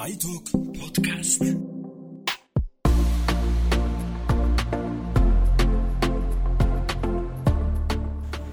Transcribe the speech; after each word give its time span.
iTalk 0.00 0.48
podcast. 0.80 1.44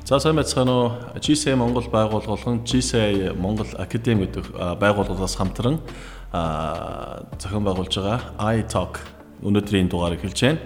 За 0.04 0.20
сайн 0.20 0.36
байцгаана 0.36 0.74
уу? 0.76 0.92
GCA 1.24 1.56
Монгол 1.56 1.88
байгууллагын 1.88 2.66
GCA 2.68 3.32
Монгол 3.40 3.72
Академи 3.80 4.28
гэдэг 4.28 4.52
байгууллагаас 4.76 5.40
хамтран 5.40 5.80
зохион 7.40 7.64
байгуулж 7.64 7.96
байгаа 7.96 8.60
iTalk 8.60 9.00
өнөөдрийн 9.40 9.88
дугаарыг 9.88 10.28
хэлж 10.28 10.40
байна. 10.44 10.60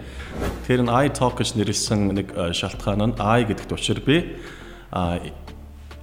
Тэгэхээр 0.65 0.81
энэ 0.81 1.13
iTalk 1.13 1.37
гэж 1.37 1.61
нэрлсэн 1.61 2.09
нэг 2.09 2.33
шалтгаан 2.57 3.13
нь 3.13 3.21
I 3.21 3.45
гэдэгт 3.45 3.69
учир 3.77 4.01
би 4.01 4.41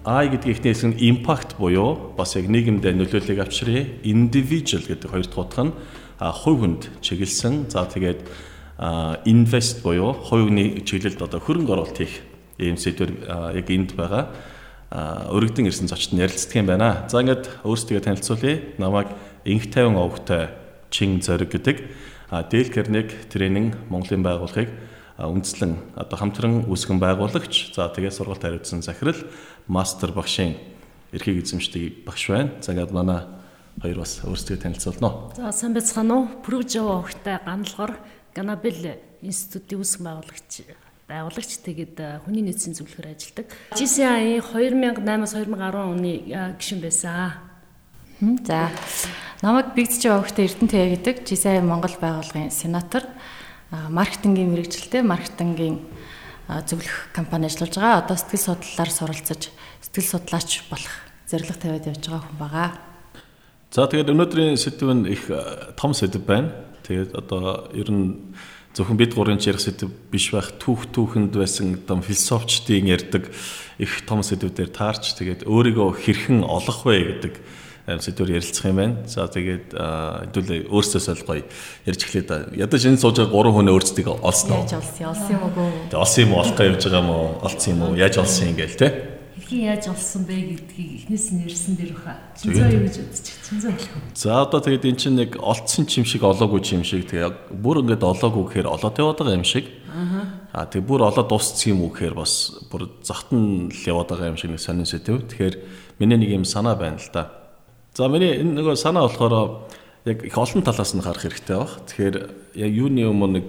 I 0.08 0.32
гэдэг 0.32 0.48
ихний 0.48 0.72
хэсэг 0.72 0.88
нь 0.96 1.00
impact 1.04 1.60
буюу 1.60 2.16
бас 2.16 2.32
яг 2.32 2.48
нийгэмд 2.48 2.80
нөлөөллийг 2.80 3.44
авчрыг 3.44 4.00
individual 4.08 4.80
гэдэг 4.88 5.04
хоёр 5.04 5.28
дахь 5.28 5.36
утга 5.36 5.62
нь 5.68 5.76
хувь 6.16 6.60
хүнд 6.64 6.82
чиглэсэн. 7.04 7.68
За 7.68 7.84
тэгээд 7.84 8.24
invest 9.28 9.84
буюу 9.84 10.16
хувийн 10.16 10.80
чиглэлд 10.88 11.20
одоо 11.20 11.44
хөрөнгө 11.44 11.72
оруулалт 11.76 12.00
хийх 12.00 12.24
ийм 12.56 12.80
сэдвэр 12.80 13.28
яг 13.52 13.68
энд 13.68 13.92
байгаа 13.92 14.32
өргөдөн 15.28 15.68
ирсэн 15.68 15.92
зочд 15.92 16.16
нь 16.16 16.24
ярилцдаг 16.24 16.56
юм 16.56 16.72
байна. 16.72 17.04
За 17.12 17.20
ингээд 17.20 17.60
өөрсдөө 17.68 18.00
танилцуулъя. 18.00 18.80
Намайг 18.80 19.12
Инх 19.44 19.68
тайван 19.68 20.00
овогтой 20.00 20.48
Чин 20.88 21.20
Зориг 21.20 21.52
гэдэг 21.52 21.84
Дэл 22.48 22.72
Кернег 22.72 23.12
тренинг 23.28 23.76
Монголын 23.92 24.24
байгууллагыг 24.24 24.72
үндэслэн 25.18 25.98
одоо 25.98 26.16
хамтран 26.18 26.70
үүсгэн 26.70 27.02
байгуулагч 27.02 27.74
за 27.74 27.90
тэгээд 27.90 28.14
сургалт 28.14 28.42
хариуцсан 28.42 28.86
захирал 28.86 29.18
мастер 29.66 30.14
багшийн 30.14 30.54
эрхийг 31.10 31.42
эзэмшдэг 31.42 32.06
багш 32.06 32.30
байна. 32.30 32.54
За 32.62 32.70
ингээд 32.70 32.94
манай 32.94 33.26
хоёр 33.82 34.06
бас 34.06 34.22
өөрсдөө 34.22 34.62
танилцуулно. 34.62 35.34
За 35.34 35.50
сайн 35.50 35.74
байцгаана 35.74 36.14
уу? 36.14 36.30
Прүжөө 36.46 36.86
огтой 37.02 37.38
ганалгор 37.42 37.98
Ганабел 38.30 39.02
институтийн 39.22 39.82
үүсгэн 39.82 40.06
байгуулагч 40.06 40.52
байгуулагч 41.08 41.50
тэгээд 41.66 41.96
хүний 42.22 42.44
нөөцийн 42.46 42.78
зөвлөхөр 42.78 43.10
ажилладаг. 43.10 43.48
GCI 43.74 44.38
2008-аас 44.44 45.34
2010 45.34 45.82
оны 45.82 46.12
гишүүн 46.60 46.80
байсан. 46.84 47.32
За. 48.44 48.70
Намайг 49.42 49.72
Бигдж 49.74 50.04
огтой 50.10 50.46
Эрдэнэ 50.46 50.98
гэдэг 50.98 51.24
GCI 51.24 51.62
Монгол 51.62 51.94
байгууллагын 51.96 52.50
сенатор 52.52 53.06
маркетингийн 53.70 54.52
мэрэгжилтэй 54.52 55.02
маркетингийн 55.04 55.84
зөвлөх 56.48 57.12
компани 57.12 57.46
ажиллаж 57.46 57.76
байгаа. 57.76 58.00
Одоо 58.04 58.16
сэтгэл 58.16 58.56
судлалаар 58.56 58.90
суралцаж 58.90 59.42
сэтгэл 59.84 60.12
судлаач 60.16 60.50
болох 60.72 60.94
зорилго 61.28 61.56
тавиад 61.56 61.86
явж 61.86 62.04
байгаа 62.08 62.24
хүн 62.24 62.38
байгаа. 62.40 62.68
За 63.68 63.84
тэгээд 63.84 64.12
өнөөдрийн 64.12 64.56
сэдв 64.56 64.88
нь 64.96 65.04
их 65.12 65.28
том 65.76 65.92
сэдв 65.92 66.24
байна. 66.24 66.56
Тэгээд 66.88 67.12
одоо 67.12 67.68
ер 67.76 67.88
нь 67.92 68.32
зөвхөн 68.72 68.96
бид 68.96 69.12
гурийн 69.12 69.42
ярих 69.42 69.60
сэдв 69.60 69.92
биш 70.08 70.32
байх 70.32 70.56
түүх 70.56 70.88
түүхэнд 70.88 71.36
байсан 71.36 71.76
одоо 71.76 72.00
философчдын 72.00 72.88
ярьдаг 72.88 73.28
их 73.76 73.92
том 74.08 74.24
сэдвүүдээр 74.24 74.70
таарч 74.72 75.18
тэгээд 75.20 75.44
өөрийгөө 75.44 75.88
хэрхэн 76.00 76.40
олох 76.46 76.86
вэ 76.88 77.20
гэдэг 77.20 77.34
сэдвээр 77.96 78.36
ярилцах 78.36 78.68
юм 78.68 78.76
байна. 78.76 78.96
За 79.08 79.24
тэгээд 79.24 79.72
хэдүүлээ 79.72 80.60
өөрсдөө 80.68 81.00
солгоё 81.00 81.48
ярьж 81.88 82.00
эхлэе 82.04 82.24
да. 82.28 82.44
Ядаж 82.52 82.84
энэ 82.84 83.00
сууж 83.00 83.16
байгаа 83.16 83.32
гурван 83.32 83.64
хүн 83.64 83.72
өөрсдийг 83.72 84.12
олсон 84.12 84.52
уу? 84.52 84.68
Яаж 84.68 84.76
олсон? 84.76 85.08
Олсон 85.08 85.32
юм 85.32 85.42
уу? 85.48 85.52
Тэгээд 85.88 85.96
олсон 85.96 86.20
юм 86.20 86.32
уу? 86.36 86.40
Олох 86.44 86.56
гэж 86.60 86.68
явж 86.68 86.84
байгаа 86.84 87.00
юм 87.00 87.08
уу? 87.08 87.28
Олсон 87.40 87.70
юм 87.72 87.80
уу? 87.80 87.96
Яаж 87.96 88.14
олсон 88.20 88.44
юм 88.52 88.56
гээл 88.60 88.76
те? 88.76 88.88
Хэрхэн 89.48 89.64
яаж 89.64 89.84
олсон 89.88 90.22
бэ 90.28 90.36
гэдгийг 90.36 90.90
эхнээс 91.08 91.26
нь 91.32 91.40
ярьсан 91.48 91.72
дээр 91.80 91.96
баха. 91.96 92.20
Цэнзөө 92.36 92.68
юу 92.68 92.82
гэж 92.84 92.96
бодчих. 93.00 93.36
Цэнзөө 93.48 93.72
хэлэх 93.72 93.96
үү? 93.96 94.02
За 94.12 94.44
одоо 94.44 94.60
тэгээд 94.60 94.84
эн 94.84 94.98
чинь 95.00 95.16
нэг 95.16 95.40
олцсон 95.40 95.88
юм 95.88 96.04
шиг 96.04 96.20
олоогүй 96.20 96.60
юм 96.68 96.84
шиг 96.84 97.08
тэгээд 97.08 97.56
бүр 97.56 97.80
ингээд 97.80 98.04
олоогүй 98.04 98.44
гэхээр 98.44 98.68
олоод 98.68 98.98
яваад 99.00 99.18
байгаа 99.24 99.40
юм 99.40 99.48
шиг. 99.48 99.64
Аа 100.52 100.68
тэгээд 100.68 100.84
бүр 100.84 101.00
олоод 101.06 101.28
дууссан 101.32 101.70
юм 101.72 101.80
уу 101.86 101.94
гэхээр 101.96 102.14
бас 102.18 102.60
бүр 102.68 102.92
захтан 103.00 103.72
л 103.72 103.82
яваад 103.88 104.12
байгаа 104.12 104.28
юм 104.34 104.36
шиг 104.36 104.52
нэг 104.52 104.60
сонин 104.60 104.84
сэтэв. 104.84 105.24
Тэгэхээр 105.32 105.54
миний 105.96 106.18
нэг 106.18 106.30
юм 106.34 106.44
санаа 106.44 106.76
байна 106.76 107.00
л 107.00 107.08
да. 107.14 107.37
За 107.98 108.06
миний 108.06 108.30
энэ 108.38 108.62
нөгөө 108.62 108.78
санаа 108.78 109.10
болохоор 109.10 109.66
яг 110.06 110.22
их 110.22 110.38
олон 110.38 110.62
талаас 110.62 110.94
нь 110.94 111.02
харах 111.02 111.18
хэрэгтэй 111.18 111.58
баг. 111.58 111.82
Тэгэхээр 111.90 112.16
яг 112.54 112.70
юуны 112.70 113.02
өмнө 113.10 113.42
нэг 113.42 113.46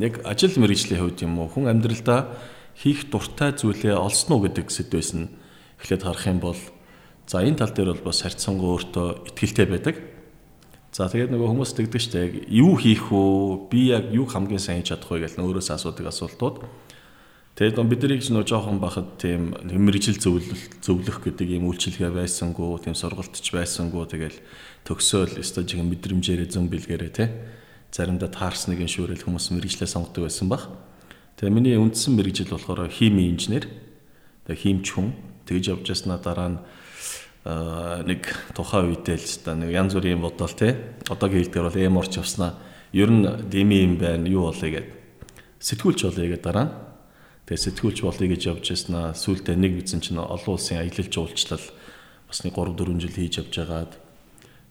яг 0.00 0.14
ажил 0.24 0.56
мэргэжлийн 0.56 1.04
хувьд 1.04 1.20
юм 1.20 1.36
уу 1.44 1.52
хүн 1.52 1.68
амьдралдаа 1.68 2.32
хийх 2.72 3.12
дуртай 3.12 3.52
зүйлээ 3.52 4.00
олсон 4.00 4.40
уу 4.40 4.48
гэдэг 4.48 4.72
сэдвээс 4.72 5.10
нь 5.20 5.28
эхлээд 5.76 6.08
харах 6.08 6.24
юм 6.24 6.40
бол 6.40 6.56
за 7.28 7.44
энэ 7.44 7.60
тал 7.60 7.76
дээр 7.76 8.00
бол 8.00 8.08
бас 8.08 8.24
харьцангуй 8.24 8.80
өөртөө 8.80 9.08
ихтгэлтэй 9.28 9.66
байдаг. 9.68 9.96
За 10.96 11.12
тэгээд 11.12 11.36
нөгөө 11.36 11.48
хүмүүс 11.52 11.76
тэгдэг 11.76 12.00
штэ 12.00 12.16
яг 12.16 12.32
юу 12.48 12.80
хийх 12.80 13.12
вэ? 13.12 13.68
Би 13.68 13.92
яг 13.92 14.08
юу 14.08 14.24
хамгийн 14.24 14.56
сайн 14.56 14.80
хийж 14.80 14.96
чадах 14.96 15.12
вэ 15.12 15.28
гэж 15.28 15.36
өөрөөсөө 15.36 15.76
асуудаг 15.76 16.08
асуултууд. 16.08 16.64
Тэгээд 17.56 17.80
бид 17.88 18.02
нарыг 18.04 18.20
ч 18.20 18.28
нөө 18.36 18.44
жоохон 18.44 18.76
бахад 18.84 19.16
тийм 19.16 19.56
мэрэгжил 19.64 20.20
зөвлөх 20.20 20.76
зөвлөх 20.84 21.24
гэдэг 21.24 21.56
юм 21.56 21.72
үйлчилгээ 21.72 22.12
байсангүй, 22.12 22.84
тийм 22.84 22.92
сургалтч 22.92 23.48
байсангүй 23.48 24.04
тэгэл 24.12 24.38
төгсөөл 24.84 25.40
өстой 25.40 25.64
жиг 25.64 25.80
мэдрэмжээрээ 25.80 26.52
зөн 26.52 26.68
бэлгээрээ 26.68 27.12
те 27.16 27.32
заримдаа 27.96 28.28
таарсныг 28.28 28.84
шүүрэл 28.84 29.24
хүмүүс 29.24 29.56
мэрэгжлээ 29.56 29.88
сонгодог 29.88 30.28
байсан 30.28 30.52
баг. 30.52 30.68
Тэгээ 31.40 31.56
миний 31.56 31.80
үндсэн 31.80 32.12
мэрэгжил 32.12 32.52
болохоор 32.52 32.92
хими 32.92 33.24
инженер. 33.32 33.72
Тэгээ 34.44 34.60
химч 34.60 34.86
хүн. 34.92 35.16
Тэгж 35.48 35.64
явж 35.72 35.86
яснаа 35.96 36.20
дараа 36.20 36.48
нь 36.52 36.58
нэг 38.04 38.36
тухайн 38.52 38.92
үедээ 38.92 39.16
л 39.16 39.40
та 39.40 39.56
нэг 39.56 39.72
янз 39.72 39.96
бүрийн 39.96 40.20
бодол 40.20 40.52
те 40.52 40.76
одоогийн 41.08 41.48
хэлдгээр 41.48 41.68
бол 41.72 41.80
эм 41.88 41.96
орч 42.04 42.20
явснаа. 42.20 42.60
Ер 42.92 43.08
нь 43.08 43.24
дими 43.48 43.80
юм 43.80 43.96
байна 43.96 44.28
юу 44.28 44.52
болъё 44.52 44.76
гэд. 44.76 44.92
Сэтгүүлч 45.56 46.04
болъё 46.04 46.36
гэд 46.36 46.44
дараа 46.44 46.64
нь 46.68 46.72
Тэгээ 47.46 47.62
сэтгүүлч 47.62 47.98
болъё 48.02 48.26
гэж 48.26 48.42
явж 48.50 48.64
яснаа 48.74 49.14
сүүлдээ 49.14 49.54
нэг 49.54 49.86
үзэн 49.86 50.02
чинь 50.02 50.18
олон 50.18 50.58
улсын 50.58 50.82
аялал 50.82 51.06
жуулчлал 51.06 51.62
бас 52.26 52.38
нэг 52.42 52.58
3 52.58 52.74
4 52.74 52.98
жил 53.06 53.14
хийж 53.14 53.34
явж 53.38 53.54
байгаад 53.54 53.92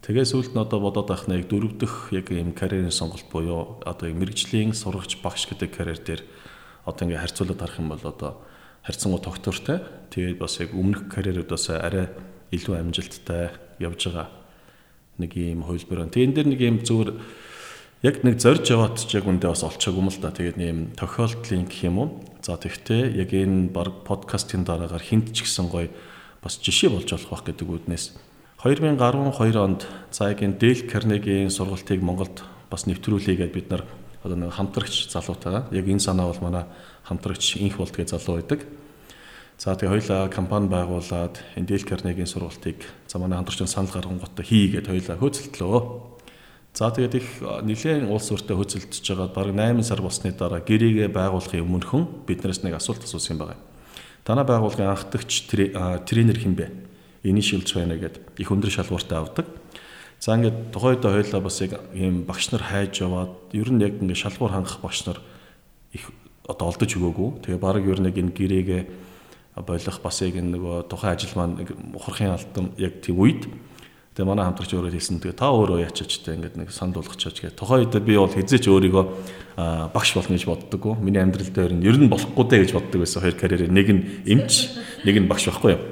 тэгээ 0.04 0.26
сүүлд 0.28 0.52
нь 0.52 0.60
одоо 0.60 0.80
бодоод 0.84 1.08
байх 1.08 1.24
нэг 1.32 1.48
дөрөв 1.48 1.80
дэх 1.80 2.12
яг 2.12 2.28
юм 2.36 2.52
карьерийн 2.52 2.92
сонголт 2.92 3.32
буюу 3.32 3.80
одоо 3.88 4.12
мэрэгжлийн 4.12 4.76
сурагч 4.76 5.24
багш 5.24 5.48
гэдэг 5.48 5.72
карьер 5.72 6.04
дээр 6.04 6.22
одоо 6.84 7.08
ингээ 7.08 7.24
харьцуулаад 7.24 7.60
харах 7.64 7.80
юм 7.80 7.90
бол 7.96 8.04
одоо 8.04 8.32
харьцангуй 8.86 9.22
тогтвортой. 9.24 9.80
Тэгээд 10.14 10.38
бас 10.38 10.60
яг 10.62 10.76
өмнөх 10.78 11.10
карьеруудаас 11.10 11.74
арай 11.74 12.14
илүү 12.54 12.76
амжилттай 12.78 13.50
явж 13.82 14.06
байгаа 14.06 14.30
нэг 15.18 15.32
юм 15.34 15.66
хувилбар. 15.66 16.06
Тэгээд 16.14 16.28
энэ 16.30 16.36
дэр 16.38 16.48
нэг 16.54 16.62
юм 16.62 16.78
зүгээр 16.86 17.10
яг 18.06 18.22
нэг 18.22 18.38
зорж 18.38 18.70
яваад 18.70 19.02
ч 19.02 19.18
яг 19.18 19.26
үндэ 19.26 19.50
бас 19.50 19.66
олчаагүй 19.66 19.98
юм 20.06 20.14
л 20.14 20.22
да. 20.22 20.30
Тэгээд 20.30 20.62
нэм 20.62 20.94
тохиолдлын 20.94 21.66
гэх 21.66 21.90
юм 21.90 21.98
уу. 21.98 22.10
За 22.46 22.54
тэгвэл 22.54 23.18
яг 23.18 23.34
энэ 23.34 23.74
баг 23.74 24.06
подкастын 24.06 24.62
дараагаар 24.62 25.02
хинт 25.02 25.34
ч 25.34 25.42
гэсэн 25.42 25.74
гоё 25.74 25.90
бас 26.38 26.62
жишээ 26.62 26.94
болж 26.94 27.10
болох 27.10 27.34
байх 27.34 27.44
гэдэг 27.50 27.66
үднээс 27.66 28.14
2012 28.62 29.58
онд 29.58 29.90
энэ 30.22 30.58
Дэл 30.62 30.86
Карнегийн 30.86 31.50
сургалтыг 31.50 32.02
Монголд 32.06 32.46
бас 32.70 32.86
нэвтрүүлээгээд 32.86 33.54
бид 33.54 33.74
нар 33.74 33.90
одоо 34.22 34.38
нэг 34.38 34.54
хамтрагч 34.54 35.10
залуутайгаа 35.10 35.74
яг 35.74 35.86
энэ 35.90 36.06
санаа 36.06 36.30
бол 36.30 36.46
манай 36.46 36.66
хамтрагч 37.10 37.58
инх 37.58 37.82
болдгийн 37.82 38.10
залуу 38.10 38.38
байдаг. 38.38 38.62
За 39.58 39.74
тэгээ 39.74 39.94
хоёлаа 39.98 40.30
компани 40.30 40.70
байгуулад 40.70 41.42
энэ 41.58 41.66
Дэл 41.66 41.90
Карнегийн 41.90 42.30
сургалтыг 42.30 42.86
за 43.10 43.18
манай 43.18 43.42
хамтрагч 43.42 43.66
санал 43.66 43.90
гаргангуудаа 43.90 44.46
хийгээд 44.46 44.90
хоёлаа 44.94 45.18
хөөцөлтлөө. 45.18 46.15
За 46.76 46.92
тэгээд 46.92 47.16
их 47.16 47.28
нэгэн 47.40 48.12
улс 48.12 48.28
өртөө 48.36 48.60
хөцөлдөж 48.60 49.00
байгаа 49.00 49.32
баг 49.32 49.56
8 49.56 49.80
сар 49.88 50.04
болсны 50.04 50.36
дараа 50.36 50.60
гэрээгээ 50.60 51.08
байгуулахын 51.08 51.64
өмнөхөн 51.64 52.28
биднээс 52.28 52.68
нэг 52.68 52.76
асуулт 52.76 53.00
асуусан 53.00 53.40
юм 53.40 53.48
байна. 53.48 53.64
Танай 54.28 54.44
байгууллагын 54.44 54.92
анх 54.92 55.08
дагч 55.08 55.48
тренер 55.48 56.36
хэн 56.36 56.52
бэ? 56.52 56.68
Initials 57.24 57.72
байна 57.72 57.96
гэдэг 57.96 58.44
их 58.44 58.52
өндөр 58.52 58.68
шалгууртай 58.76 59.24
авдаг. 59.24 59.48
За 60.20 60.36
ингээд 60.36 60.76
тухайдаа 60.76 61.16
хоёлаа 61.16 61.42
бас 61.48 61.64
яг 61.64 61.80
ийм 61.96 62.28
багш 62.28 62.52
нар 62.52 62.68
хайж 62.68 63.00
яваад 63.00 63.56
ер 63.56 63.72
нь 63.72 63.80
яг 63.80 63.96
ингээд 64.04 64.20
шалгуур 64.20 64.52
хангах 64.52 64.84
багш 64.84 65.08
нар 65.08 65.24
их 65.96 66.12
одоо 66.44 66.76
олдож 66.76 66.92
өгөөгүй. 66.92 67.40
Тэгээ 67.48 67.64
баг 67.64 67.88
ер 67.88 68.04
нь 68.04 68.10
яг 68.12 68.20
энэ 68.20 68.36
гэрээгээ 68.36 68.84
болох 69.64 69.98
бас 70.04 70.20
яг 70.28 70.36
нөгөө 70.44 70.92
тухайн 70.92 71.16
ажил 71.16 71.40
маань 71.40 71.56
ухрахын 71.96 72.36
алтан 72.36 72.76
яг 72.76 73.00
тийм 73.00 73.16
үед 73.24 73.48
Тэгээ 74.16 74.32
манай 74.32 74.48
хамтрагч 74.48 74.72
өөрөө 74.72 74.96
хэлсэн. 74.96 75.20
Тэгээ 75.20 75.36
та 75.36 75.52
өөрөө 75.52 75.92
яачаач 75.92 76.24
те 76.24 76.40
ингээд 76.40 76.56
нэг 76.56 76.72
санд 76.72 76.96
болгочооч 76.96 77.36
гэх. 77.36 77.60
Тухайн 77.60 77.84
үед 77.84 78.00
би 78.00 78.16
бол 78.16 78.32
хизээч 78.32 78.72
өөрийгөө 78.72 79.04
багш 79.92 80.16
болно 80.16 80.40
гэж 80.40 80.48
боддоггүй. 80.48 80.96
Миний 81.04 81.20
амьдрал 81.20 81.52
дээр 81.52 81.76
нь 81.76 81.84
ер 81.84 82.00
нь 82.00 82.08
болохгүй 82.08 82.48
дээ 82.48 82.64
гэж 82.64 82.72
боддог 82.80 83.04
байсан. 83.04 83.20
Хоёр 83.20 83.36
карьерээр 83.36 83.76
нэг 83.76 83.88
нь 83.92 84.04
эмч, 84.24 84.72
нэг 85.04 85.20
нь 85.20 85.28
багш 85.28 85.52
байхгүй 85.52 85.76
юу? 85.76 85.84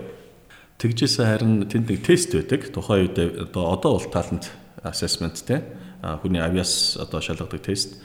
Тэгжээсээ 0.80 1.28
харин 1.36 1.68
тэнд 1.68 1.92
нэг 1.92 2.00
тест 2.00 2.32
байдаг. 2.32 2.72
Тухайн 2.72 3.12
үед 3.12 3.20
одоо 3.52 3.76
одоо 3.76 3.92
бол 4.00 4.08
talent 4.08 4.48
assessment 4.88 5.44
те 5.44 5.60
хүний 6.00 6.40
авиас 6.40 6.96
одоо 6.96 7.20
шалгадаг 7.20 7.60
тест. 7.60 8.00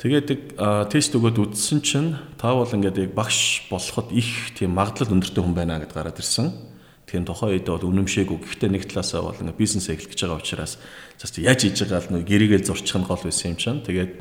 Тэгээд 0.00 0.56
тест 0.88 1.12
өгөөд 1.12 1.36
үдсэн 1.44 1.84
чинь 1.84 2.16
та 2.40 2.56
бол 2.56 2.64
ингээд 2.64 3.04
яг 3.04 3.12
багш 3.12 3.68
болоход 3.68 4.16
их 4.16 4.56
тийм 4.56 4.72
магадлал 4.72 5.12
өндөртэй 5.12 5.44
хүн 5.44 5.52
байна 5.52 5.76
гэдээ 5.76 5.92
гараад 5.92 6.16
ирсэн. 6.16 6.69
Тэгэхээр 7.10 7.26
тухайн 7.26 7.52
үед 7.58 7.66
бол 7.66 7.90
үнэмшээгүй. 7.90 8.38
Гэхдээ 8.38 8.70
нэг 8.70 8.86
талаасаа 8.86 9.26
бол 9.26 9.34
ингээ 9.34 9.58
бизнес 9.58 9.90
эхлэх 9.90 10.14
гэж 10.14 10.20
байгаа 10.30 10.38
учраас 10.38 10.78
зөв 11.18 11.42
яаж 11.42 11.60
хийж 11.66 11.82
байгаа 11.82 12.06
л 12.06 12.14
нэг 12.14 12.22
гэрийгээл 12.22 12.68
зурчих 12.70 13.02
нь 13.02 13.08
гол 13.10 13.18
байсан 13.18 13.50
юм 13.50 13.58
чинь. 13.58 13.82
Тэгээд 13.82 14.12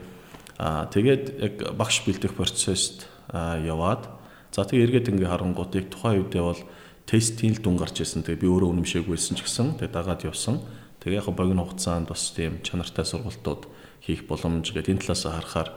аа 0.58 0.90
тэгээд 0.90 1.24
яг 1.38 1.54
багш 1.78 2.02
бэлдэх 2.02 2.34
процессд 2.34 3.06
яваад 3.30 4.10
за 4.50 4.66
тэгээд 4.66 5.06
эргээд 5.06 5.10
ингээ 5.14 5.30
харангуутыг 5.30 5.86
тухайн 5.94 6.26
үедээ 6.26 6.42
бол 6.42 6.62
тестийн 7.06 7.54
л 7.54 7.62
дүн 7.62 7.78
гарч 7.78 8.02
ирсэн. 8.02 8.26
Тэгээд 8.26 8.42
би 8.42 8.50
өөрөө 8.50 8.70
үнэмшээгүйсэн 8.74 9.38
ч 9.38 9.46
гэсэн 9.46 9.78
тэгээд 9.78 9.94
дагаад 9.94 10.26
явсан. 10.26 10.58
Тэгээд 10.98 11.22
яг 11.22 11.30
богино 11.30 11.70
хугацаанд 11.70 12.10
бас 12.10 12.34
тийм 12.34 12.58
чанартай 12.66 13.06
сургалтууд 13.06 13.70
хийх 14.02 14.26
боломж 14.26 14.66
гэдэг 14.66 14.98
энэ 14.98 15.04
талаас 15.06 15.30
харахаар 15.30 15.70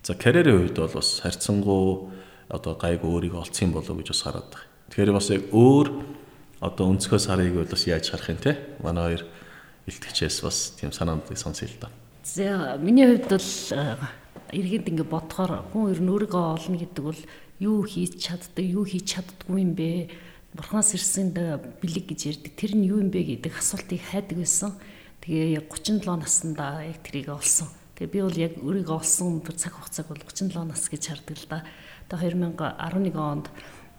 за 0.00 0.16
карьерийн 0.16 0.64
хувьд 0.64 0.80
бол 0.80 0.96
бас 0.96 1.20
харьцангуй 1.20 2.08
одоо 2.48 2.72
гайг 2.80 3.04
өөрийгөө 3.04 3.44
олцсон 3.44 3.76
болов 3.76 4.00
гэж 4.00 4.08
бас 4.16 4.22
хараад 4.24 4.48
байна. 4.48 4.68
Тэгэхээр 4.88 5.12
бас 5.12 5.28
яг 5.28 5.44
өөр 5.52 5.88
одоо 6.64 6.88
өнцгөөс 6.88 7.28
харыг 7.28 7.52
бол 7.52 7.68
яаж 7.68 8.08
харах 8.08 8.32
юм 8.32 8.40
те 8.40 8.56
манай 8.80 9.04
хоёр 9.12 9.22
илтгэгчээс 9.86 10.40
бас 10.40 10.72
тийм 10.80 10.92
санаанд 10.92 11.28
сонсъё 11.28 11.68
л 11.68 11.76
да. 11.80 11.88
За 12.24 12.80
миний 12.80 13.04
хувьд 13.04 13.28
бол 13.28 13.50
эргээд 14.48 14.88
ингэ 14.88 15.04
бодохоор 15.04 15.68
хүн 15.72 15.92
ер 15.92 16.00
нь 16.00 16.08
өөрийгөө 16.08 16.44
олно 16.56 16.76
гэдэг 16.80 17.04
бол 17.04 17.20
юу 17.60 17.84
хийж 17.84 18.16
чаддаг 18.16 18.64
юу 18.64 18.88
хийж 18.88 19.04
чаддгүй 19.12 19.60
юм 19.60 19.76
бэ 19.76 20.08
бурханаас 20.56 20.96
ирсэн 20.96 21.36
бэлэг 21.36 22.04
гэж 22.08 22.20
ярьдаг 22.32 22.52
тэр 22.56 22.72
нь 22.78 22.88
юу 22.88 23.04
юм 23.04 23.10
бэ 23.12 23.44
гэдэг 23.44 23.60
асуултыг 23.60 24.00
хайдаг 24.00 24.38
байсан. 24.40 24.72
Тэгээ 25.20 25.60
яг 25.60 25.66
37 25.68 26.06
наснда 26.16 26.80
яг 26.86 26.98
тэрийг 27.04 27.28
олсон. 27.28 27.68
Тэгээ 27.98 28.12
би 28.12 28.20
бол 28.22 28.38
яг 28.38 28.52
өөрийгөө 28.62 28.96
олсон 29.02 29.42
цаг 29.44 29.76
хугацааг 29.76 30.08
бол 30.08 30.22
37 30.24 30.64
нас 30.64 30.88
гэж 30.88 31.02
хардаг 31.12 31.36
л 31.36 31.46
да. 31.50 31.58
Тэгээ 32.08 32.38
2011 32.40 33.18
онд 33.18 33.46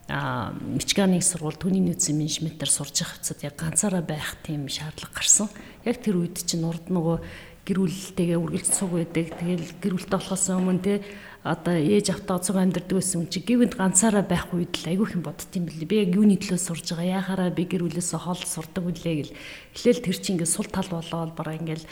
а 0.08 0.54
Мичгааны 0.54 1.18
сургууль 1.22 1.58
түүний 1.58 1.82
нөөцийн 1.82 2.22
менежментээр 2.22 2.70
сурж 2.70 3.02
явах 3.02 3.18
хэвцад 3.18 3.42
яг 3.42 3.56
ганцаараа 3.58 4.06
байх 4.06 4.38
тийм 4.46 4.70
шаардлага 4.70 5.18
гарсан. 5.18 5.50
Яг 5.82 5.98
тэр 6.06 6.22
үед 6.22 6.46
чинь 6.46 6.62
урд 6.62 6.94
нөгөө 6.94 7.18
гэр 7.66 7.78
бүлтэйгээ 7.82 8.38
үргэлж 8.38 8.70
цуг 8.70 8.94
байдаг. 8.94 9.34
Тэгэл 9.34 9.74
гэр 9.82 9.94
бүлтэй 9.98 10.14
болохоос 10.22 10.46
өмнө 10.54 10.86
те 10.86 11.02
одоо 11.42 11.74
ээж 11.74 12.14
автаа 12.14 12.38
цуг 12.38 12.62
амьдардаг 12.62 13.02
байсан 13.02 13.26
чи 13.26 13.42
гівэнд 13.42 13.74
ганцаараа 13.74 14.22
байх 14.22 14.54
үед 14.54 14.78
л 14.78 14.90
айгүй 14.94 15.18
хэм 15.18 15.26
бодд 15.26 15.50
юм 15.58 15.66
бэлээ. 15.66 15.90
Би 15.90 15.98
яг 16.06 16.14
юуны 16.14 16.38
төлөө 16.38 16.62
сурж 16.62 16.86
байгаа. 16.94 17.26
Яхаараа 17.26 17.50
би 17.50 17.66
гэр 17.66 17.90
бүлээсээ 17.90 18.22
хол 18.22 18.42
сурдаг 18.46 18.86
үлээ 18.86 19.16
гэл. 19.26 19.34
Эхлээл 19.74 20.06
тэр 20.06 20.18
чинь 20.22 20.38
ингээд 20.38 20.54
сул 20.54 20.70
тал 20.70 20.90
болоод 20.94 21.34
бараа 21.34 21.58
ингээд 21.58 21.86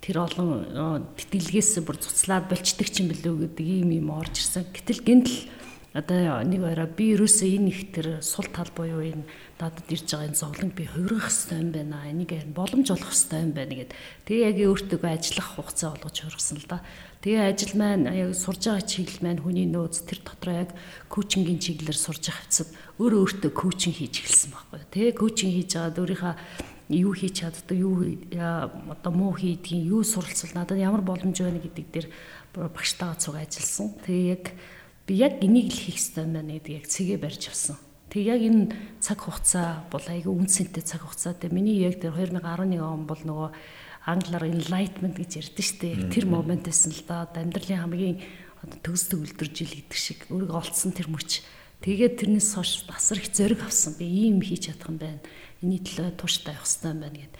тэр 0.00 0.16
олон 0.20 1.08
тэтгэлгээс 1.16 1.84
бүр 1.84 1.96
цуцлаад 2.00 2.48
болчдөг 2.48 2.88
юм 2.96 3.08
бэлээ 3.12 3.52
гэдэг 3.52 3.66
ийм 3.68 3.88
юм 3.92 4.08
орж 4.12 4.40
ирсэн. 4.40 4.68
Гэтэл 4.72 5.00
гинтл 5.04 5.36
одоо 5.94 6.42
нэг 6.42 6.62
орой 6.66 6.90
би 6.90 7.14
ерөөсөө 7.14 7.48
энэ 7.54 7.70
их 7.70 7.94
тэр 7.94 8.18
сул 8.18 8.50
тал 8.50 8.66
буюу 8.74 8.98
энэ 8.98 9.22
надад 9.62 9.86
ирж 9.86 10.10
байгаа 10.10 10.26
энэ 10.26 10.40
зовлонг 10.42 10.74
би 10.74 10.90
хувирах 10.90 11.30
хэрэгтэй 11.30 11.58
юм 11.62 11.70
байна. 11.70 12.10
Энийг 12.10 12.32
боломж 12.50 12.90
олох 12.90 13.14
хэрэгтэй 13.14 13.40
юм 13.46 13.52
байна 13.54 13.74
гэд. 13.78 13.94
Тэгээ 14.26 14.48
яг 14.50 14.58
өөртөө 14.58 14.98
ажиллах 15.06 15.48
хугацаа 15.54 15.94
олгож 15.94 16.16
хургасан 16.18 16.58
л 16.58 16.66
да. 16.66 16.82
Тэгээ 17.22 17.46
ажил 17.46 17.74
маань 17.78 18.10
яг 18.10 18.34
сурж 18.34 18.62
байгаа 18.66 18.82
чиглэл 18.82 19.22
маань 19.22 19.38
хүний 19.46 19.70
нөөц 19.70 19.96
тэр 20.02 20.18
дотроо 20.26 20.66
яг 20.66 20.70
коучингийн 21.06 21.62
чиглэлээр 21.62 21.94
сурж 21.94 22.26
байгаа 22.26 22.42
хэвчэд 22.42 22.70
өөрөө 22.98 23.20
өөртөө 23.22 23.52
коучинг 23.54 23.94
хийж 23.94 24.14
эхэлсэн 24.18 24.50
байхгүй. 24.50 24.82
Тэгээ 24.90 25.14
коучинг 25.14 25.52
хийж 25.54 25.70
байгаад 25.78 26.00
өөрийнхөө 26.02 26.34
юу 26.90 27.12
хийж 27.14 27.34
чаддаг, 27.40 27.78
юу 27.78 28.02
одоо 28.34 29.12
муу 29.14 29.32
хийдгийг, 29.32 29.88
юу 29.88 30.04
суралцвал 30.04 30.52
надад 30.52 30.76
ямар 30.76 31.00
боломж 31.00 31.38
байна 31.40 31.62
гэдэг 31.62 31.86
дээр 31.88 32.06
багштайгаа 32.52 33.16
цуг 33.16 33.40
ажилласан. 33.40 33.96
Тэгээ 34.04 34.28
яг 34.36 34.44
би 35.06 35.14
яг 35.20 35.44
энийг 35.44 35.72
л 35.72 35.80
хийх 35.80 36.00
ёстой 36.00 36.24
байна 36.24 36.56
гэдэг 36.56 36.74
яг 36.80 36.86
цэгээ 36.88 37.18
барьж 37.20 37.52
авсан. 37.52 37.76
Тэг 38.08 38.22
яг 38.24 38.40
энэ 38.40 38.72
цаг 39.02 39.26
хугацаа 39.26 39.84
бол 39.90 40.06
айгүй 40.06 40.32
үнцэнтэй 40.32 40.84
цаг 40.86 41.04
хугацаа. 41.04 41.34
Тэг 41.36 41.52
миний 41.52 41.82
яг 41.82 42.00
тэр 42.00 42.16
2011 42.16 42.80
он 42.80 43.04
бол 43.04 43.20
нөгөө 43.20 43.50
англиар 44.08 44.44
enlightenment 44.48 45.16
гэж 45.20 45.30
ярьдэн 45.44 45.66
штэ. 45.66 45.88
Тэр 46.08 46.24
момент 46.30 46.64
байсан 46.64 46.92
л 46.92 47.02
да. 47.04 47.28
Амьдралын 47.28 47.82
хамгийн 47.84 48.16
одоо 48.64 48.78
төгсдөг 48.80 49.18
үлдэр 49.20 49.50
жил 49.52 49.72
гэдэг 49.72 49.98
шиг 49.98 50.24
өөрийгөө 50.32 50.56
олцсон 50.56 50.92
тэр 50.96 51.12
мөч. 51.12 51.44
Тэгээд 51.84 52.16
тэрнээс 52.24 52.56
хойш 52.56 52.88
асар 52.88 53.20
их 53.20 53.28
зориг 53.28 53.60
авсан. 53.60 53.96
Би 54.00 54.08
ийм 54.08 54.40
хийж 54.40 54.72
чадах 54.72 54.88
юм 54.88 54.96
байна. 54.96 55.20
Эний 55.60 55.80
төлөө 55.84 56.16
тууштай 56.16 56.56
явах 56.56 56.64
хэрэгтэй 56.64 56.92
юм 56.92 57.00
байна 57.04 57.18
гэд. 57.20 57.34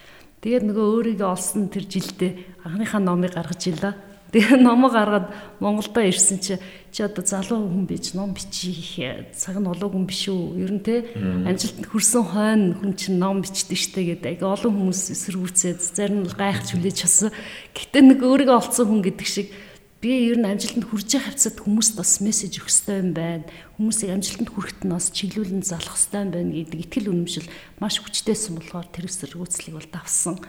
Тэгээд 0.44 0.64
нөгөө 0.68 0.86
өөрийгөө 1.00 1.28
олсон 1.32 1.72
тэр 1.72 1.84
жилдээ 1.88 2.32
анхныхаа 2.68 3.00
номыг 3.00 3.32
гаргаж 3.32 3.62
илаа 3.72 3.94
Тэгээ 4.34 4.58
номоо 4.58 4.90
гаргаад 4.90 5.30
Монголдо 5.62 6.02
ирсэн 6.02 6.42
чи 6.42 6.58
чи 6.90 7.06
одоо 7.06 7.22
залуу 7.22 7.70
хүн 7.70 7.86
бич 7.86 8.18
ном 8.18 8.34
бичих 8.34 8.98
цаг 9.30 9.62
нь 9.62 9.70
олоогүй 9.70 9.94
юм 9.94 10.10
биш 10.10 10.26
үү? 10.26 10.58
Ер 10.58 10.74
нь 10.74 10.82
те 10.82 11.06
амжилтанд 11.14 11.86
хүрсэн 11.86 12.24
хойно 12.34 12.74
хүн 12.82 12.98
чинь 12.98 13.22
ном 13.22 13.46
бичдэг 13.46 13.78
штэ 13.78 14.18
гэдэг. 14.18 14.42
Ага 14.42 14.58
олон 14.58 14.90
хүмүүс 14.90 15.14
эсэргүүцээд 15.14 15.78
зарим 15.78 16.26
нь 16.26 16.34
гайхаж 16.34 16.74
хүлээж 16.74 16.96
часан. 17.06 17.30
Гэтэ 17.78 17.98
нэг 18.02 18.26
өөрийгөө 18.26 18.58
олцсон 18.58 18.90
хүн 18.90 19.02
гэдэг 19.06 19.28
шиг 19.30 19.54
би 20.02 20.10
ер 20.26 20.42
нь 20.42 20.50
амжилтанд 20.50 20.90
хүрж 20.90 21.14
байгаа 21.14 21.30
хавцад 21.30 21.56
хүмүүст 21.62 21.94
бас 21.94 22.18
мессеж 22.18 22.58
өгөх 22.58 22.74
хэрэгтэй 22.74 22.98
юм 23.06 23.10
байна. 23.14 23.46
Хүмүүсийг 23.78 24.10
амжилтанд 24.18 24.50
хүрэхэд 24.50 24.82
нь 24.82 24.94
бас 24.98 25.06
чиглүүлэн 25.14 25.62
залах 25.62 25.94
хэрэгтэй 25.94 26.20
юм 26.26 26.30
байна 26.34 26.52
гэдэг 26.58 26.78
итгэл 26.82 27.10
үнэмшил 27.14 27.46
маш 27.78 28.02
хүчтэйсэн 28.02 28.58
болохоор 28.58 28.86
тэр 28.90 29.06
эсэргүүцлийг 29.06 29.78
бол 29.78 29.88
давсан. 29.94 30.42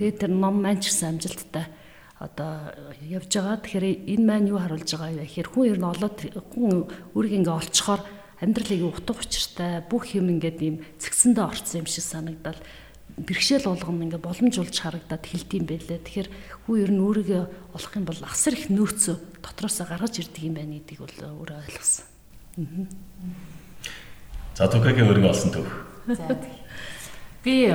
Тэгээд 0.00 0.24
тэр 0.24 0.32
ном 0.32 0.64
маань 0.64 0.80
ч 0.80 0.88
гэсэн 0.88 1.20
амжилттай 1.20 1.68
одоо 2.18 2.72
явж 3.04 3.28
байгаа. 3.28 3.60
Тэгэхээр 3.60 4.08
энэ 4.08 4.24
маань 4.24 4.48
юу 4.48 4.60
харуулж 4.60 4.88
байгаа 4.88 5.20
вэ 5.20 5.28
гэхээр 5.28 5.48
хүн 5.52 5.64
ер 5.68 5.78
нь 5.80 5.90
олоод 5.92 6.16
хүн 6.52 6.72
өөрийг 7.12 7.34
ингээ 7.44 7.60
олцохоор 7.60 8.02
амьдралыг 8.40 8.82
утга 8.88 9.12
учиртай 9.20 9.84
бүх 9.84 10.16
юм 10.16 10.32
ингээд 10.32 10.58
ийм 10.64 10.76
цэгцэндээ 10.96 11.44
орцсон 11.44 11.84
юм 11.84 11.88
шиг 11.88 12.04
санагдал 12.04 12.60
бэрхшээл 13.16 13.68
болгоно 13.68 14.04
ингээ 14.08 14.20
боломжуулж 14.20 14.76
харагдаад 14.76 15.24
хэлдэм 15.24 15.64
байлээ. 15.68 16.00
Тэгэхээр 16.04 16.28
хүн 16.68 16.76
ер 16.80 16.90
нь 16.92 17.04
өөрийгөө 17.04 17.44
олох 17.76 17.92
юм 17.96 18.04
бол 18.04 18.20
асар 18.24 18.52
их 18.56 18.68
нөөцөө 18.68 19.16
дотроосоо 19.40 19.86
гаргаж 19.88 20.20
ирдэг 20.20 20.44
юм 20.44 20.56
байна 20.56 20.76
гэдгийг 20.76 21.00
бол 21.00 21.16
өөрөө 21.44 21.58
ойлгосон. 21.64 22.04
За 24.56 24.68
Тукагийн 24.68 25.08
өөрийгөө 25.08 25.32
олсон 25.32 25.50
төв. 25.52 25.64
За 26.12 26.36
би 27.44 27.72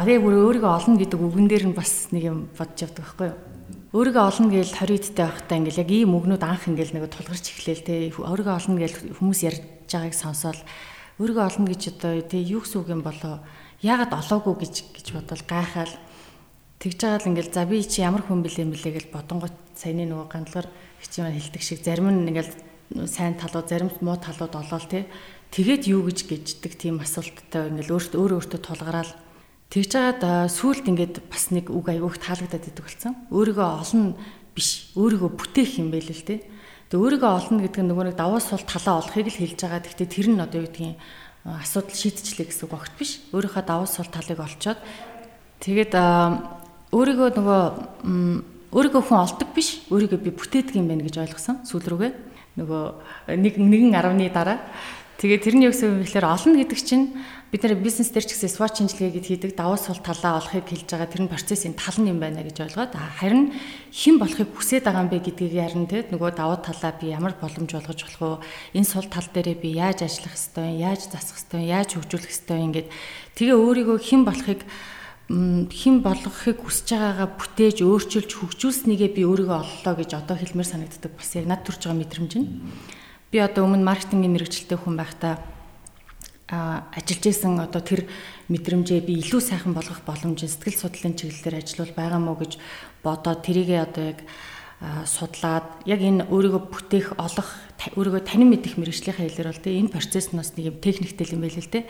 арай 0.00 0.16
бүр 0.16 0.48
өөрийгөө 0.52 0.72
олно 0.72 0.96
гэдэг 0.96 1.20
үгэн 1.20 1.48
дээр 1.48 1.64
нь 1.68 1.76
бас 1.76 2.08
нэг 2.08 2.24
юм 2.24 2.38
бодож 2.56 2.88
явдаг 2.88 3.04
байхгүй 3.04 3.28
юу? 3.32 3.53
Өөрийгөө 3.94 4.24
олно 4.26 4.50
гэж 4.50 4.74
20 4.74 5.14
идтэй 5.14 5.22
байхдаа 5.22 5.54
ингээл 5.62 5.82
яг 5.86 5.90
ийм 5.94 6.18
өгнүүд 6.18 6.42
анх 6.42 6.66
ингээл 6.66 6.98
нэг 6.98 7.14
тулгарч 7.14 7.46
эхлээл 7.54 7.86
те 7.86 8.10
өөрийгөө 8.10 8.54
олно 8.58 8.74
гэж 8.82 8.94
хүмүүс 9.22 9.40
ярьж 9.46 9.62
байгааг 9.86 10.14
сонсоод 10.18 10.58
өөрийгөө 11.22 11.44
олно 11.46 11.66
гэж 11.70 11.82
одоо 11.94 12.18
те 12.26 12.42
юу 12.42 12.66
гэсэн 12.66 12.82
үг 12.82 12.90
юм 12.90 13.06
болоо 13.06 13.38
яагаад 13.86 14.18
олоогүй 14.18 14.66
гэж 14.66 14.74
гэж 14.98 15.06
бодвол 15.14 15.44
гайхаал. 15.46 15.94
Тэгж 16.82 16.98
байгаа 17.06 17.22
л 17.22 17.30
ингээл 17.30 17.54
за 17.54 17.62
би 17.70 17.86
чи 17.86 18.02
ямар 18.02 18.26
хүн 18.26 18.42
бэлээ 18.42 18.66
мэлээ 18.66 18.92
гэж 18.98 19.06
бодонгот 19.14 19.54
саяны 19.78 20.10
нөгөө 20.10 20.26
гандлаар 20.26 20.66
хичээн 20.98 21.38
хэлдэг 21.38 21.62
шиг 21.62 21.78
зарим 21.86 22.10
нь 22.10 22.34
ингээл 22.34 22.50
сайн 23.06 23.38
талууд 23.38 23.70
зарим 23.70 23.94
муу 24.02 24.18
талууд 24.18 24.58
олоод 24.58 24.90
те. 24.90 25.06
Тэгээд 25.54 25.86
юу 25.86 26.02
гэж 26.10 26.18
гэждэг 26.26 26.74
тийм 26.74 26.98
асуулттай 26.98 27.70
ингээл 27.70 27.94
өөртөө 27.94 28.18
өөрөө 28.18 28.38
өөртөө 28.42 28.58
тулгараал 28.58 29.12
Тэгж 29.74 29.90
жагаад 29.90 30.54
сүулт 30.54 30.86
ингээд 30.86 31.26
бас 31.26 31.50
нэг 31.50 31.66
үг 31.66 31.90
аягүйх 31.90 32.22
таалагдаад 32.22 32.62
идэг 32.62 32.86
болсон. 32.86 33.18
Өөрийгөө 33.34 33.66
олно 33.82 34.14
биш, 34.54 34.94
өөрийгөө 34.94 35.34
бүтээх 35.34 35.82
юм 35.82 35.90
байл 35.90 36.06
л 36.06 36.22
те. 36.22 36.46
Тэгээ 36.94 37.18
өөрийгөө 37.18 37.30
олно 37.34 37.58
гэдэг 37.58 37.82
нь 37.82 37.90
нөгөө 37.90 38.06
нэг 38.06 38.14
даваа 38.14 38.38
сул 38.38 38.62
талаа 38.62 39.02
олохыг 39.02 39.34
л 39.34 39.40
хэлж 39.42 39.58
байгаа. 39.58 39.82
Гэхдээ 39.82 40.06
тэр 40.14 40.26
нь 40.30 40.38
одоо 40.38 40.62
юу 40.62 40.70
гэдгийг 40.70 40.94
асуудал 41.42 41.90
шийдчихлээ 41.90 42.46
гэсэн 42.54 42.66
үг 42.70 42.74
огт 42.78 42.94
биш. 42.94 43.18
Өөрийнхөө 43.34 43.64
даваа 43.66 43.88
сул 43.90 44.06
талыг 44.06 44.38
олцоод 44.38 44.78
тэгээд 45.58 45.92
өөрийгөө 46.94 47.28
нөгөө 47.34 47.62
өөрийгөө 48.78 49.02
хүн 49.10 49.22
олдог 49.26 49.48
биш, 49.58 49.82
өөрийгөө 49.90 50.22
би 50.22 50.30
бүтээдэг 50.38 50.78
юм 50.78 50.86
байна 50.86 51.02
гэж 51.02 51.18
ойлгосон 51.18 51.66
сүүл 51.66 51.90
рүүгээ. 51.90 52.12
Нөгөө 52.62 52.82
нэг 53.42 53.58
нэгэн 53.58 53.90
10-ны 53.90 54.30
дараа 54.30 54.62
Тэгээд 55.18 55.46
тэрний 55.46 55.70
юу 55.70 55.74
гэсэн 55.74 55.88
юм 55.94 56.02
бэхлээр 56.02 56.26
олно 56.26 56.58
гэдэг 56.58 56.80
чинь 56.82 57.14
бид 57.54 57.62
нэр 57.62 57.78
бизнес 57.78 58.10
дээр 58.10 58.26
ч 58.26 58.34
гэсэн 58.34 58.50
SWOT 58.50 58.82
шинжилгээ 58.82 59.14
гэд 59.14 59.26
хийдэг 59.30 59.52
давуу 59.54 59.78
сул 59.78 60.02
талаа 60.02 60.42
олохыг 60.42 60.66
хэлж 60.66 60.90
байгаа 60.90 61.06
тэр 61.06 61.22
нь 61.22 61.30
процессын 61.30 61.78
тал 61.78 61.94
нь 62.02 62.10
юм 62.10 62.18
байна 62.18 62.42
гэж 62.42 62.66
ойлгоод 62.66 62.98
харин 62.98 63.54
хэн 63.94 64.18
болохыг 64.18 64.50
хүсээд 64.58 64.82
байгаа 64.82 65.06
юм 65.06 65.10
бэ 65.14 65.22
гэдгийг 65.22 65.54
ярина 65.54 65.86
те. 65.86 66.02
Нөгөө 66.10 66.34
давуу 66.34 66.58
талаа 66.58 66.98
би 66.98 67.14
ямар 67.14 67.38
боломж 67.38 67.70
олгож 67.78 68.00
болох 68.18 68.42
вэ? 68.42 68.82
Энэ 68.82 68.90
сул 68.90 69.06
тал 69.06 69.30
дээрээ 69.30 69.54
би 69.62 69.70
яаж 69.70 70.02
ажиллах 70.02 70.34
ёстой 70.34 70.82
яаж 70.82 71.06
засах 71.06 71.38
ёстой 71.38 71.62
яаж 71.62 71.94
хөгжүүлэх 71.94 72.34
ёстой 72.34 72.58
ингээд 72.58 72.88
тэгээ 73.38 73.54
өөрийгөө 73.54 73.98
хэн 74.02 74.22
болохыг 74.26 74.60
хэн 75.30 75.96
болгохыг 76.02 76.58
хүсэж 76.58 76.90
байгаагаа 76.90 77.38
бүтээж 77.38 77.86
өөрчилж 77.86 78.30
хөгжүүлснийгээ 78.34 79.14
би 79.14 79.22
өөрийгөө 79.30 79.58
оллоо 79.62 79.94
гэж 79.94 80.10
одоо 80.18 80.34
хэлмээр 80.42 80.74
санагддаг 80.74 81.14
бас 81.14 81.30
яг 81.38 81.46
над 81.46 81.62
төрж 81.62 81.86
байгаа 81.86 82.02
мэдрэмж 82.02 82.32
нь. 82.34 82.50
Би 83.30 83.38
одоо 83.38 83.62
өмнө 83.62 83.86
маркетингийн 83.86 84.34
мэрэгчлэлтэй 84.34 84.74
хүн 84.74 84.98
байхдаа 84.98 85.53
ажиллаж 86.48 87.24
исэн 87.24 87.56
одоо 87.60 87.80
тэр 87.80 88.04
мэдрэмжээ 88.52 89.00
би 89.00 89.24
илүү 89.24 89.40
сайхан 89.40 89.72
болгох 89.72 90.04
боломж 90.04 90.44
сэтгэл 90.44 90.76
судлалын 90.76 91.16
чиглэлээр 91.16 91.60
ажиллавал 91.64 91.94
байгаа 91.96 92.20
мó 92.20 92.36
гэж 92.36 92.60
бодоод 93.00 93.40
тэрийгээ 93.40 93.80
одоо 93.80 94.04
яг 94.12 94.20
судлаад 95.08 95.64
яг 95.88 96.00
энэ 96.04 96.28
өөрийгөө 96.28 96.62
бүтээх 96.68 97.16
олох 97.16 97.48
өөрийгөө 97.96 98.22
танин 98.28 98.52
мэдэх 98.52 98.76
мэрэгжлийнхаа 98.76 99.24
хэлээр 99.24 99.48
бол 99.48 99.64
тийм 99.64 99.88
энэ 99.88 99.94
процесс 99.96 100.28
нь 100.28 100.36
бас 100.36 100.52
нэг 100.52 100.68
юм 100.68 100.76
техниктэй 100.84 101.32
юм 101.32 101.40
байл 101.40 101.56
л 101.56 101.72
те 101.72 101.88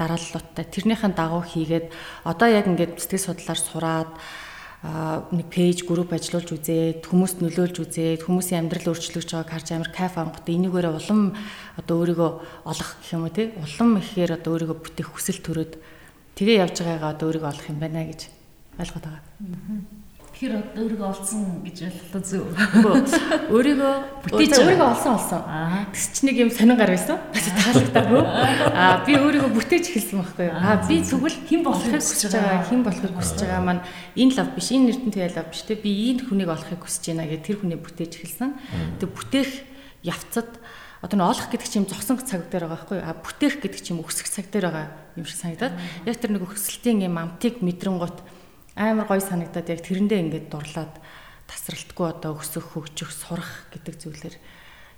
дарааллуудтай 0.00 0.64
тэрнийхэн 0.72 1.12
дагуу 1.12 1.44
хийгээд 1.44 1.92
одоо 2.24 2.48
яг 2.48 2.64
ингээд 2.70 2.96
сэтгэл 2.96 3.36
судлаар 3.36 3.60
сураад 3.60 4.10
нэг 4.82 5.46
пэйж 5.46 5.86
групп 5.86 6.10
ажиллуулж 6.10 6.58
үзээд 6.58 7.06
хүмүүст 7.06 7.38
нөлөөлж 7.38 7.76
үзээд 7.86 8.26
хүмүүсийн 8.26 8.66
амьдрал 8.66 8.90
өөрчлөгдөж 8.90 9.30
байгааг 9.30 9.50
харж 9.54 9.68
амар 9.78 9.90
кайф 9.94 10.18
авангуудаа 10.18 10.54
энийгээрээ 10.58 10.98
улам 10.98 11.20
одоо 11.78 11.96
өөрийгөө 12.02 12.30
олох 12.66 12.90
гэх 12.98 13.14
юм 13.14 13.22
уу 13.22 13.30
тий 13.30 13.54
улам 13.62 14.02
ихээр 14.02 14.42
одоо 14.42 14.50
өөрийгөө 14.58 14.78
бүтээх 14.82 15.08
хүсэл 15.14 15.38
төрөөд 15.38 15.72
тэгээ 16.34 16.66
явж 16.66 16.76
байгаагаа 16.82 17.14
одоо 17.14 17.26
өөрийгөө 17.30 17.52
олох 17.54 17.66
юм 17.70 17.78
байна 17.78 18.10
гэж 18.10 18.26
ойлгоод 18.82 19.06
байгаа. 19.06 20.01
Тэгэхээр 20.42 20.74
өөрийгөө 20.74 21.06
олсон 21.06 21.62
гэж 21.62 21.86
ойлголоо 21.86 22.22
зөв. 22.26 22.50
Өөрийгөө 23.46 23.94
бүтээж 24.26 24.58
өөрийгөө 24.58 24.88
олсон 24.90 25.14
олсон. 25.14 25.42
Тэгс 25.94 26.06
чи 26.18 26.22
нэг 26.26 26.36
юм 26.42 26.50
сонин 26.50 26.74
гар 26.74 26.90
байсан. 26.90 27.22
Таалагдаагүй. 27.30 28.22
Аа 28.74 29.06
би 29.06 29.14
өөрийгөө 29.22 29.54
бүтээж 29.54 29.94
эхэлсэн 29.94 30.18
байхгүй 30.18 30.50
юу? 30.50 30.58
Аа 30.58 30.82
би 30.82 30.98
тэгвэл 30.98 31.38
хэн 31.46 31.62
болохыг 31.62 32.02
хүсэж 32.02 32.34
байгаа, 32.34 32.66
хэн 32.66 32.82
болохыг 32.82 33.14
хүсэж 33.22 33.38
байгаа 33.38 33.62
маань 33.62 33.86
энэ 34.18 34.34
лав 34.34 34.50
биш, 34.58 34.68
энэ 34.74 34.90
эрдэнэ 34.90 35.30
лав 35.30 35.46
биш 35.46 35.62
те. 35.62 35.78
Би 35.78 35.90
энэ 36.10 36.26
хүнийг 36.26 36.50
олохыг 36.50 36.82
хүсэж 36.82 37.04
байна 37.14 37.30
гэж 37.30 37.40
тэр 37.46 37.56
хүнээ 37.62 37.78
бүтээж 37.78 38.12
эхэлсэн. 38.18 38.50
Тэг 38.98 39.14
бүтээх 39.14 39.50
явцад 40.02 40.50
одоо 41.06 41.22
н 41.22 41.26
олох 41.30 41.54
гэдэг 41.54 41.70
чинь 41.70 41.86
зогсон 41.86 42.18
цаг 42.18 42.50
дээр 42.50 42.66
байгаа 42.66 42.82
байхгүй 42.82 42.98
а 42.98 43.14
бүтээх 43.14 43.62
гэдэг 43.62 43.78
чинь 43.78 44.02
өсөх 44.02 44.26
цаг 44.26 44.50
дээр 44.50 44.74
байгаа 44.74 44.90
юм 45.14 45.26
шиг 45.26 45.38
санагдаад 45.38 45.74
яг 46.06 46.18
тэр 46.18 46.34
нэг 46.34 46.46
өсөлтийн 46.46 47.06
юм 47.06 47.18
амтыг 47.18 47.58
мэдрэнгуут 47.58 48.41
амар 48.76 49.06
гоё 49.08 49.20
санагдаад 49.20 49.68
яг 49.68 49.80
тэрэндээ 49.84 50.20
ингээд 50.24 50.46
дурлаад 50.48 50.94
тасралтгүй 51.50 52.06
одоо 52.08 52.40
өсөх 52.40 52.72
хөгжих 52.72 53.12
сурах 53.12 53.68
гэдэг 53.72 53.94
зүйлээр 54.00 54.36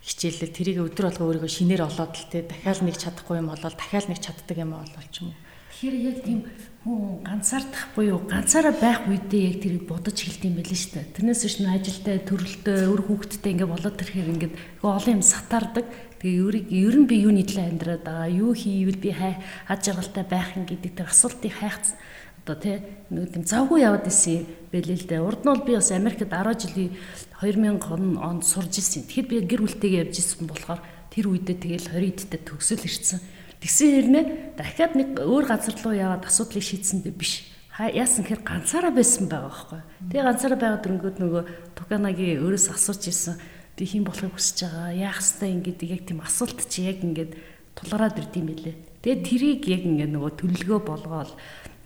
хичээлэл 0.04 0.54
тэрийг 0.54 0.78
өдөр 0.85 1.11
болго 1.11 1.25
өөрийгөө 1.26 1.50
шинээр 1.50 1.83
олоод 1.88 2.14
л 2.14 2.28
те 2.31 2.45
дахиад 2.47 2.85
нэг 2.87 2.97
чадахгүй 3.00 3.40
юм 3.40 3.50
болол 3.50 3.75
дахиад 3.75 4.07
нэг 4.07 4.21
чаддаг 4.23 4.57
юм 4.61 4.76
болол 4.76 5.09
ч 5.11 5.25
юм 5.25 5.33
уу. 5.33 5.43
Тэгэхээр 5.75 5.97
яг 6.07 6.19
тийм 6.23 6.40
хүн 6.85 7.25
ганцаардахгүй 7.26 8.04
юу 8.12 8.21
ганцаараа 8.31 8.75
байх 8.78 9.00
үедээ 9.11 9.43
яг 9.49 9.57
тэрийг 9.64 9.85
бодож 9.90 10.14
хэлдэм 10.14 10.54
байл 10.54 10.71
шүү 10.71 10.93
дээ. 10.95 11.14
Тэрнээс 11.19 11.43
биш 11.43 11.57
н 11.59 11.73
ажилдаа 11.73 12.16
төрөлтөө 12.31 12.76
өр 12.95 13.02
хүүхдтэй 13.11 13.52
ингээд 13.59 13.73
болоод 13.75 13.97
тэрхээр 13.99 14.33
ингээд 14.38 14.54
олон 14.87 15.14
юм 15.19 15.25
сатаардаг. 15.25 15.87
Тэгээ 16.23 16.45
ерийг 16.47 16.66
ер 16.71 16.95
нь 16.95 17.09
би 17.11 17.16
юуны 17.26 17.43
төлөө 17.43 17.64
амьдраад 17.64 18.02
байгаа 18.07 18.28
юу 18.31 18.52
хийвэл 18.54 19.02
би 19.02 19.11
хай 19.11 19.35
хаж 19.66 19.81
жаргалтай 19.83 20.25
байх 20.28 20.54
юм 20.54 20.64
гэдэг 20.69 20.93
тэр 20.95 21.09
асуултыг 21.11 21.52
хайхсан 21.59 21.99
одоо 22.44 22.60
тий 22.60 22.76
нэг 23.08 23.32
тийм 23.32 23.44
завгүй 23.48 23.80
яваад 23.80 24.04
исэн 24.04 24.44
бэлээ 24.68 24.98
л 25.00 25.08
дээ. 25.08 25.24
Урд 25.24 25.42
нь 25.42 25.50
бол 25.50 25.64
би 25.64 25.72
бас 25.80 25.88
Америкт 25.96 26.28
10 26.28 26.60
жилийн 26.60 26.92
2000 27.40 28.20
онд 28.20 28.44
сурж 28.44 28.84
исэн. 28.84 29.08
Тэгэхэд 29.08 29.28
би 29.32 29.36
гэр 29.48 29.64
бүлтэйгээ 29.64 30.02
явж 30.04 30.20
исэн 30.20 30.44
болохоор 30.44 30.80
тэр 31.08 31.32
үедээ 31.32 31.56
тэгэл 31.56 31.88
20 31.96 32.28
эдтэй 32.28 32.40
төгсөл 32.44 32.84
ирсэн. 32.84 33.20
Тэгсэн 33.64 33.88
хэрнээ 33.96 34.24
дахиад 34.60 34.92
нэг 34.92 35.08
өөр 35.24 35.44
газар 35.48 35.72
руу 35.80 35.96
яваад 35.96 36.28
асуудлыг 36.28 36.60
шийдсэндээ 36.60 37.16
биш. 37.16 37.48
Яасан 37.80 38.28
гэхээр 38.28 38.44
ганцаараа 38.44 38.92
байсан 38.92 39.24
байгаа 39.24 39.48
байхгүй. 39.48 39.80
Тэгээ 40.12 40.26
ганцаараа 40.28 40.58
байгаа 40.60 40.80
дөрөнгөд 40.84 41.16
нөгөө 41.16 41.42
Туканагийн 41.80 42.44
өөрөөс 42.44 42.66
асууж 42.76 43.02
исэн. 43.08 43.40
Би 43.72 43.88
хэн 43.88 44.04
болохыг 44.04 44.36
хүсэж 44.36 44.68
байгаа. 44.68 44.92
Яах 44.92 45.18
хэвээр 45.18 45.54
ингээд 45.64 45.80
яг 45.90 46.02
тийм 46.04 46.20
асуулт 46.20 46.60
чи 46.68 46.86
яг 46.86 47.00
ингээд 47.00 47.32
тулгараад 47.74 48.20
ирд 48.20 48.36
юм 48.36 48.46
билээ. 48.52 48.76
Тэгээ 49.02 49.24
тэрийг 49.26 49.62
яг 49.66 49.82
ингээд 49.90 50.12
нөгөө 50.12 50.32
төлөлгөө 50.38 50.80
болгоол 50.86 51.32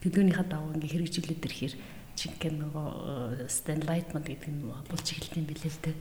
төлөвлөгөөнийхөө 0.03 0.47
дагуу 0.47 0.75
ингээ 0.75 0.93
хэрэгжүүлээд 0.95 1.47
ирэхээр 1.47 1.75
жинхэнэ 2.19 2.59
нөгөө 2.63 2.89
Stanlightment 3.47 4.27
гэдэг 4.27 4.51
нь 4.51 4.67
эхэлт 4.67 5.35
юм 5.39 5.47
билээ 5.47 5.73
л 5.73 5.83
дээ. 5.83 5.97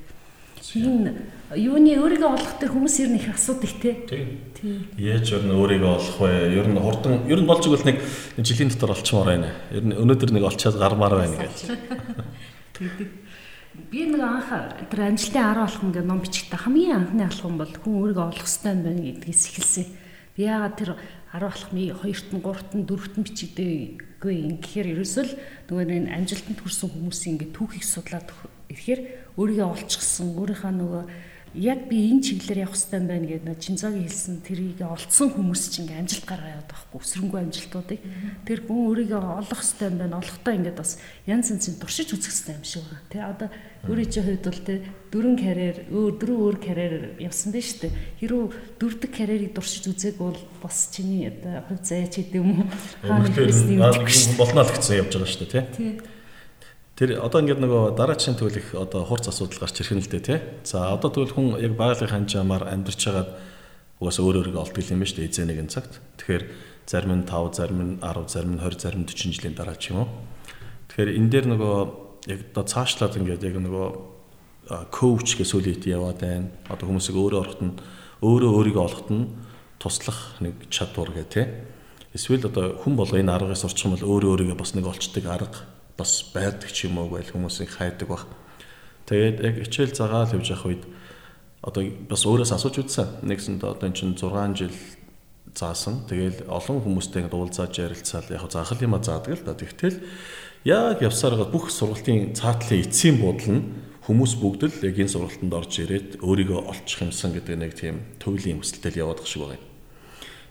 Энэ 0.57 1.13
юуны 1.53 1.93
өөрийгөө 2.01 2.29
олох 2.33 2.53
төр 2.57 2.73
хүмүүс 2.73 2.97
ер 3.05 3.09
нь 3.13 3.21
их 3.21 3.29
асуудаг 3.29 3.73
те. 3.77 3.93
Тийм. 4.09 4.89
Яаж 4.97 5.29
ер 5.37 5.45
нь 5.45 5.53
өөрийгөө 5.53 5.91
олох 6.01 6.17
вэ? 6.17 6.49
Ер 6.57 6.65
нь 6.65 6.81
хурдан 6.81 7.29
ер 7.29 7.39
нь 7.41 7.45
болж 7.45 7.61
игэл 7.69 7.85
нэг 7.85 8.01
жилийн 8.41 8.73
дотор 8.73 8.97
олчмаар 8.97 9.27
байна. 9.37 9.53
Ер 9.69 9.85
нь 9.85 9.93
өнөөдөр 9.93 10.33
нэг 10.33 10.43
олчаад 10.49 10.81
гармаар 10.81 11.13
байна 11.21 11.45
гэж. 11.45 11.57
Тэгдэг. 12.73 13.09
Би 13.93 14.09
нэг 14.09 14.21
анх 14.25 14.49
тэр 14.89 15.13
амжилтын 15.13 15.45
10 15.45 15.61
алхам 15.61 15.93
гэдэг 15.93 16.09
ном 16.09 16.19
бичгтээ 16.25 16.57
хамгийн 16.65 16.97
анхны 17.05 17.23
алхам 17.29 17.61
бол 17.61 17.69
хүн 17.69 17.93
өөрийгөө 18.01 18.25
олох 18.33 18.49
хэрэгтэй 18.49 18.73
байна 18.73 19.01
гэдгээс 19.05 19.43
эхэлсэн. 19.53 19.85
Би 20.33 20.41
яагаад 20.49 20.75
тэр 20.81 20.89
10 21.37 21.45
алхмыг 21.45 21.93
2-т 22.01 22.33
нь 22.33 22.41
3-т 22.41 22.71
нь 22.73 22.85
4-т 22.89 23.13
нь 23.21 23.25
бичигдээгүй 23.29 24.33
юм 24.41 24.53
гэхээр 24.57 24.87
ерөөсөө 24.97 25.23
л 25.29 25.33
нөгөө 25.69 25.85
энэ 25.85 26.13
амжилтанд 26.17 26.59
хүрсэн 26.65 26.89
хүмүүсийн 26.89 27.33
ингээ 27.37 27.53
түүхийг 27.53 27.85
судлаад 27.85 28.27
ирэхээр 28.73 29.01
өөрийгөө 29.37 29.67
олчихсан. 29.69 30.33
Өөрийнхөө 30.33 30.73
нөгөө 30.73 31.03
яг 31.57 31.89
би 31.89 31.97
энэ 32.13 32.21
чиглэлээр 32.21 32.63
явах 32.69 32.77
хэрэгтэй 32.77 33.01
байна 33.01 33.27
гэдэг 33.27 33.57
Чинзогийн 33.57 34.05
хэлсэн 34.05 34.37
тэрийг 34.45 34.79
олцсон 34.85 35.29
хүмүүс 35.33 35.63
чинь 35.73 35.89
ингээм 35.89 36.05
амжилт 36.05 36.25
гаргаа 36.29 36.53
яваад 36.53 36.69
байхгүй 36.69 36.99
өсрөнгөө 37.01 37.39
амжилтуудыг 37.41 38.01
тэр 38.45 38.59
хүн 38.61 38.79
өөрийгөө 38.85 39.21
олох 39.41 39.61
хэрэгтэй 39.65 39.89
байна 39.97 40.21
олохдоо 40.21 40.53
ингээд 40.53 40.77
бас 40.77 40.91
янз 41.25 41.47
янзын 41.49 41.79
туршиж 41.81 42.13
үзэх 42.13 42.29
хэрэгтэй 42.29 42.55
юм 42.59 42.65
шиг 42.67 42.83
байна. 42.85 43.09
Тэ 43.09 43.17
одоо 43.23 43.49
өөрийн 43.89 44.11
чинь 44.11 44.25
хувьд 44.27 44.45
бол 44.45 44.61
тэ 44.61 44.75
дөрвөн 45.09 45.37
карьер 45.39 45.77
өөр 45.89 46.13
дөрвөн 46.19 46.43
өөр 46.45 46.57
карьер 46.61 46.93
явсан 47.17 47.49
дээ 47.55 47.63
шүү 47.65 47.79
дээ. 47.87 47.93
Хэрвээ 48.21 48.45
дөрвдөг 48.77 49.11
карьерийг 49.15 49.53
туршиж 49.55 49.85
үзээг 49.87 50.17
бол 50.19 50.37
бас 50.61 50.91
чиний 50.91 51.31
одоо 51.31 51.63
хувь 51.65 51.81
заяач 51.81 52.13
гэдэг 52.19 52.37
юм 52.37 52.61
уу? 52.61 52.69
Хаана 53.01 53.31
хэлсэн 53.31 53.79
юм 53.79 54.37
болно 54.37 54.61
л 54.61 54.73
гэсэн 54.75 54.99
явж 55.01 55.11
байгаа 55.15 55.31
шүү 55.31 55.47
дээ 55.47 55.65
тий. 55.73 56.16
Тэр 56.97 57.21
одоо 57.21 57.45
ингээд 57.45 57.61
нөгөө 57.61 57.93
дараачийн 57.93 58.41
төлөх 58.41 58.73
одоо 58.73 59.05
хурц 59.05 59.29
асуудал 59.29 59.61
гарч 59.61 59.85
ирэх 59.85 59.93
нь 59.93 60.01
л 60.01 60.09
дээ 60.09 60.23
тий. 60.25 60.39
За 60.65 60.97
одоо 60.97 61.13
тэгвэл 61.13 61.29
хүн 61.29 61.47
яг 61.61 61.77
байгалийн 61.77 62.09
ханжаамаар 62.09 62.73
амьдарч 62.73 62.97
хагаад 63.05 63.29
угаасаа 64.01 64.25
өөр 64.25 64.49
өөргөө 64.49 64.65
олдгол 64.65 64.91
юм 64.97 65.01
ба 65.01 65.05
шүү 65.05 65.21
дээ 65.21 65.29
эзэн 65.29 65.45
нэгэн 65.45 65.69
цагт. 65.69 65.93
Тэгэхээр 66.17 66.43
зарим 66.89 67.21
нь 67.21 67.29
5, 67.29 67.53
зарим 67.53 67.79
нь 67.85 67.93
10, 68.01 68.33
зарим 68.33 68.57
нь 68.57 68.61
20, 68.65 68.81
зарим 68.81 69.01
нь 69.05 69.09
40 69.13 69.29
жилийн 69.29 69.53
дараа 69.53 69.77
ч 69.77 69.93
юм 69.93 70.01
уу. 70.01 70.09
Тэгэхээр 70.89 71.09
энэ 71.21 71.29
дээр 71.29 71.45
нөгөө 71.53 71.77
яг 72.33 72.39
одоо 72.49 72.65
цаашлаад 72.65 73.13
ингээд 73.13 73.45
яг 73.45 73.55
нөгөө 73.61 73.87
коуч 74.89 75.37
гэсэн 75.37 75.53
сүлийт 75.53 75.85
яваад 75.85 76.17
байна. 76.17 76.49
Одоо 76.65 76.89
хүмүүсийг 76.89 77.13
өөрөө 77.13 77.39
орохт 77.45 77.61
нь 77.61 77.77
өөрөө 78.25 78.51
өөрийгөө 78.57 78.85
олохт 78.89 79.09
нь 79.13 79.29
туслах 79.77 80.41
нэг 80.41 80.65
чадвар 80.73 81.13
гэх 81.13 81.29
тий. 81.29 81.45
Эсвэл 82.17 82.49
одоо 82.49 82.81
хүн 82.81 82.97
болго 82.97 83.21
энэ 83.21 83.29
аргаас 83.37 83.69
орчих 83.69 83.85
юм 83.85 83.93
бол 83.93 84.17
өөрөө 84.17 84.33
өөрийгөө 84.33 84.57
бас 84.57 84.73
нэг 84.73 84.89
олцдог 84.89 85.25
арга 85.29 85.76
бас 85.97 86.23
байдаг 86.33 86.69
ч 86.71 86.85
юм 86.85 87.01
уу 87.01 87.09
байл 87.11 87.25
хүмүүсийг 87.25 87.73
хайдаг 87.73 88.07
баг. 88.07 88.23
Тэгээд 89.09 89.37
яг 89.41 89.55
хичээл 89.65 89.97
загаал 89.97 90.31
явж 90.37 90.47
явах 90.53 90.65
үед 90.69 90.83
одоо 91.65 91.83
бас 92.07 92.21
өөрөөс 92.23 92.53
асууж 92.53 92.85
үзсэн. 92.85 93.25
Нэгсэнд 93.25 93.65
одоо 93.65 93.89
эн 93.89 93.97
чинь 93.97 94.13
6 94.13 94.29
жил 94.55 94.75
заасан. 95.57 96.05
Тэгээл 96.05 96.45
олон 96.47 96.85
хүмүүстэй 96.85 97.25
ингэ 97.25 97.33
уулзаад 97.33 97.73
ярилцаал 97.73 98.29
яг 98.29 98.45
заахал 98.51 98.85
юма 98.85 99.01
заадаг 99.01 99.33
л 99.33 99.43
да. 99.43 99.57
Тэгтэл 99.57 99.99
яг 100.69 101.01
явсараа 101.01 101.49
бүх 101.49 101.73
сургалтын 101.73 102.37
цаатлын 102.37 102.85
эцсийн 102.85 103.17
буудал 103.17 103.51
нь 103.57 103.63
хүмүүс 104.05 104.33
бүгд 104.39 104.61
л 104.69 104.85
яг 104.85 104.95
энэ 105.01 105.11
сургалтанд 105.11 105.53
орж 105.57 105.73
ирээд 105.83 106.09
өөрийгөө 106.23 106.59
олчих 106.71 107.03
юмсан 107.03 107.35
гэдэг 107.35 107.55
нэг 107.57 107.71
тийм 107.75 107.95
төвлийн 108.21 108.61
хүсэлтэй 108.63 109.03
яваад 109.03 109.19
гэх 109.19 109.27
шиг 109.27 109.43
байна. 109.43 109.66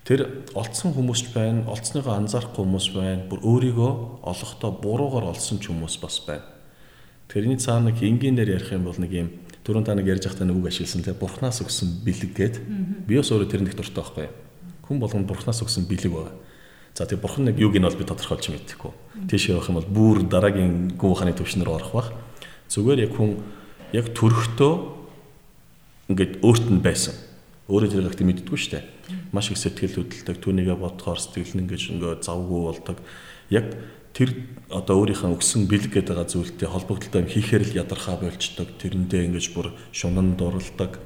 Тэр 0.07 0.47
олцсон 0.55 0.95
хүмүүс 0.95 1.35
байна, 1.35 1.65
олцсныгоо 1.67 2.15
анзаарахгүй 2.15 2.63
хүмүүс 2.63 2.87
байна, 2.95 3.27
бүр 3.27 3.43
өөрийгөө 3.43 3.91
олохдоо 4.23 4.71
буруугаар 4.79 5.35
олсон 5.35 5.59
ч 5.59 5.67
хүмүүс 5.67 5.99
бас 5.99 6.23
байна. 6.23 6.47
Тэрний 7.27 7.59
цаана 7.59 7.91
нэг 7.91 7.99
энгийнээр 7.99 8.55
ярих 8.55 8.71
юм 8.71 8.87
бол 8.87 8.95
нэг 9.03 9.11
юм 9.11 9.29
түрүүн 9.67 9.83
та 9.83 9.99
нэг 9.99 10.07
ярьж 10.07 10.31
байхдаа 10.31 10.47
нэг 10.47 10.63
үг 10.63 10.71
ашигласан 10.71 11.03
те 11.03 11.11
бурхнаас 11.11 11.59
өгсөн 11.59 12.07
бэлэг 12.07 12.39
гээд 12.39 12.55
би 13.03 13.19
бас 13.19 13.35
өөрөө 13.35 13.51
тэр 13.51 13.67
нэг 13.67 13.75
дуртай 13.75 13.99
байхгүй. 13.99 14.31
Хүн 14.87 15.03
болгонд 15.03 15.27
бурхнаас 15.27 15.59
өгсөн 15.67 15.91
бэлэг 15.91 16.15
байгаа. 16.15 16.39
За 16.95 17.03
тийм 17.03 17.19
бурхан 17.19 17.51
нэг 17.51 17.59
юуг 17.59 17.75
нь 17.75 17.83
бол 17.83 17.99
би 17.99 18.07
тодорхойлж 18.07 18.47
мэдэхгүй. 18.47 19.27
Тийш 19.27 19.51
явах 19.51 19.75
юм 19.75 19.83
бол 19.83 19.91
бүр 19.91 20.23
дараагийн 20.23 20.95
гүн 20.95 21.19
ухааны 21.19 21.35
төвшнөр 21.35 21.67
орох 21.67 21.91
бах. 21.91 22.15
Зүгээр 22.71 23.11
яг 23.11 23.13
хүн 23.19 23.43
яг 23.91 24.15
төрөхдөө 24.15 24.73
ингээд 26.15 26.47
өөрт 26.47 26.71
нь 26.71 26.79
байсан 26.79 27.26
өөрөө 27.67 27.91
тэр 27.91 28.07
ихтэй 28.07 28.27
мэддэггүй 28.31 28.59
шүү 28.63 28.73
дээ. 28.79 28.85
Маш 29.35 29.51
их 29.51 29.59
сэтгэл 29.59 30.07
хөдлөлтөг, 30.07 30.39
түүнийгээ 30.39 30.79
бодохоор 30.79 31.19
сэтгэл 31.19 31.59
нь 31.59 31.63
ингэж 31.67 31.83
ингээ 31.99 32.23
завгүй 32.23 32.61
болдог. 32.63 32.99
Яг 33.51 33.67
тэр 34.15 34.31
одоо 34.71 35.03
өөрийнхөө 35.03 35.35
өгсөн 35.35 35.67
бэлэг 35.67 35.99
гэдэг 35.99 36.15
байгаа 36.15 36.31
зүйлтэй 36.31 36.69
холбогдлоо 36.71 37.27
хийхээр 37.27 37.65
л 37.67 37.79
ядархаа 37.83 38.23
болчдөг. 38.23 38.79
Тэрэндээ 38.79 39.27
ингэж 39.29 39.47
бүр 39.51 39.75
шунан 39.91 40.39
дурлдаг. 40.39 41.03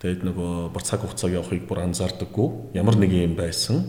Тэгээд 0.00 0.24
нөгөө 0.24 0.72
бүр 0.72 0.82
цаг 0.82 1.04
хугацааг 1.04 1.36
явахыг 1.36 1.68
бүр 1.68 1.84
анзаардаггүй. 1.84 2.74
Ямар 2.74 2.96
нэг 2.96 3.12
юм 3.12 3.36
байсан. 3.36 3.84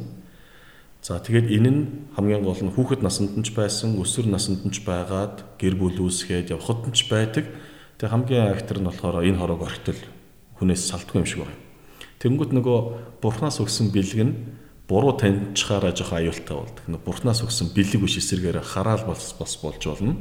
За 1.00 1.24
тэгээд 1.24 1.48
энэ 1.48 1.72
нь 1.72 1.82
хамгийн 2.20 2.44
гол 2.44 2.60
нь 2.60 2.76
хүүхэд 2.76 3.02
насанд 3.02 3.40
нь 3.40 3.46
ч 3.46 3.56
байсан, 3.56 3.96
өсвөр 3.98 4.28
насанд 4.30 4.68
нь 4.68 4.74
ч 4.76 4.84
байгаад 4.84 5.58
гэр 5.58 5.80
бүл 5.80 6.06
үүсгээд 6.06 6.52
явхад 6.52 6.86
нь 6.86 6.98
ч 6.98 7.08
байдаг. 7.08 7.48
Тэгээд 7.98 8.14
хамгийн 8.14 8.52
актер 8.52 8.84
нь 8.84 8.88
болохоор 8.90 9.24
энэ 9.24 9.40
хорог 9.40 9.64
ортол 9.64 10.02
хүнээс 10.60 10.92
салтгүй 10.92 11.24
юм 11.24 11.28
шиг 11.30 11.42
байна. 11.46 11.65
Тэнгүүт 12.26 12.58
нөгөө 12.58 12.78
бурхнаас 13.22 13.62
өгсөн 13.62 13.94
бэлэг 13.94 14.22
нь 14.26 14.34
буруу 14.90 15.14
таньчихаараа 15.14 15.94
жоох 15.94 16.18
аюултай 16.18 16.58
болдог. 16.58 16.82
Нөгөө 16.90 17.06
бурхнаас 17.06 17.46
өгсөн 17.46 17.70
бэлэг 17.70 18.02
биш 18.02 18.18
эсэргээр 18.18 18.66
хараал 18.66 19.06
бас 19.06 19.38
бас 19.38 19.54
болж 19.62 19.86
болно. 19.86 20.18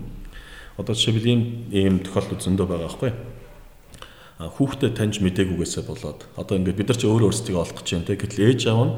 Одоо 0.77 0.93
жишээлбэл 0.93 1.33
ийм 1.33 1.41
ийм 1.73 1.95
тохиолдол 2.05 2.45
зөндөө 2.45 2.67
байгаа 2.69 2.89
байхгүй. 2.93 3.13
А 4.37 4.53
хүүхдэд 4.53 5.01
таньж 5.01 5.25
мдэггүйгээсээ 5.25 5.85
болоод 5.89 6.29
одоо 6.37 6.61
ингээд 6.61 6.77
бид 6.77 6.89
нар 6.93 6.99
ч 7.01 7.09
өөрөө 7.09 7.29
өөрсдөө 7.33 7.57
олох 7.57 7.77
гэж 7.81 7.89
байна 7.97 8.05
те. 8.05 8.21
Гэтэл 8.21 8.45
ээж 8.53 8.61
аав 8.69 8.85
нь 8.85 8.95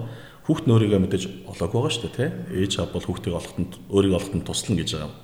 хүүхд 0.50 0.64
нь 0.66 0.74
өөрийгөө 0.74 1.00
мэдээж 1.06 1.24
олоогүй 1.46 1.78
байгаа 1.78 1.94
шүү 1.94 2.02
дээ 2.10 2.18
те. 2.18 2.26
Ээж 2.58 2.72
аав 2.82 2.90
бол 2.90 3.06
хүүхдийг 3.06 3.34
олоход 3.38 3.70
өөрийгөө 3.86 4.18
олоход 4.18 4.42
туслана 4.42 4.80
гэж 4.82 4.90
байгаа 4.98 5.06
юм. 5.06 5.14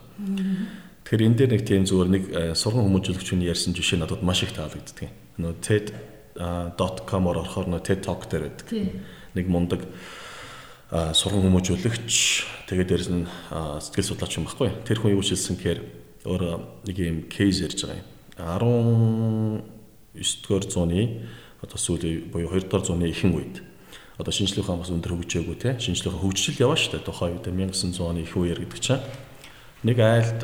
Тэгэхээр 1.03 1.27
энэ 1.27 1.39
дээр 1.39 1.51
нэг 1.51 1.63
тийм 1.67 1.83
зүгээр 1.89 2.11
нэг 2.15 2.25
сургам 2.55 2.87
хүмүүжүүлэгчний 2.87 3.51
ярьсан 3.51 3.75
жишээ 3.75 3.99
надад 4.05 4.23
маш 4.23 4.45
их 4.45 4.53
таалагддаг. 4.53 5.11
Нөгөө 5.41 5.57
TED.com-оор 6.37 7.43
орохоор 7.43 7.67
нөгөө 7.69 7.87
TED 7.87 8.01
Talk 8.05 8.29
дээр 8.31 8.49
байдаг. 8.49 8.67
Нэг 9.37 9.47
мундаг 9.49 9.85
сургам 10.93 11.49
хүмүүжүүлэгч 11.49 12.13
тэгээд 12.69 12.89
дээрэс 12.89 13.11
нь 13.13 13.29
сэтгэл 13.81 14.09
судлаач 14.13 14.37
юм 14.37 14.47
баггүй. 14.49 14.71
Тэр 14.85 15.01
хүн 15.01 15.17
юу 15.17 15.25
хэлсэн 15.25 15.57
гэхээр 15.57 15.81
өөр 16.29 16.43
нэг 16.89 16.97
юм 17.01 17.19
кейс 17.33 17.65
ярьж 17.65 17.85
байгаа 17.85 18.01
юм. 18.01 18.09
19-р 20.15 20.65
зууны 20.69 21.25
одоо 21.63 21.79
сүүлийн 21.79 22.29
буюу 22.33 22.51
2-р 22.51 22.83
зууны 22.85 23.09
ихэнх 23.09 23.37
үед 23.39 23.63
одоо 24.19 24.33
шинжлэх 24.33 24.67
ухаан 24.67 24.83
бас 24.83 24.93
өндөр 24.93 25.15
хөгжөөгүй 25.17 25.57
те 25.57 25.79
шинжлэх 25.79 26.13
ухаан 26.13 26.27
хөгжил 26.27 26.61
яваа 26.61 26.77
штэ 26.77 27.01
тухайн 27.01 27.39
үед 27.39 27.47
1900 27.49 28.03
оны 28.03 28.21
их 28.27 28.37
үеэр 28.37 28.61
гэдэг 28.67 28.81
чинь 28.83 29.01
нэг 29.87 29.99
айлд 29.99 30.41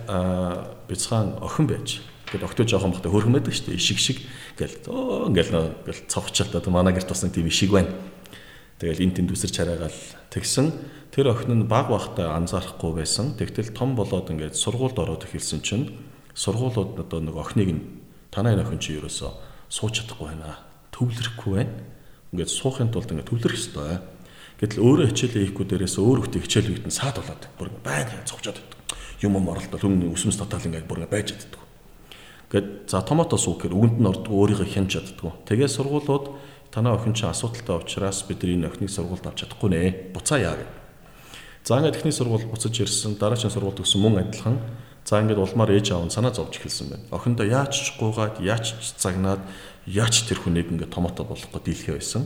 бяцхан 0.89 1.37
охин 1.43 1.67
байж 1.69 2.01
Гэт 2.29 2.45
октоо 2.45 2.65
жоохон 2.69 2.93
бахта 2.93 3.09
хөрхөн 3.09 3.41
байдаг 3.41 3.55
шүү 3.57 3.73
дээ. 3.73 3.81
Ишиг 3.81 3.99
шиг 3.99 4.19
гэл 4.61 4.77
оо 4.93 5.33
ингээл 5.33 5.81
ингээл 5.85 6.09
цовхчалт 6.13 6.53
одоо 6.53 6.73
манай 6.73 6.93
гэрт 6.93 7.09
нэг 7.09 7.33
тийм 7.33 7.49
ишиг 7.49 7.73
байна. 7.73 7.89
Тэгэл 8.79 9.01
эн 9.01 9.13
тэнд 9.17 9.33
үсэр 9.33 9.51
чараагаал 9.51 9.99
тэгсэн. 10.29 10.71
Тэр 11.09 11.33
охин 11.33 11.57
нь 11.57 11.67
баг 11.67 11.89
бахта 11.89 12.37
анзаарахгүй 12.37 13.01
байсан. 13.01 13.33
Тэгтэл 13.35 13.73
том 13.73 13.97
болоод 13.97 14.29
ингээд 14.29 14.55
сургуульд 14.55 15.01
ороод 15.01 15.25
эхэлсэн 15.25 15.65
чинь 15.65 15.97
сургуулиуд 16.37 17.01
одоо 17.01 17.19
нэг 17.19 17.35
охиныг 17.35 17.71
нь 17.75 17.83
танай 18.31 18.55
охин 18.55 18.79
чи 18.79 19.01
ерөөсөө 19.01 19.33
сууч 19.73 20.05
чадахгүй 20.05 20.31
байна. 20.31 20.63
Төвлөрөхгүй 20.95 21.53
байна. 21.59 21.75
Ингээд 22.37 22.53
суухын 22.53 22.93
тулд 22.93 23.11
ингээд 23.11 23.29
төвлөрөх 23.33 23.59
ёстой. 23.59 23.99
Гэтэл 24.61 24.85
өөрөө 24.85 25.07
хичээлээ 25.11 25.43
хийхгүй 25.49 25.65
дээрээс 25.65 25.97
өөр 25.99 26.19
хөтө 26.29 26.43
хичээл 26.45 26.71
үйдэн 26.77 26.95
саад 26.95 27.19
болоод 27.19 27.43
бүр 27.59 27.69
байнга 27.83 28.27
цогчоод 28.27 28.59
байдаг. 28.59 28.79
Юм 29.23 29.39
юм 29.39 29.47
оролдол 29.51 29.83
хүн 29.83 30.15
өсмөс 30.15 30.39
татаал 30.39 30.67
ингээд 30.67 30.87
бүр 30.87 31.07
байж 31.07 31.35
чаддаг. 31.35 31.68
Гэт 32.49 32.89
за 32.89 33.05
томатос 33.05 33.45
уу 33.45 33.61
гэхээр 33.61 33.77
үгэнд 33.77 33.99
нь 34.01 34.09
ордог 34.09 34.33
өөрийгөө 34.33 34.69
хянч 34.73 34.97
чаддаг. 34.97 35.45
Тэгээ 35.45 35.69
сургуулиуд 35.69 36.33
танаа 36.73 36.97
охин 36.97 37.13
чинь 37.13 37.29
асуудалтай 37.29 37.77
учраас 37.77 38.25
бид 38.25 38.41
энэ 38.41 38.73
охиныг 38.73 38.89
сургуульд 38.89 39.29
авч 39.29 39.45
чадахгүй 39.45 39.69
нэ. 39.69 40.17
Буцаа 40.17 40.41
яа 40.41 40.57
гэв. 40.57 40.71
За 41.69 41.77
ингээд 41.77 42.01
техник 42.01 42.17
сургууль 42.17 42.49
буцаж 42.49 42.73
ирсэн 42.73 43.21
дараагийн 43.21 43.53
сургууль 43.53 43.77
төгсөн 43.77 44.01
мөн 44.01 44.25
адилхан. 44.25 44.57
За 45.05 45.21
ингээд 45.21 45.45
улмаар 45.45 45.77
ээж 45.77 45.93
аав 45.93 46.09
нь 46.09 46.15
санаа 46.17 46.33
зовж 46.33 46.57
эхэлсэн 46.57 46.89
байна. 46.89 47.05
Охиндоо 47.13 47.45
яач 47.45 47.77
гуугаад, 48.01 48.41
яач 48.41 48.73
ч 48.81 48.97
цагнаад, 48.97 49.45
яач 49.85 50.25
тэр 50.25 50.41
хүнийг 50.41 50.73
ингээд 50.73 50.89
томото 50.89 51.29
болохгүй 51.29 51.61
дийлхэ 51.61 52.01
байсан. 52.01 52.25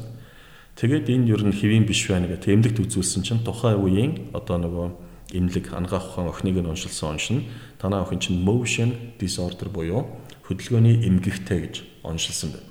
Тэгээд 0.78 1.10
энэ 1.10 1.34
юу 1.34 1.42
н 1.42 1.50
хэвийн 1.50 1.82
биш 1.82 2.06
байна 2.06 2.30
гэх 2.30 2.46
тэмдэгт 2.46 2.78
үзүүлсэн 2.78 3.26
чинь 3.26 3.42
тухайн 3.42 3.82
үеийн 3.82 4.30
одоо 4.30 4.62
нөгөө 4.62 4.86
имлэг 5.36 5.72
ангаах 5.72 6.12
ухаан 6.12 6.28
охиныг 6.28 6.60
нь 6.60 6.68
уншилсан 6.68 7.16
оншин 7.16 7.44
танаа 7.82 8.06
охин 8.06 8.22
чинь 8.22 8.38
motion 8.46 8.94
disorder 9.18 9.66
буюу 9.66 10.06
хөдөлгөөний 10.46 11.02
эмгэгтэй 11.02 11.58
гэж 11.66 11.74
оншилсан 12.06 12.54
байна. 12.54 12.70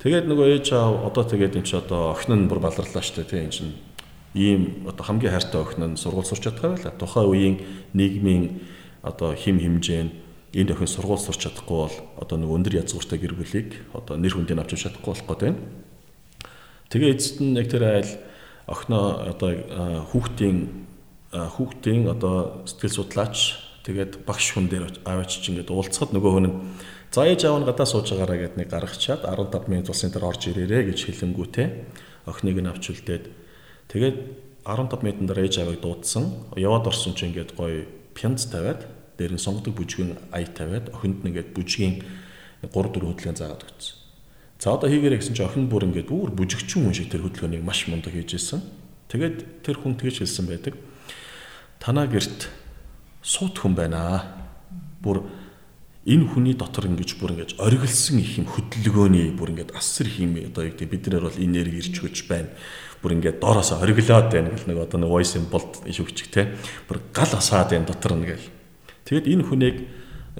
Тэгээд 0.00 0.30
нөгөө 0.30 0.46
ээж 0.54 0.66
аав 0.72 1.10
одоо 1.10 1.24
тэгээд 1.26 1.58
энэ 1.58 1.66
ч 1.66 1.74
одоо 1.74 2.14
охин 2.14 2.46
нь 2.46 2.48
бүр 2.48 2.62
баларлаа 2.62 3.02
шүү 3.02 3.26
дээ 3.26 3.50
энэ 3.50 3.52
чинь 3.52 3.74
ийм 4.38 4.86
одоо 4.86 5.04
хамгийн 5.04 5.34
хайртай 5.34 5.60
охин 5.60 5.82
нь 5.92 6.00
сургууль 6.00 6.24
сурч 6.30 6.46
чадхаа 6.46 6.78
байла. 6.78 6.94
Тухайн 6.94 7.26
үеийн 7.26 7.56
нийгмийн 7.92 8.62
одоо 9.02 9.34
хим 9.34 9.58
хэмжээ 9.58 10.02
нь 10.06 10.14
энэ 10.54 10.72
охин 10.78 10.86
сургууль 10.86 11.18
сурч 11.18 11.42
чадахгүй 11.42 11.78
бол 11.90 11.96
одоо 12.22 12.36
нэг 12.38 12.50
өндөр 12.54 12.78
язгууртай 12.80 13.18
гэр 13.18 13.34
бүлийг 13.34 13.68
одоо 13.92 14.14
нэр 14.14 14.34
хүндийг 14.38 14.62
авч 14.62 14.78
чадахгүй 14.78 15.10
болох 15.10 15.26
гэдэг. 15.26 15.54
Тэгээ 16.90 17.12
эцэст 17.18 17.38
нь 17.42 17.58
яг 17.58 17.66
тэр 17.66 17.84
айл 17.86 18.10
охиноо 18.70 19.34
одоо 19.34 19.50
хүүхдийн 20.14 20.86
хүүхдийн 21.30 22.10
одоо 22.10 22.62
сэтгэл 22.66 22.98
судлаач 23.02 23.69
тэгээд 23.86 24.24
багш 24.28 24.54
хүн 24.54 24.66
дээр 24.68 24.86
аваач 25.04 25.40
чинь 25.40 25.56
ингээд 25.56 25.72
уулзахад 25.72 26.12
нөгөө 26.12 26.32
хүн 26.34 26.46
нь 26.48 26.56
За 27.10 27.26
ээж 27.26 27.42
аав 27.42 27.58
нь 27.58 27.66
гадаа 27.66 27.86
сууж 27.90 28.14
байгаараа 28.14 28.38
гэд 28.38 28.54
нэг 28.54 28.70
гаргачаад 28.70 29.26
15 29.26 29.66
минут 29.66 29.90
болсон 29.90 30.14
дээр 30.14 30.30
орж 30.30 30.46
ирээрээ 30.46 30.94
гэж 30.94 30.98
хэлэнгүүтээ 31.10 31.68
охиныг 32.30 32.58
нь 32.62 32.70
авч 32.70 32.84
үлдээд 32.94 33.24
тэгээд 33.90 34.16
15 34.62 35.02
минутын 35.02 35.26
дараа 35.26 35.42
ээж 35.42 35.58
аавыг 35.58 35.82
дуудсан. 35.82 36.54
Яваад 36.54 36.86
орсон 36.86 37.18
чинь 37.18 37.34
ингээд 37.34 37.58
гоё 37.58 37.90
пянц 38.14 38.46
тавиад 38.46 38.86
дээр 39.18 39.34
нь 39.34 39.42
сонгодог 39.42 39.74
бүжгийн 39.74 40.22
ая 40.30 40.46
тавиад 40.46 40.94
охинд 40.94 41.26
нь 41.26 41.34
ингээд 41.34 41.50
бүжгийн 41.50 41.98
3 42.62 42.70
4 42.70 42.94
хөдөлгөөн 42.94 43.38
заагаад 43.42 43.66
өгсөн. 43.66 43.96
За 44.62 44.70
одоо 44.70 44.86
хийгээрэй 44.86 45.18
гэсэн 45.18 45.34
чинь 45.34 45.48
охин 45.50 45.66
бүр 45.66 45.90
ингээд 45.90 46.14
бүр 46.14 46.30
бүжигчин 46.30 46.86
хүн 46.86 46.94
шиг 46.94 47.10
тэр 47.10 47.26
хөдөлгөөнийг 47.26 47.66
маш 47.66 47.90
мундаг 47.90 48.14
хийж 48.14 48.38
ирсэн. 48.38 48.62
Тэгээд 49.10 49.66
тэр 49.66 49.82
хүн 49.82 49.98
тэгж 49.98 50.22
хэлсэн 50.22 50.46
байдаг. 50.46 50.78
Танаа 51.82 52.06
герт 52.06 52.52
суут 53.22 53.60
хүн 53.60 53.74
байна. 53.76 54.24
Бүр 55.00 55.24
энэ 56.08 56.26
хүний 56.32 56.56
дотор 56.56 56.88
ингэж 56.88 57.20
бүр 57.20 57.36
ингэж 57.36 57.60
оргилсан 57.60 58.18
их 58.20 58.40
юм 58.40 58.48
хөдөлгөөний 58.48 59.36
бүр 59.36 59.52
ингэж 59.52 59.76
асар 59.76 60.08
хим 60.08 60.36
одоо 60.40 60.64
яг 60.64 60.80
бид 60.80 61.06
нар 61.08 61.28
бол 61.28 61.36
энерги 61.36 61.84
ирж 61.84 62.00
хөж 62.00 62.24
байна. 62.24 62.48
Бүр 63.04 63.20
ингэж 63.20 63.40
доороос 63.40 63.76
оргилоод 63.76 64.32
байна 64.32 64.48
гэл 64.48 64.68
нэг 64.68 64.78
одоо 64.80 64.98
нэг 65.00 65.12
voice 65.12 65.36
bolt 65.48 65.84
шүгчих 65.84 66.32
те. 66.32 66.56
Бүр 66.88 67.00
гал 67.12 67.32
асаад 67.36 67.76
байна 67.76 67.88
дотор 67.88 68.16
нь 68.16 68.28
гэл. 68.28 68.48
Тэгэд 69.04 69.28
энэ 69.28 69.44
хүнийг 69.44 69.76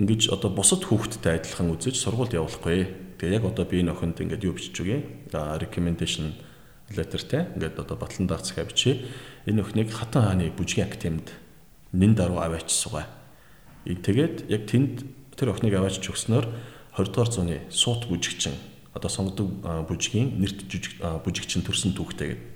ингэж 0.01 0.33
одоо 0.33 0.49
бусад 0.49 0.85
хүүхдтэй 0.85 1.41
адилхан 1.41 1.73
үзэж 1.77 1.97
сургуульд 2.01 2.37
явуулахгүй. 2.37 3.17
Тэгээ 3.21 3.37
яг 3.37 3.45
одоо 3.45 3.65
би 3.69 3.85
энэ 3.85 3.93
охинд 3.93 4.21
ингэж 4.21 4.41
юу 4.45 4.57
бичиж 4.57 4.81
үгүй. 4.81 5.29
recommendation 5.33 6.37
letter 6.97 7.21
те. 7.21 7.49
Ингээд 7.57 7.81
одоо 7.81 7.97
батлан 7.97 8.29
даах 8.29 8.45
захиа 8.45 8.65
бичээ. 8.65 9.05
Энэ 9.49 9.61
охиныг 9.61 9.93
хатан 9.93 10.25
хааны 10.25 10.53
бүжгийн 10.53 10.89
академид 10.89 11.33
нэн 11.93 12.15
даруй 12.15 12.39
аваач 12.39 12.71
сугаа. 12.71 13.07
Тэгээд 13.85 14.51
яг 14.51 14.63
тэнд 14.67 15.05
тэр 15.37 15.55
охиныг 15.55 15.75
аваач 15.75 16.01
өгснөөр 16.05 16.47
20 16.99 17.15
дугаар 17.15 17.31
зууны 17.31 17.57
суут 17.71 18.07
бүжигчин 18.11 18.55
одоо 18.95 19.11
сонгодог 19.11 19.49
бүжгийн 19.87 20.39
нэрт 20.43 20.67
бүжигчин 21.25 21.63
төрсэн 21.63 21.95
түүхтэй 21.95 22.35
гэдэг. 22.35 22.51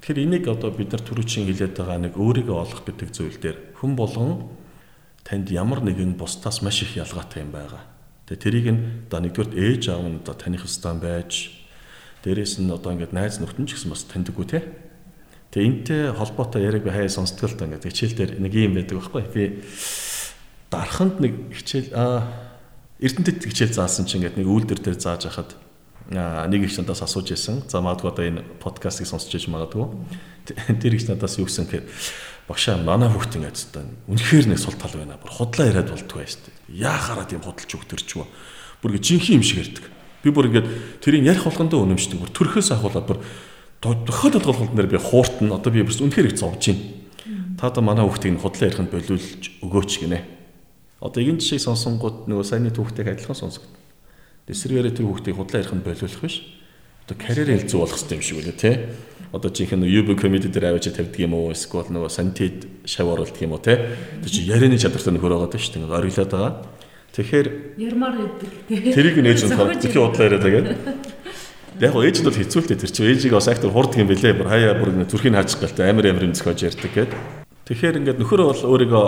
Тэгэхээр 0.00 0.24
энийг 0.24 0.44
одоо 0.48 0.70
бид 0.72 0.92
нар 0.92 1.02
түрүүчийн 1.04 1.46
хилээд 1.48 1.76
байгаа 1.76 1.98
нэг 2.00 2.14
өөрийгөө 2.16 2.56
олох 2.56 2.82
гэдэг 2.84 3.08
зүйл 3.12 3.38
дээр 3.40 3.58
хүн 3.76 3.92
болгон 3.96 4.48
танд 5.24 5.50
ямар 5.52 5.84
нэгэн 5.84 6.16
бусдаас 6.16 6.62
маш 6.62 6.80
их 6.82 6.96
ялгаатай 6.96 7.44
юм 7.44 7.52
байгаа. 7.52 7.84
Тэгээ 8.30 8.42
тэрийг 8.42 8.66
нь 8.72 8.80
одоо 9.10 9.20
нэгдүгээр 9.20 9.50
ээж 9.52 9.82
аав 9.92 10.04
нь 10.06 10.20
одоо 10.22 10.34
таних 10.34 10.62
хэвстан 10.64 11.02
байж 11.02 11.50
дээрэс 12.24 12.62
нь 12.62 12.72
одоо 12.72 12.94
ингээд 12.94 13.12
найз 13.12 13.42
нөхдөд 13.42 13.66
ч 13.68 13.76
гэсэн 13.76 13.90
бас 13.90 14.02
таньдаггүй 14.06 14.46
те. 14.46 14.62
Тэгээ 15.56 15.72
энтэй 15.72 16.12
холбоотой 16.12 16.68
яриаг 16.68 16.84
би 16.84 16.92
хаяа 16.92 17.08
сонсдгоо 17.08 17.48
л 17.48 17.56
та 17.56 17.64
ингээд 17.64 17.88
хичээл 17.88 18.12
дээр 18.12 18.32
нэг 18.44 18.52
юм 18.52 18.76
байдаг 18.76 19.00
байхгүй. 19.00 19.24
Би 19.32 19.44
дарханд 20.68 21.16
нэг 21.16 21.32
хичээл 21.48 21.96
аа 21.96 22.28
Эрдэнэтэд 23.00 23.48
хичээл 23.48 23.72
заасан 23.72 24.04
чинь 24.04 24.20
ингээд 24.20 24.36
нэг 24.36 24.44
үйлдвэр 24.52 24.84
дээр 24.84 25.00
зааж 25.00 25.32
хахад 25.32 25.56
нэг 26.12 26.60
их 26.60 26.76
надаас 26.76 27.00
асууж 27.08 27.32
исэн. 27.32 27.64
За 27.72 27.80
магадгүй 27.80 28.12
одоо 28.12 28.24
энэ 28.28 28.44
подкастыг 28.60 29.08
сонсч 29.08 29.32
иж 29.32 29.48
магадгүй. 29.48 29.96
Тэр 30.76 30.92
их 30.92 31.08
надаас 31.08 31.40
юу 31.40 31.48
гэсэн 31.48 31.64
гэхээр 31.64 31.88
багшаа 32.52 32.76
манай 32.76 33.08
хүүхд 33.08 33.40
ингээд 33.40 33.56
одоо 33.72 33.88
үнэхээр 34.12 34.52
нэг 34.52 34.60
сул 34.60 34.76
тал 34.76 34.92
байна. 34.92 35.16
Бүр 35.16 35.32
худлаа 35.40 35.72
яриад 35.72 35.88
болтгоо 35.88 36.20
шүү 36.20 36.52
дээ. 36.52 36.84
Яахаараа 36.84 37.24
тийм 37.24 37.40
худалч 37.40 37.72
өгтөрч 37.72 38.08
юу. 38.12 38.28
Бүр 38.84 38.92
ингээд 39.00 39.08
жинхэнэ 39.08 39.36
юм 39.40 39.44
шиг 39.44 39.64
ярьдаг. 39.64 39.88
Би 40.20 40.28
бүр 40.30 40.52
ингээд 40.52 40.68
тэрийг 41.00 41.24
ярих 41.24 41.48
болгондоо 41.48 41.80
үнэмшдэг. 41.80 42.20
Бүр 42.20 42.30
төрхөөс 42.30 42.70
ахуулаад 42.76 43.08
бүр 43.08 43.18
тохиолдол 43.80 44.44
толголт 44.44 44.74
нэр 44.74 44.86
би 44.86 44.98
хууртан 44.98 45.52
одоо 45.52 45.72
би 45.72 45.82
бүрс 45.82 46.00
үнэхээр 46.00 46.32
их 46.32 46.38
зовж 46.38 46.72
байна. 46.72 46.84
Та 47.60 47.68
одоо 47.68 47.82
манай 47.82 48.04
хүүхдийг 48.04 48.40
худлаа 48.40 48.68
яриханд 48.68 48.90
болиулж 48.92 49.42
өгөөч 49.64 49.92
гинэ 50.04 50.36
Одоо 51.00 51.20
энэ 51.20 51.44
жишээ 51.44 51.60
сонсонгууд 51.60 52.24
нөгөө 52.24 52.46
саяны 52.46 52.72
түүхтэйг 52.72 53.12
адилхан 53.12 53.36
сонсогд. 53.36 53.68
Эсвэргээрээ 54.48 54.96
тэр 54.96 55.06
хүүхдийг 55.12 55.36
худлаа 55.36 55.60
ярих 55.60 55.74
нь 55.76 55.84
болиулах 55.84 56.22
биш. 56.24 56.40
Одоо 57.04 57.16
карьер 57.20 57.52
хэлцүү 57.52 57.78
болох 57.84 58.00
хэрэгтэй 58.00 58.16
юм 58.16 58.24
шиг 58.24 58.38
үлээ 58.40 58.56
те. 58.56 58.72
Одоо 59.28 59.50
жинхэнэ 59.52 59.84
UB 59.84 60.16
comedy 60.16 60.48
дээр 60.48 60.72
аваач 60.72 60.88
тавьдаг 60.88 61.20
юм 61.20 61.36
уу? 61.36 61.52
Эсвэл 61.52 61.92
нөгөө 61.92 62.08
сантид 62.08 62.64
шав 62.88 63.12
оруулдаг 63.12 63.44
юм 63.44 63.52
уу 63.52 63.60
те? 63.60 63.92
Тэр 64.24 64.32
чи 64.32 64.48
ярианы 64.48 64.80
чадвартай 64.80 65.12
нөхөр 65.12 65.36
байгаа 65.36 65.60
шүү 65.60 65.84
дээ. 65.84 65.92
Ориглоод 65.92 66.32
байгаа. 66.32 66.52
Тэгэхээр 67.12 67.46
ярмаар 67.76 68.16
өгдөг. 68.16 68.50
Тэрийг 68.96 69.16
нээж 69.20 69.40
нь 69.44 69.52
тэгэхээр 69.52 70.00
худлаа 70.00 70.26
яриад 70.32 70.44
байгаа. 70.48 70.64
Яг 71.76 71.92
гоо 71.92 72.08
ээж 72.08 72.24
нь 72.24 72.28
бол 72.28 72.40
хэцүүлтэй 72.40 72.80
тэр 72.80 72.88
чи 72.88 73.04
ээжийг 73.04 73.36
бас 73.36 73.52
актер 73.52 73.68
хурдаг 73.68 74.00
юм 74.00 74.08
бэлээ. 74.08 74.32
Бүр 74.32 74.48
хаяа 74.48 74.80
бүр 74.80 74.96
зүрхийг 75.04 75.36
хаачих 75.36 75.60
галтай 75.60 75.92
амар 75.92 76.08
амар 76.08 76.24
юм 76.24 76.32
зөхөж 76.32 76.72
ярьдаг 76.72 76.88
гээд. 76.88 77.12
Тэгэхээр 77.68 78.00
ингээд 78.00 78.16
нөхөр 78.16 78.48
бол 78.48 78.62
өөрийгөө 78.64 79.06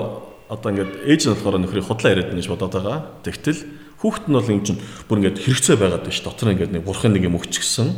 одоо 0.52 0.68
ингээд 0.76 0.92
ээж 1.08 1.20
нь 1.24 1.32
болохоор 1.32 1.64
нөхрийг 1.64 1.88
худлаа 1.88 2.12
яриад 2.12 2.28
байна 2.28 2.44
гэж 2.44 2.48
бодоод 2.52 2.74
байгаа. 2.76 2.98
Тэгтэл 3.24 3.60
хүүхэд 4.04 4.26
нь 4.28 4.36
бол 4.36 4.52
юм 4.52 4.60
чинь 4.68 4.80
бүр 5.08 5.16
ингээд 5.16 5.40
хэрэгцээ 5.48 5.76
байгаад 5.80 6.04
байна 6.04 6.12
ш. 6.12 6.20
Дотор 6.20 6.52
ингээд 6.52 6.72
нэг 6.76 6.84
бурхан 6.84 7.12
нэг 7.16 7.24
юм 7.24 7.40
өгчихсэн. 7.40 7.88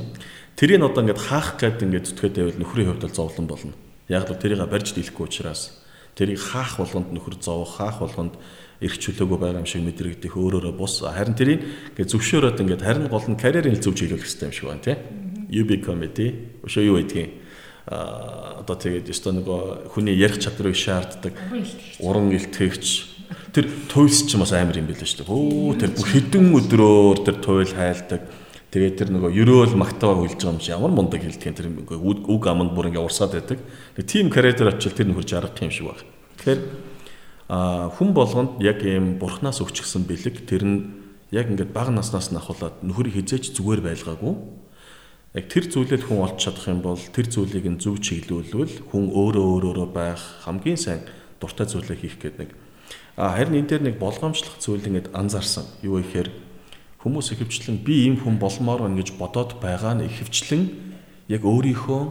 Тэрийг 0.55 0.87
одоо 0.87 1.03
ингээд 1.03 1.19
хаах 1.19 1.59
гээд 1.59 1.83
ингээд 1.91 2.07
зүтгээд 2.15 2.35
байвал 2.39 2.61
нөхрийн 2.63 2.89
хувьд 2.95 3.05
бол 3.11 3.19
зовлон 3.19 3.47
болно. 3.51 3.75
Яг 4.07 4.31
л 4.31 4.39
тэрийг 4.39 4.63
барьж 4.71 4.95
дийлэхгүй 4.95 5.27
учраас 5.27 5.83
тэрийг 6.15 6.39
хаах 6.39 6.79
болгонд 6.79 7.11
нөхөр 7.11 7.43
зовох, 7.43 7.75
хаах 7.75 7.99
болгонд 7.99 8.39
эрх 8.81 8.97
чөлөөгөө 8.97 9.39
байгаа 9.41 9.61
юм 9.61 9.69
шиг 9.69 9.85
мэдрэгдэх 9.85 10.35
өөрөөрөө 10.37 10.75
бус. 10.75 11.05
Харин 11.05 11.37
тэрийг 11.37 11.61
ингээд 11.95 12.13
зөвшөөрөөд 12.17 12.61
ингээд 12.65 12.83
харин 12.85 13.07
гол 13.13 13.27
нь 13.29 13.37
карьерийн 13.37 13.77
зөв 13.77 13.93
чиглүүлэх 13.93 14.25
хэрэгтэй 14.25 14.49
юм 14.49 14.57
шиг 14.57 14.67
байна 14.69 14.85
тий. 14.85 14.97
Become 15.51 16.07
it. 16.09 16.19
Өшөө 16.65 16.85
юу 16.89 16.97
гэдгийг 17.03 17.31
а 17.91 18.63
одоо 18.63 18.77
тэгээд 18.77 19.11
ёстой 19.11 19.35
нөгөө 19.35 19.91
хүний 19.91 20.15
ярих 20.15 20.39
чадрыг 20.39 20.77
шаарддаг 20.79 21.35
уран 21.99 22.31
илтгэгч 22.31 22.87
тэр 23.51 23.67
туйлс 23.91 24.31
ч 24.31 24.39
бас 24.39 24.55
амар 24.55 24.79
юм 24.79 24.87
билээ 24.87 25.03
шүү 25.03 25.27
дээ. 25.27 25.33
Өө 25.33 25.75
тэр 25.75 25.91
бүх 25.97 26.07
хэдэн 26.07 26.55
өдрөөр 26.55 27.19
тэр 27.27 27.37
туйл 27.43 27.73
хайлдаг. 27.75 28.23
Тэгээд 28.71 28.95
тэр 28.95 29.09
нөгөө 29.11 29.35
ерөөл 29.35 29.75
магтаага 29.75 30.23
хүлж 30.23 30.39
байгаа 30.39 30.55
юм 30.55 30.63
чи 30.63 30.71
ямар 30.71 30.95
мундаг 30.95 31.19
хэлдэг 31.19 31.51
тэр 31.51 31.67
үг 31.83 32.43
аманд 32.47 32.71
бүр 32.71 32.95
ингээ 32.95 33.03
урсаад 33.03 33.35
байдаг. 33.35 33.59
Тэг 33.99 34.07
тим 34.07 34.31
карьер 34.31 34.71
очил 34.71 34.95
тэр 34.95 35.11
нөхөр 35.11 35.27
жаргах 35.27 35.59
юм 35.59 35.75
шиг 35.75 35.91
байна. 35.91 36.07
Тэгэхээр 36.39 36.61
хүн 37.51 38.15
болгонд 38.15 38.63
яг 38.63 38.87
ийм 38.87 39.19
бурхнаас 39.19 39.59
өгчихсэн 39.59 40.07
бэлэг 40.07 40.47
тэр 40.47 40.63
нь 40.63 40.79
яг 41.35 41.51
ингээд 41.51 41.75
бага 41.75 41.91
наснаас 41.91 42.31
нь 42.31 42.39
ахуулаад 42.39 42.87
нөхөрийг 42.87 43.19
хизээч 43.19 43.59
зүгээр 43.59 43.83
байлгаагүй. 43.83 44.35
Яг 45.35 45.47
тэр 45.51 45.67
зүйлээд 45.67 46.07
хүн 46.07 46.23
олж 46.31 46.39
чадах 46.39 46.71
юм 46.71 46.83
бол 46.83 46.99
тэр 46.99 47.27
зүйлийг 47.27 47.67
нь 47.67 47.83
зөв 47.83 47.99
чиглүүлвэл 47.99 48.87
хүн 48.91 49.05
өөрөө 49.11 49.47
өөрөөрөө 49.75 49.89
байх 49.91 50.23
хамгийн 50.47 50.79
сайн 50.79 51.03
дуртай 51.43 51.67
зүйлээ 51.67 51.99
хийх 51.99 52.19
гэдэг 52.23 52.39
нэг 52.39 52.51
А 53.21 53.37
харин 53.37 53.61
энэ 53.61 53.69
дээр 53.69 53.83
нэг 53.85 53.97
болгоомжлох 53.99 54.57
зүйл 54.63 54.81
ингээд 54.81 55.13
анзаарсан. 55.13 55.69
Юу 55.83 56.01
ихээр 56.01 56.33
хүмүүс 57.03 57.35
ихэвчлэн 57.37 57.83
би 57.85 58.07
ийм 58.09 58.17
хүн 58.17 58.41
болмоор 58.41 58.87
байна 58.87 58.97
гэж 58.97 59.19
бодоод 59.19 59.61
байгаа 59.61 59.99
нь 59.99 60.09
ихэвчлэн 60.09 60.63
яг 61.29 61.43
өөрийнхөө 61.45 62.03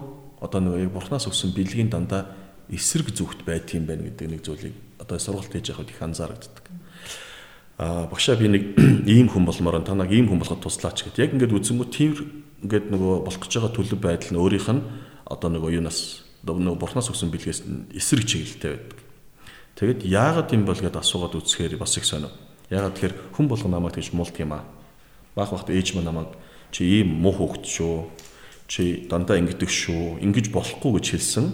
одоо 0.43 0.59
нэг 0.61 0.85
яг 0.85 0.91
бурхнаас 0.93 1.25
өгсөн 1.25 1.55
бэлгийн 1.57 1.89
дандаа 1.89 2.29
эсрэг 2.69 3.09
зүгт 3.15 3.41
байдаг 3.41 3.73
юм 3.73 3.89
байна 3.89 4.05
гэдэг 4.05 4.27
нэг 4.27 4.41
зүйлийг 4.45 4.75
одоо 4.99 5.17
сургалт 5.19 5.49
хийж 5.49 5.71
явахад 5.71 5.89
их 5.89 6.01
анзаарагддаг. 6.01 6.65
А 7.79 8.07
багшаа 8.11 8.35
би 8.35 8.47
нэг 8.51 8.63
ийм 9.07 9.31
хүн 9.31 9.47
болмоор 9.47 9.79
та 9.81 9.95
нэг 9.95 10.11
ийм 10.11 10.27
хүн 10.27 10.43
болоход 10.43 10.59
туслаач 10.59 11.07
гэд. 11.07 11.23
Яг 11.23 11.33
ингээд 11.33 11.55
үзэнгүү 11.55 11.87
тийм 11.87 12.11
ингээд 12.67 12.91
нөгөө 12.91 13.23
болох 13.23 13.39
гэж 13.39 13.55
байгаа 13.55 13.71
төлөв 13.71 13.99
байдал 14.03 14.31
нь 14.35 14.41
өөрийнх 14.43 14.69
нь 14.75 14.83
одоо 15.23 15.49
нөгөө 15.49 15.79
юунаас 15.79 16.27
нөгөө 16.43 16.75
бурхнаас 16.75 17.07
өгсөн 17.07 17.31
бэлгээс 17.31 17.63
эсрэг 17.95 18.27
чиглэлтэй 18.27 18.71
байдаг. 18.75 18.99
Тэгэд 19.79 20.03
яагаад 20.03 20.51
юм 20.51 20.67
бол 20.67 20.75
гэдээ 20.75 20.99
асуугаад 20.99 21.39
үзэхээр 21.39 21.79
бас 21.79 21.95
их 21.95 22.03
сонио. 22.03 22.27
Яагаад 22.67 22.99
тэгэхээр 22.99 23.15
хүн 23.31 23.47
болго 23.47 23.67
намайг 23.71 23.95
тэгж 23.95 24.11
муулт 24.11 24.35
юм 24.35 24.59
аа. 24.59 24.67
Баах 25.35 25.55
бахт 25.55 25.71
ээж 25.71 25.95
мань 25.95 26.03
намайг 26.11 26.35
чи 26.75 26.83
ийм 26.99 27.15
муу 27.15 27.31
хөвгт 27.31 27.63
шүү. 27.63 28.11
Чи 28.67 29.07
дандаа 29.07 29.39
ингэдэг 29.39 29.71
шүү. 29.71 30.19
Ингиж 30.19 30.51
болохгүй 30.51 30.99
гэж 30.99 31.05
хэлсэн. 31.15 31.47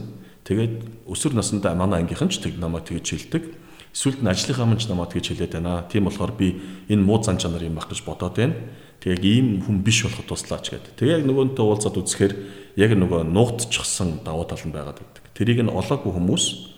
Тэгээд 0.46 1.10
өсвөр 1.10 1.34
насндаа 1.36 1.74
манай 1.76 2.06
ангийнхан 2.06 2.30
ч 2.30 2.40
тэг 2.40 2.62
намайг 2.62 2.86
тэгж 2.86 3.10
хэлдэг. 3.18 3.44
Эсвэл 3.92 4.22
нь 4.22 4.30
ажлынхаа 4.30 4.70
мань 4.70 4.80
ч 4.80 4.88
намайг 4.88 5.12
тэгж 5.12 5.34
хэлээд 5.34 5.58
байна. 5.58 5.90
Тийм 5.90 6.06
болохоор 6.06 6.32
би 6.38 6.62
энэ 6.88 7.02
муу 7.02 7.20
зан 7.20 7.42
чанар 7.42 7.66
юм 7.66 7.76
байх 7.76 7.90
гэж 7.90 8.06
бодоод 8.06 8.38
байна. 8.38 8.56
Тэг 9.02 9.26
ийм 9.26 9.66
хүн 9.66 9.82
биш 9.82 10.06
болоход 10.06 10.30
туслаач 10.30 10.70
гэдэг. 10.70 10.94
Тэг 11.02 11.08
яг 11.10 11.22
нөгөөнтэй 11.26 11.66
уулзаад 11.66 11.98
үзэхээр 11.98 12.34
яг 12.78 12.92
нөгөө 12.94 13.26
нуугдчихсан 13.26 14.22
давуу 14.22 14.46
тал 14.46 14.62
нь 14.62 14.72
байгаад 14.72 15.02
байдаг. 15.02 15.24
Тэрийг 15.34 15.66
нь 15.66 15.74
олоогүй 15.74 16.14
хүмүүс 16.14 16.76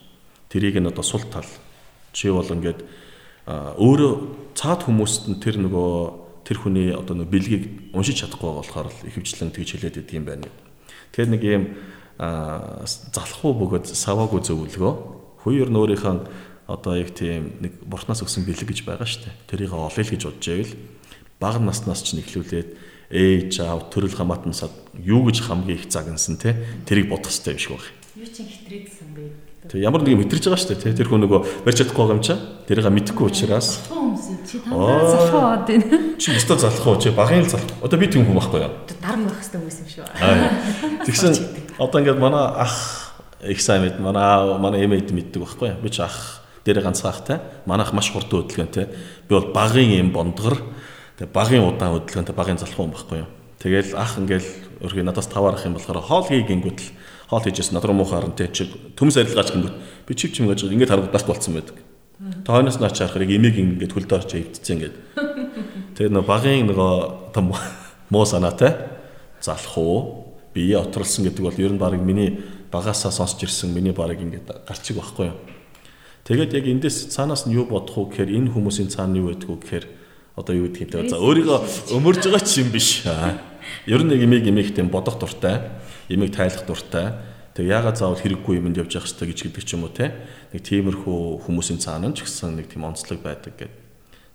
Тэрийг 0.49 0.79
нь 0.79 0.87
одоо 0.87 1.03
сул 1.03 1.23
тал 1.27 1.45
чи 2.13 2.31
бол 2.31 2.47
ингээд 2.47 2.83
өөрөө 3.47 4.13
цаад 4.55 4.87
хүмүүст 4.87 5.27
нь 5.27 5.39
тэр 5.43 5.59
нөгөө 5.59 6.47
тэр 6.47 6.57
хүний 6.63 6.95
одоо 6.95 7.19
нөгөө 7.19 7.31
бэлгийг 7.35 7.63
уншиж 7.91 8.23
чадахгүй 8.23 8.63
болохоор 8.63 8.87
ихэвчлэн 9.11 9.51
тэгж 9.51 9.75
хэлээд 9.75 9.99
идэг 10.07 10.15
юм 10.15 10.25
байна. 10.25 10.47
Тэгэхээр 11.11 11.31
нэг 11.35 11.43
юм 11.43 11.63
залхуу 12.17 13.53
бөгөөд 13.53 13.85
саваагүй 13.93 14.41
зөвлөгөө 14.41 14.93
хоёр 15.45 15.69
өөрийнхөө 15.69 16.15
одоо 16.67 16.93
яг 16.99 17.15
тийм 17.15 17.61
нэг 17.63 17.79
бурхнаас 17.85 18.19
өгсөн 18.25 18.43
бэлэг 18.43 18.67
гэж 18.67 18.79
байгаа 18.83 19.07
шүү 19.07 19.23
дээ. 19.23 19.35
Тэрийг 19.47 19.71
олъё 19.71 20.03
л 20.03 20.11
гэж 20.11 20.21
бодож 20.27 20.47
байвал 20.51 20.73
бага 21.39 21.59
наснаас 21.63 22.03
ч 22.03 22.19
нэхлүүлээд 22.19 22.69
ээж 23.07 23.63
аав 23.63 23.87
төрөл 23.87 24.11
хамаатансад 24.11 24.73
юу 24.99 25.23
гэж 25.29 25.47
хамгийн 25.47 25.79
их 25.79 25.87
загнасан 25.87 26.35
те 26.35 26.59
тэрийг 26.83 27.07
бодох 27.07 27.31
хэрэгтэй 27.31 27.55
юм 27.55 27.61
шиг 27.61 27.71
байна. 27.79 27.95
Юу 28.19 28.27
ч 28.27 28.37
хитрээдсэн 28.43 29.09
бэ? 29.15 29.23
Тэг 29.71 29.79
ямар 29.83 30.03
нэг 30.03 30.17
мэдэрч 30.19 30.43
байгаа 30.47 30.59
шүү 30.59 30.75
дээ. 30.75 30.97
Тэр 30.97 31.07
хүн 31.07 31.23
нөгөө 31.23 31.39
барьж 31.63 31.77
чадахгүй 31.83 32.03
байгаа 32.03 32.17
юм 32.17 32.23
чаа. 32.23 32.39
Тэрийг 32.67 32.87
мэдхгүй 32.87 33.25
учраас. 33.31 33.83
Чи 34.47 34.59
танаа 34.63 35.07
залхуу 35.07 35.39
аваад 35.43 35.63
байна. 35.67 36.15
Чи 36.19 36.35
өстө 36.35 36.55
залхуу 36.55 36.95
чи 36.99 37.11
багын 37.11 37.43
л 37.43 37.51
залхуу. 37.51 37.83
Одоо 37.83 37.99
би 37.99 38.07
тийм 38.07 38.27
хүн 38.27 38.39
байхгүй 38.39 38.63
юу? 38.63 38.73
Дарам 38.99 39.27
байх 39.27 39.39
хэрэгтэй 39.39 39.59
хүмүүс 39.59 39.77
юм 39.77 39.89
шүү. 39.91 40.05
Тэгсэн 41.03 41.66
одоо 41.77 42.01
ингээд 42.01 42.19
манай 42.19 42.45
ах 42.57 43.13
их 43.41 43.61
сайн 43.61 43.85
мэд 43.85 43.99
манай 43.99 44.57
манай 44.57 44.85
эмээд 44.85 45.11
мэддэг 45.13 45.41
байхгүй 45.41 45.69
юу? 45.69 45.81
Би 45.81 45.89
ч 45.89 46.01
ах 46.01 46.41
дээр 46.65 46.81
ганцхаахтай. 46.81 47.39
Манайх 47.65 47.93
маш 47.93 48.11
хурдан 48.11 48.43
хөдөлгөөнтэй. 48.43 48.85
Би 49.29 49.33
бол 49.35 49.53
багын 49.53 49.93
юм 49.93 50.11
бондгор. 50.11 50.57
Тэг 51.17 51.31
багын 51.31 51.63
удаан 51.63 51.95
хөдөлгөөнтэй 51.95 52.35
багын 52.35 52.57
залхуу 52.57 52.89
юм 52.89 52.93
байхгүй 52.97 53.17
юу? 53.23 53.29
Тэгэл 53.61 53.95
ах 53.95 54.17
ингээл 54.17 54.49
өөрхий 54.83 55.03
надаас 55.05 55.29
таваарах 55.31 55.65
юм 55.65 55.77
болохоор 55.77 56.01
хоол 56.01 56.25
хий 56.27 56.43
гингүүт 56.43 56.79
л 56.81 56.91
хоол 57.29 57.43
хийжсэн 57.45 57.77
надруу 57.77 57.95
муухай 57.95 58.19
харан 58.21 58.35
тий 58.35 58.49
чи 58.51 58.69
төмс 58.97 59.17
арилгаач 59.17 59.49
гингүүт 59.53 59.75
би 60.05 60.13
чив 60.13 60.33
чим 60.33 60.45
гэж 60.51 60.67
ингээд 60.67 60.91
харагдах 60.91 61.25
болцсон 61.25 61.57
байдаг. 61.57 61.77
Тэ 62.45 62.51
хойноос 62.51 62.77
наач 62.77 62.97
харахыг 63.01 63.33
эмийг 63.33 63.57
ингээд 63.57 63.93
хөлд 63.93 64.13
орж 64.13 64.29
хөвдсөн 64.29 64.75
ингээд. 64.77 64.95
Тэгээ 65.97 66.13
нөө 66.13 66.25
багын 66.25 66.69
нөгөө 66.69 67.33
том 67.33 67.53
муу 68.09 68.25
санаатай 68.25 68.77
залах 69.41 69.77
уу 69.77 70.26
бие 70.57 70.81
отролсон 70.81 71.29
гэдэг 71.29 71.43
бол 71.45 71.61
ер 71.61 71.71
нь 71.71 71.77
баг 71.77 72.01
миний 72.01 72.41
багасаа 72.73 73.13
сонсч 73.13 73.45
ирсэн 73.45 73.69
миний 73.69 73.93
баг 73.93 74.17
ингээд 74.17 74.65
гарчиг 74.65 74.97
байхгүй 74.97 75.29
юу. 75.29 75.37
Тэгээд 76.25 76.57
яг 76.57 76.65
эндээс 76.65 77.13
цаанаас 77.13 77.45
нь 77.45 77.53
юу 77.53 77.69
бодох 77.69 77.93
уу 78.01 78.09
гэхээр 78.09 78.33
энэ 78.33 78.51
хүмүүсийн 78.57 78.89
цаана 78.89 79.21
юу 79.21 79.29
байдг 79.29 79.45
вэ 79.45 79.61
гэхээр 79.61 79.85
одоо 80.33 80.53
юу 80.57 80.67
гэдгийг 80.73 80.89
те 80.89 81.07
за 81.13 81.21
өөрийгөө 81.21 81.93
өмөрж 81.93 82.25
байгаа 82.25 82.41
ч 82.41 82.65
юм 82.65 82.73
биш. 82.73 83.05
Ер 83.85 84.01
нь 84.01 84.09
нэг 84.09 84.25
эмийг 84.25 84.73
тийм 84.73 84.89
бодох 84.89 85.21
дуртай 85.21 85.77
ямиг 86.09 86.35
тайлах 86.35 86.65
дуртай. 86.65 87.13
Тэг 87.53 87.67
яагаад 87.67 87.97
заавал 87.97 88.21
хэрэггүй 88.21 88.61
юмд 88.61 88.77
явж 88.77 88.95
явах 88.95 89.09
хэрэгтэй 89.09 89.27
гэж 89.27 89.39
гэдэг 89.49 89.63
ч 89.65 89.73
юм 89.75 89.83
уу 89.83 89.91
те. 89.91 90.13
Нэг 90.53 90.61
тиймэрхүү 90.61 91.41
хүмүүсийн 91.43 91.81
цаана 91.81 92.13
ч 92.13 92.23
гэсэн 92.23 92.55
нэг 92.55 92.69
тийм 92.69 92.85
онцлог 92.85 93.19
байдаг 93.19 93.57
гэдэг. 93.57 93.71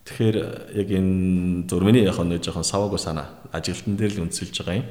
Тэгэхээр 0.02 0.36
яг 0.74 0.88
энэ 0.90 1.70
зурмны 1.70 2.02
яг 2.02 2.18
нэг 2.18 2.42
жоохон 2.42 2.66
саваагүй 2.66 2.98
санаа 2.98 3.38
ажилтан 3.54 3.94
дээр 3.94 4.18
л 4.18 4.22
үндэслэж 4.26 4.56
байгаа 4.58 4.82
юм. 4.82 4.88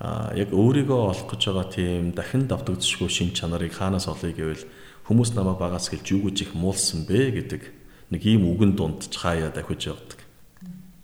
Яг 0.00 0.48
өөрийгөө 0.56 1.00
олох 1.12 1.28
гэж 1.28 1.42
байгаа 1.52 1.66
тийм 1.68 2.16
дахин 2.16 2.48
давтагдчихгүй 2.48 3.10
шин 3.12 3.36
чанарыг 3.36 3.76
хаанаас 3.76 4.08
олъё 4.08 4.32
гэвэл 4.32 4.64
хүмүүс 5.04 5.36
намайг 5.36 5.60
багаас 5.60 5.92
гэлж 5.92 6.16
юу 6.16 6.32
гэж 6.32 6.48
их 6.48 6.52
муулсан 6.56 7.04
бэ 7.04 7.36
гэдэг 7.36 7.62
нэг 8.08 8.22
ийм 8.24 8.48
үгэн 8.48 8.80
дунд 8.80 9.12
хаяа 9.12 9.52
дахиж 9.52 9.92
явдаг. 9.92 10.24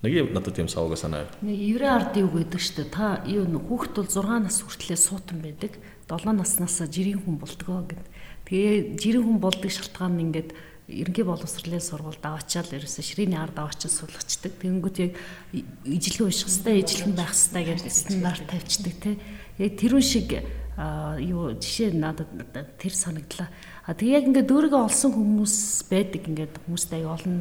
Нэг 0.01 0.13
юм 0.17 0.33
надад 0.33 0.57
тийм 0.57 0.69
савга 0.73 0.97
санаа. 0.97 1.29
Нэг 1.45 1.61
еврей 1.61 1.93
ард 1.93 2.17
юу 2.17 2.33
гэдэг 2.33 2.57
штэ 2.57 2.89
та 2.89 3.21
юу 3.29 3.45
хүүхэд 3.45 4.01
бол 4.01 4.09
6 4.09 4.49
нас 4.49 4.65
хүртлээр 4.65 5.01
суутан 5.01 5.45
байдаг. 5.45 5.77
7 6.09 6.33
наснаас 6.33 6.81
жирийн 6.89 7.21
хүн 7.21 7.37
болдгоо 7.37 7.85
гэд. 7.85 8.01
Тэгээ 8.49 8.97
жирийн 8.97 9.25
хүн 9.29 9.41
болдог 9.45 9.69
шалтгаан 9.69 10.17
нь 10.17 10.25
ингээд 10.33 10.57
ерөнхий 10.89 11.27
боловсролын 11.27 11.83
сургуульд 11.83 12.23
аваачаал 12.23 12.71
ерөөсө 12.71 13.03
ширээний 13.03 13.39
ард 13.39 13.59
аваачаа 13.59 13.91
суулгачдаг. 13.91 14.53
Тэнгүүд 14.63 14.97
яг 15.03 15.13
ижлэг 15.85 16.27
унших 16.31 16.51
хэвээр 16.51 16.83
ижлэг 16.87 17.15
байх 17.15 17.35
хэвээр 17.35 17.81
гэж 17.83 17.95
стандарт 17.95 18.47
тавьчихдаг 18.47 18.95
тий. 19.03 19.15
Яг 19.59 19.73
тэрүүн 19.77 20.07
шиг 20.07 20.31
юу 21.23 21.57
жишээ 21.59 21.91
надад 21.97 22.31
тэр 22.79 22.95
санагдлаа. 22.95 23.51
А 23.87 23.95
тэг 23.95 24.09
яг 24.15 24.25
ингээд 24.31 24.53
өөрийгөө 24.53 24.83
олсон 24.87 25.11
хүмүүс 25.15 25.89
байдаг 25.91 26.23
ингээд 26.27 26.55
хүмүүстэй 26.67 27.03
олон 27.03 27.37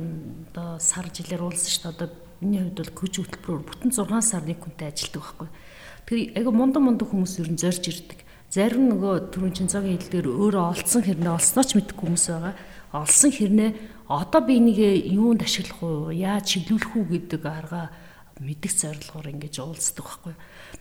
одоо 0.49 0.79
сар 0.81 1.09
жилээр 1.11 1.45
уулсан 1.45 1.69
шүү 1.69 1.83
дээ. 1.85 1.93
Одоо 1.93 2.09
Миний 2.41 2.59
хувьд 2.59 2.75
бол 2.75 2.91
көж 2.99 3.13
хөтөлбөрөөр 3.23 3.63
бүтэн 3.63 3.91
6 3.95 4.19
сар 4.19 4.43
нэг 4.43 4.59
хүнтэй 4.59 4.91
ажилладаг 4.91 5.23
байхгүй. 5.23 5.49
Тэгэхээр 6.05 6.35
айгу 6.35 6.51
мундан 6.51 6.83
мундан 6.83 7.07
хүмүүс 7.07 7.39
ер 7.39 7.49
нь 7.49 7.57
зорж 7.57 7.83
ирдэг. 7.87 8.19
Зарим 8.51 8.91
нөгөө 8.91 9.31
түрүүн 9.31 9.55
чин 9.55 9.71
цагийн 9.71 9.97
хэлдгээр 10.03 10.27
өөрөө 10.27 10.63
олцсон 10.75 11.03
хэрнээ 11.07 11.31
олсноо 11.31 11.63
ч 11.63 11.79
мэдэхгүй 11.79 12.05
хүмүүс 12.11 12.25
байгаа. 12.35 12.53
Олсон 12.95 13.31
хэрнээ 13.35 13.71
одоо 14.07 14.41
би 14.45 14.55
энийг 14.61 14.79
юунд 15.11 15.43
ашиглах 15.43 15.83
уу, 15.83 16.15
яаж 16.15 16.55
чиглүүлэх 16.55 16.95
үү 16.95 17.05
гэдэг 17.11 17.43
арга 17.43 17.91
мэдих 18.39 18.71
зорилгоор 18.71 19.31
ингэж 19.35 19.55
уулздаг 19.59 20.05
байхгүй. 20.05 20.33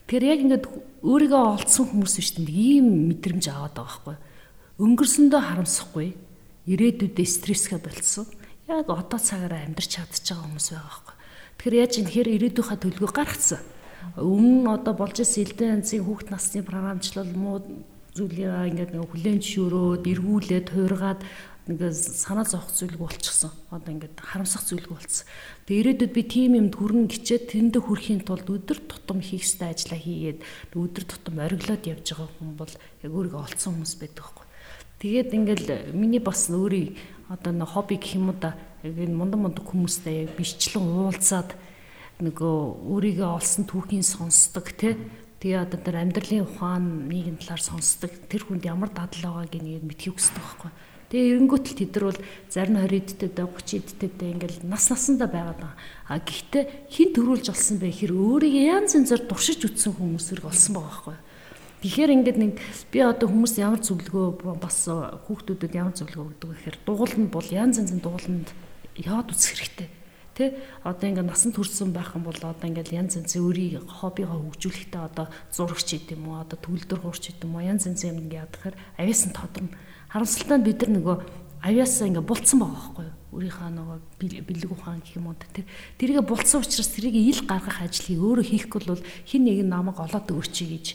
Тэгэхээр 0.06 0.24
яг 0.30 0.40
ингээд 0.44 0.64
өөрийгөө 1.02 1.42
олцсон 1.58 1.84
хүмүүс 1.90 2.14
биш 2.18 2.30
тийм 2.38 2.46
ийм 2.50 2.86
мэдрэмж 3.10 3.44
аваад 3.50 3.74
байгаа 3.74 3.86
байхгүй. 3.86 4.16
Өнгөрсөндөө 4.82 5.42
харамсахгүй, 5.42 6.08
ирээдүйдээ 6.66 7.28
стрессгээ 7.30 7.80
болцсон. 7.82 8.26
Яг 8.66 8.90
одоо 8.90 9.20
цагаараа 9.22 9.62
амьдарч 9.64 9.90
чадчих 9.94 10.34
байгаа 10.34 10.44
хүмүүс 10.50 10.68
байгаа 10.74 10.90
байхгүй. 10.90 11.14
Тэгэхээр 11.54 11.78
яаж 11.78 11.92
юм 11.94 12.06
тэгэхээр 12.10 12.34
ирээдүйнхээ 12.34 12.78
төлгөө 12.82 13.10
гаргацсан. 13.14 13.62
Өмнө 14.18 14.60
нь 14.62 14.68
одоо 14.68 14.94
болж 14.98 15.16
исэн 15.22 15.42
элдэн 15.46 15.72
янзын 15.80 16.04
хүүхд 16.04 16.28
насны 16.28 16.60
програмчлал 16.60 17.30
муу 17.32 17.62
зүйлээ 18.14 18.70
ингээд 18.70 18.92
нэг 18.94 19.10
хүлэн 19.10 19.38
зөвшөөрөөд 19.42 20.04
эргүүлээд 20.06 20.66
хуургаад 20.70 21.20
нэг 21.64 21.80
санаа 21.96 22.44
зовх 22.44 22.68
зүйлг 22.76 23.00
болчихсон. 23.00 23.50
Одоо 23.72 23.96
ингээд 23.96 24.20
харамсах 24.20 24.68
зүйлг 24.68 24.92
болцсон. 24.92 25.24
Тэгээ 25.64 25.80
ирээдүйд 25.96 26.12
би 26.12 26.22
тийм 26.28 26.52
юмд 26.60 26.76
хүрнэ 26.76 27.08
гिचээд 27.08 27.48
тэрэндээ 27.56 27.82
хүрэхийн 27.88 28.22
тулд 28.28 28.44
өдөр 28.44 28.78
тутам 28.84 29.24
хийх 29.24 29.48
ёстой 29.48 29.72
ажлаа 29.72 29.96
хийгээд 29.96 30.40
өдөр 30.76 31.04
тутам 31.08 31.40
ориглоод 31.40 31.88
явж 31.88 32.04
байгаа 32.04 32.28
хүн 32.36 32.52
бол 32.60 32.72
яг 32.74 33.12
өөрийгөө 33.16 33.40
олцсон 33.48 33.80
хүмүүс 33.80 33.94
байдаг 33.96 34.20
байхгүй. 34.28 34.46
Тэгээд 35.00 35.30
ингээл 35.32 35.68
миний 35.96 36.20
бас 36.20 36.52
өөрийн 36.52 36.96
одоо 37.32 37.52
нэг 37.56 37.68
хобби 37.72 37.96
гэх 37.96 38.20
юм 38.20 38.28
уу 38.28 38.36
да 38.36 38.52
яг 38.84 38.96
энэ 39.00 39.16
мундан 39.16 39.40
мундаг 39.40 39.64
хүмүүстэй 39.64 40.28
яг 40.28 40.36
бишчлэн 40.36 40.84
уулзаад 40.84 41.56
нөгөө 42.20 42.54
өөрийгөө 42.92 43.30
олсон 43.40 43.64
түүхийн 43.64 44.04
сонсдог 44.04 44.68
тий 44.76 45.00
Тэгээ 45.44 45.60
одоо 45.60 45.76
тэр 45.76 45.96
амьдралын 46.00 46.48
ухааныг 46.48 47.28
нь 47.28 47.36
талаар 47.36 47.60
сонсдог 47.60 48.08
тэр 48.32 48.48
хүнд 48.48 48.64
ямар 48.64 48.88
дадал 48.88 49.44
байгааг 49.44 49.52
нь 49.60 49.76
мэдхийг 49.84 50.16
хүсдэг 50.16 50.40
байхгүй. 50.40 50.72
Тэгээ 51.14 51.30
эренгүүт 51.38 51.66
л 51.70 51.78
тэд 51.78 51.94
нар 51.94 52.04
бол 52.10 52.20
зарим 52.50 52.74
20 52.82 53.22
эдтэй 53.22 53.30
30 53.30 54.02
эдтэй 54.02 54.34
ингээл 54.34 54.66
нас 54.66 54.90
насандаа 54.90 55.30
байгаад 55.30 55.62
байгаа. 55.62 55.78
А 56.10 56.18
гэхдээ 56.18 56.90
хин 56.90 57.14
төрүүлж 57.14 57.54
олсон 57.54 57.78
бэ 57.78 57.94
хэр 57.94 58.10
өөрийгөө 58.18 58.66
янз 58.66 58.98
янзаар 58.98 59.22
туршиж 59.30 59.62
үтсэн 59.62 59.94
хүмүүсэрэг 59.94 60.50
олсон 60.50 60.74
байгаа 60.74 60.90
байхгүй. 60.90 61.16
Тэгэхээр 61.86 62.14
ингээд 62.18 62.38
нэг 62.42 62.52
би 62.90 62.98
одоо 62.98 63.30
хүмүүс 63.30 63.54
ямар 63.62 63.78
зөвлөгөө 63.78 64.58
бас 64.58 64.90
хүүхдүүдэд 64.90 65.78
ямар 65.78 65.94
зөвлөгөө 65.94 66.26
өгдөг 66.34 66.50
гэхээр 66.50 66.76
дугуулна 66.82 67.30
бол 67.30 67.46
янз 67.46 67.78
янзын 67.78 68.02
дугууланд 68.02 68.50
яваад 68.98 69.30
үзэх 69.30 69.54
хэрэгтэй 69.54 69.88
Тэ 70.34 70.58
одоо 70.82 71.06
ингээд 71.14 71.30
насан 71.30 71.54
туршсан 71.54 71.94
байх 71.94 72.18
юм 72.18 72.26
бол 72.26 72.34
одоо 72.34 72.66
ингээд 72.66 72.90
янз 72.90 73.14
янзын 73.22 73.38
өөрийн 73.46 73.86
хоббигоо 73.86 74.50
хөгжүүлэхдээ 74.50 75.02
одоо 75.06 75.30
зурагч 75.54 75.94
гэдэг 75.94 76.18
юм 76.18 76.34
уу 76.34 76.42
одоо 76.42 76.58
төгөлдөр 76.58 77.06
хуурч 77.06 77.30
гэдэг 77.30 77.46
юм 77.46 77.54
уу 77.54 77.62
янз 77.62 77.86
янзын 77.86 78.18
юм 78.18 78.26
ингээд 78.26 78.42
яадаг 78.42 78.74
авиас 78.98 79.22
нь 79.30 79.36
тодорно. 79.38 79.70
Харамсалтай 80.14 80.58
нь 80.62 80.66
бид 80.70 80.78
нар 80.86 80.92
нөгөө 80.94 81.16
авиасаа 81.58 82.06
ингээд 82.06 82.30
булцсан 82.30 82.62
байгаа 82.62 82.78
байхгүй 82.78 83.02
юу? 83.02 83.18
Өөрийнхөө 83.34 83.70
нөгөө 83.74 83.98
бэлэг 84.46 84.70
ухаан 84.70 85.02
гэх 85.02 85.18
юм 85.18 85.26
уу 85.26 85.34
тэр 85.34 85.66
тэргээ 85.98 86.22
булцсан 86.22 86.62
учраас 86.62 86.86
тэрийг 86.94 87.18
ил 87.18 87.42
гаргах 87.50 87.82
ажлыг 87.82 88.22
өөрөө 88.22 88.46
хийхгүй 88.46 88.80
бол 88.86 89.02
хин 89.26 89.42
нэг 89.42 89.66
намайг 89.66 89.98
олоод 89.98 90.30
өгөөч 90.30 90.56
гэж 90.70 90.86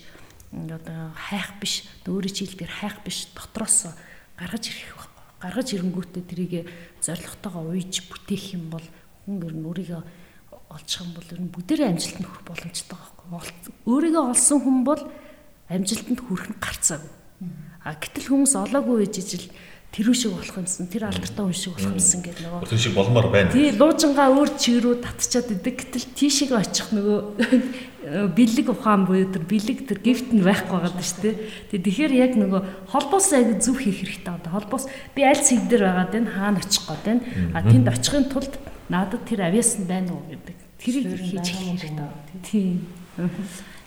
одоо 0.56 1.12
хайх 1.20 1.52
биш 1.60 1.84
өөрийн 2.08 2.32
чийлдэр 2.32 2.72
хайх 2.72 3.04
биш 3.04 3.28
дотроос 3.36 3.92
гаргаж 4.40 4.64
ирэх 4.72 4.96
байхгүй. 4.96 5.24
Гаргаж 5.44 5.68
ирэнгүүтээ 5.76 6.24
тэрийг 6.24 6.54
зоригтойгоо 7.04 7.76
уйж 7.76 8.08
бүтээх 8.08 8.56
юм 8.56 8.72
бол 8.72 8.88
хүн 9.28 9.44
ер 9.44 9.52
нь 9.52 9.68
өөрийгөө 9.68 10.02
олчих 10.80 11.04
юм 11.04 11.12
бол 11.12 11.28
ер 11.28 11.42
нь 11.44 11.52
бүгдээрээ 11.52 11.92
амжилтанд 11.92 12.24
хүрэх 12.24 12.48
боломжтой 12.48 12.96
байхгүй. 12.96 13.28
Өөрийгөө 13.84 14.24
олсон 14.32 14.60
хүн 14.64 14.80
бол 14.88 15.02
амжилтанд 15.68 16.20
хүрэх 16.24 16.48
нь 16.56 16.62
гарцаагүй. 16.64 17.12
А 17.90 17.98
гэтэл 17.98 18.30
хүмүүс 18.30 18.54
олоогүй 18.54 19.02
байж 19.02 19.18
ижил 19.18 19.50
тэр 19.90 20.14
шиг 20.14 20.38
болох 20.38 20.62
юмсан 20.62 20.86
тэр 20.86 21.10
алдартай 21.10 21.42
хүн 21.42 21.58
шиг 21.58 21.74
болох 21.74 21.98
юмсан 21.98 22.22
гэдэг 22.22 22.46
нөгөө 22.46 22.70
тэр 22.70 22.78
шиг 22.78 22.94
болмоор 22.94 23.28
байна. 23.34 23.50
Тий 23.50 23.74
луужингаа 23.74 24.30
өөр 24.30 24.50
чиг 24.62 24.78
рүү 24.86 25.02
татчихад 25.02 25.50
идэг 25.58 25.76
гэтэл 25.82 26.06
тийшээ 26.14 26.54
очих 26.54 26.94
нөгөө 26.94 27.20
бэлэг 28.38 28.68
ухаан 28.70 29.10
буюу 29.10 29.26
тэр 29.34 29.44
бэлэг 29.50 29.90
тэр 29.90 30.00
гифт 30.06 30.30
нь 30.30 30.46
байхгүй 30.46 30.78
байгаа 30.78 31.02
шүү 31.02 31.22
дээ. 31.26 31.36
Тэгээ 31.74 31.86
тэгэхээр 31.90 32.14
яг 32.22 32.34
нөгөө 32.38 32.62
холбоос 32.94 33.34
аяг 33.34 33.58
зөв 33.58 33.82
хийх 33.82 34.06
хэрэгтэй 34.06 34.34
одоо 34.38 34.52
холбоос 34.54 34.86
би 35.18 35.26
аль 35.26 35.42
цэг 35.42 35.66
дээр 35.66 35.90
байгаад 35.90 36.14
байна 36.14 36.30
хаана 36.30 36.62
очих 36.62 36.86
гээд 36.86 37.06
байна. 37.10 37.22
А 37.58 37.66
тэнд 37.66 37.90
очихын 37.90 38.30
тулд 38.30 38.54
надад 38.94 39.26
тэр 39.26 39.50
авьяас 39.50 39.82
нь 39.82 39.90
байна 39.90 40.14
уу 40.14 40.22
гэдэг. 40.30 40.58
Тэрийг 40.78 41.18
хийж 41.18 41.50
эхлэх 41.50 41.82
хэрэгтэй. 41.82 42.10
Тийм. 42.46 42.86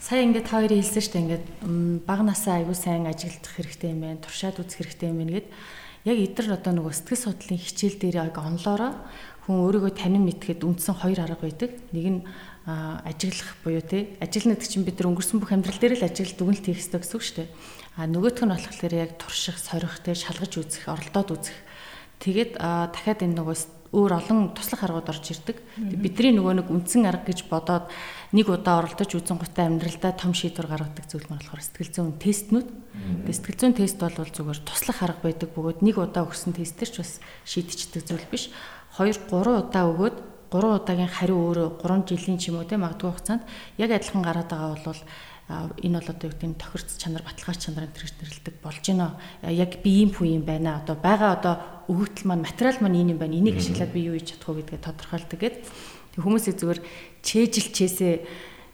Сая 0.03 0.27
ингээд 0.27 0.51
та 0.51 0.59
хоёрын 0.59 0.83
хэлсэн 0.83 0.99
шүү 0.99 1.15
дээ 1.15 1.23
ингээд 1.23 1.47
бага 2.03 2.27
насаа 2.27 2.59
аягүй 2.59 2.75
сайн 2.75 3.07
ажилдах 3.07 3.55
хэрэгтэй 3.55 3.95
юм 3.95 4.03
байна. 4.03 4.19
Туршаад 4.19 4.59
үзэх 4.59 4.83
хэрэгтэй 4.83 5.15
юм 5.15 5.23
байна 5.23 5.39
гэд 5.39 5.47
яг 6.11 6.19
эдгээр 6.27 6.59
одоо 6.59 6.73
нөгөө 6.75 6.91
сэтгэл 6.91 7.23
судлалын 7.31 7.63
хичээл 7.63 8.03
дээр 8.03 8.17
яг 8.27 8.35
онлоороо 8.35 8.99
хүн 9.47 9.57
өөрийгөө 9.63 9.95
танин 9.95 10.27
мэдхэд 10.27 10.67
үндсэн 10.67 10.99
хоёр 10.99 11.23
арга 11.23 11.47
байдаг. 11.47 11.71
Нэг 11.95 12.07
нь 12.19 12.21
ажиглах 12.67 13.55
буюу 13.63 13.79
те 13.87 14.19
ажил 14.19 14.51
гэдэг 14.51 14.67
чинь 14.67 14.83
бид 14.83 14.99
нар 14.99 15.15
өнгөрсөн 15.15 15.39
бүх 15.39 15.55
амьдрал 15.55 15.79
дээр 15.79 15.95
л 15.95 16.07
ажил 16.11 16.35
дүгнэлт 16.35 16.67
хийх 16.67 16.83
хэрэгтэй 16.83 16.99
гэсэн 16.99 17.15
үг 17.15 17.23
шүү 17.23 17.37
дээ. 17.47 17.49
А 17.95 18.03
нөгөөх 18.11 18.43
нь 18.43 18.51
болохоор 18.59 18.95
яг 19.07 19.11
турших, 19.23 19.55
сорих, 19.55 20.03
те 20.03 20.19
шалгаж 20.19 20.51
үзэх, 20.59 20.91
оролдоод 20.91 21.31
үзэх. 21.31 21.59
Тэгээд 22.19 22.59
дахиад 22.59 23.23
энэ 23.23 23.39
нөгөө 23.39 23.57
өөр 23.93 24.13
олон 24.17 24.57
туслах 24.57 24.89
аргууд 24.89 25.13
орж 25.13 25.25
ирдэг. 25.37 25.61
Бидний 25.77 26.33
нөгөө 26.33 26.65
нэг 26.65 26.69
үндсэн 26.73 27.05
арга 27.05 27.29
гэж 27.29 27.45
бодоод 27.53 27.93
нэг 28.33 28.49
удаа 28.49 28.81
оролдож 28.81 29.13
үзэн 29.13 29.37
гутаа 29.37 29.69
амьдралдаа 29.69 30.17
том 30.17 30.33
шийдвэр 30.33 30.67
гаргадаг 30.73 31.05
зүйл 31.05 31.29
нь 31.29 31.37
болохоор 31.37 31.61
сэтгэл 31.61 31.93
зүйн 31.93 32.17
тестнүүд. 32.17 32.69
Сэтгэл 33.29 33.61
зүйн 33.61 33.77
тест 33.77 34.01
бол 34.01 34.17
зүгээр 34.17 34.61
туслах 34.65 34.99
арга 35.05 35.29
байдаг 35.29 35.53
бөгөөд 35.53 35.85
нэг 35.85 35.97
удаа 36.01 36.25
өгсөн 36.25 36.57
тестэр 36.57 36.89
ч 36.89 36.97
бас 37.05 37.21
шийдчихдэг 37.45 38.03
зүйл 38.09 38.27
биш. 38.33 38.49
2 38.97 39.29
3 39.29 39.69
удаа 39.69 39.85
өгөөд 39.93 40.17
3 40.53 40.85
удаагийн 40.85 41.09
хариу 41.09 41.37
өөрөө 41.53 41.69
3 41.81 42.09
жилийн 42.09 42.37
ч 42.41 42.53
юм 42.53 42.61
уу 42.61 42.69
те 42.69 42.77
магадгүй 42.77 43.09
хугацаанд 43.09 43.45
яг 43.81 43.93
адилхан 43.93 44.21
гараад 44.21 44.49
байгаа 44.53 44.77
бол 44.85 45.01
энэ 45.49 45.99
бол 45.99 46.09
одоо 46.11 46.27
юу 46.29 46.35
гэдэг 46.37 46.51
нь 46.51 46.61
тохирц 46.61 46.97
чанар 46.97 47.23
баталгаач 47.27 47.59
чанар 47.59 47.85
энэ 47.91 47.97
төрөж 47.99 48.15
нэрлдэг 48.21 48.55
болж 48.63 48.85
байна. 48.87 49.19
Яг 49.43 49.83
би 49.83 49.91
ийм 50.03 50.11
хүн 50.15 50.43
юм 50.43 50.45
байна. 50.47 50.81
Одоо 50.81 50.97
байгаа 50.97 51.31
одоо 51.37 51.55
өгөгдөл 51.91 52.29
маань 52.31 52.47
материал 52.47 52.79
маань 52.81 52.99
ийм 52.99 53.13
юм 53.15 53.19
байна. 53.19 53.37
Энийг 53.37 53.59
ашиглаад 53.59 53.93
би 53.93 54.07
юу 54.07 54.17
хийж 54.17 54.39
чадах 54.39 54.55
вэ 54.55 54.63
гэдгээ 54.63 54.87
тодорхойлдог 54.87 55.39
гэдэг. 55.41 55.63
Хүмүүсийг 56.23 56.57
зүгээр 56.57 56.81
чэжилчээсээ 57.27 58.15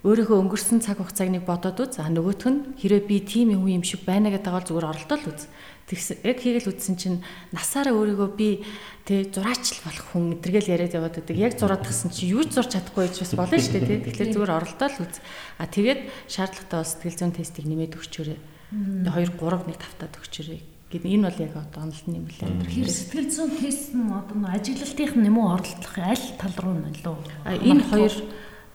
өөрийнхөө 0.06 0.38
өнгөрсөн 0.38 0.78
цаг 0.78 1.02
хугацааг 1.02 1.30
нэг 1.34 1.42
бодоод 1.42 1.78
үз. 1.82 1.98
А 1.98 2.06
нөгөөх 2.06 2.46
нь 2.46 2.78
хэрэв 2.78 3.10
би 3.10 3.18
тийм 3.26 3.50
юм 3.50 3.66
юм 3.66 3.82
шиг 3.82 4.06
байна 4.06 4.30
гэдэг 4.30 4.52
бол 4.54 4.62
зүгээр 4.62 4.90
оролдол 4.94 5.24
үз. 5.26 5.50
Тэгсэн 5.90 6.22
яг 6.22 6.38
хийгээл 6.38 6.70
үтсэн 6.70 6.94
чинь 6.94 7.18
насаараа 7.50 7.96
өөрийгөө 7.96 8.30
би 8.38 8.62
тэг 9.08 9.32
зураачл 9.32 9.80
болох 9.88 10.06
хүн 10.12 10.24
мэдэргээл 10.36 10.72
яриад 10.76 10.92
яваад 10.92 11.16
байдаг. 11.16 11.36
Яг 11.40 11.56
зураад 11.56 11.80
тгсэн 11.80 12.12
чинь 12.12 12.36
юу 12.36 12.44
ч 12.44 12.60
зурч 12.60 12.76
чадахгүй 12.76 13.08
байж 13.08 13.16
бас 13.24 13.32
болно 13.32 13.56
шүү 13.56 13.72
дээ 13.72 13.88
тий. 13.88 13.98
Тэгэхээр 14.04 14.32
зүгээр 14.36 14.52
оролдоо 14.52 14.88
л 14.92 15.00
үз. 15.00 15.16
А 15.56 15.64
тэгээд 15.64 16.00
шаардлагатай 16.28 16.84
сэтгэл 16.84 17.16
зүйн 17.16 17.32
тестийг 17.32 17.66
нэмээд 17.72 17.96
өгчөөрэй. 17.96 18.38
Тэгээ 19.08 19.32
2 19.32 19.40
3 19.40 19.64
нэг 19.64 19.78
тавтаад 19.80 20.14
өгчөөрэй 20.20 20.60
гэд 20.88 21.04
энэ 21.04 21.24
бол 21.28 21.40
яг 21.44 21.52
одоо 21.56 21.80
онолт 21.84 22.04
юм 22.08 22.24
билээ. 22.24 22.48
Тэгэхээр 22.64 22.88
сэтгэл 22.88 23.28
зүйн 23.28 23.52
тест 23.60 23.92
нь 23.92 24.08
одоо 24.08 24.36
ажиглалтынх 24.48 25.14
нь 25.20 25.28
юм 25.28 25.36
уу 25.36 25.52
оролдлох 25.52 25.96
аль 26.00 26.26
тал 26.40 26.56
руу 26.60 26.76
нь 26.80 26.88
лөө. 27.04 27.16
А 27.44 27.52
энэ 27.52 27.84
хоёр 27.92 28.14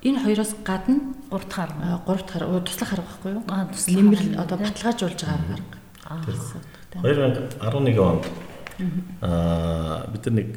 энэ 0.06 0.22
хоёроос 0.22 0.54
гадна 0.62 0.98
гурав 1.30 1.46
дахь 1.50 1.74
арга. 1.74 2.02
Гурав 2.06 2.22
дахь 2.26 2.38
арга 2.38 2.62
туслах 2.62 2.94
арга 2.94 3.10
байхгүй 3.10 3.32
юу? 3.34 3.44
Аа 3.50 3.66
туслах. 3.66 3.98
Нэмэр 3.98 4.22
одоо 4.38 4.58
баталгаажуулж 4.62 5.20
байгаа 5.26 5.58
арга. 5.58 5.78
Аа. 6.06 6.22
2011 7.02 7.98
онд 7.98 8.26
аа 9.22 10.08
бид 10.12 10.26
нар 10.28 10.36
нэг 10.36 10.50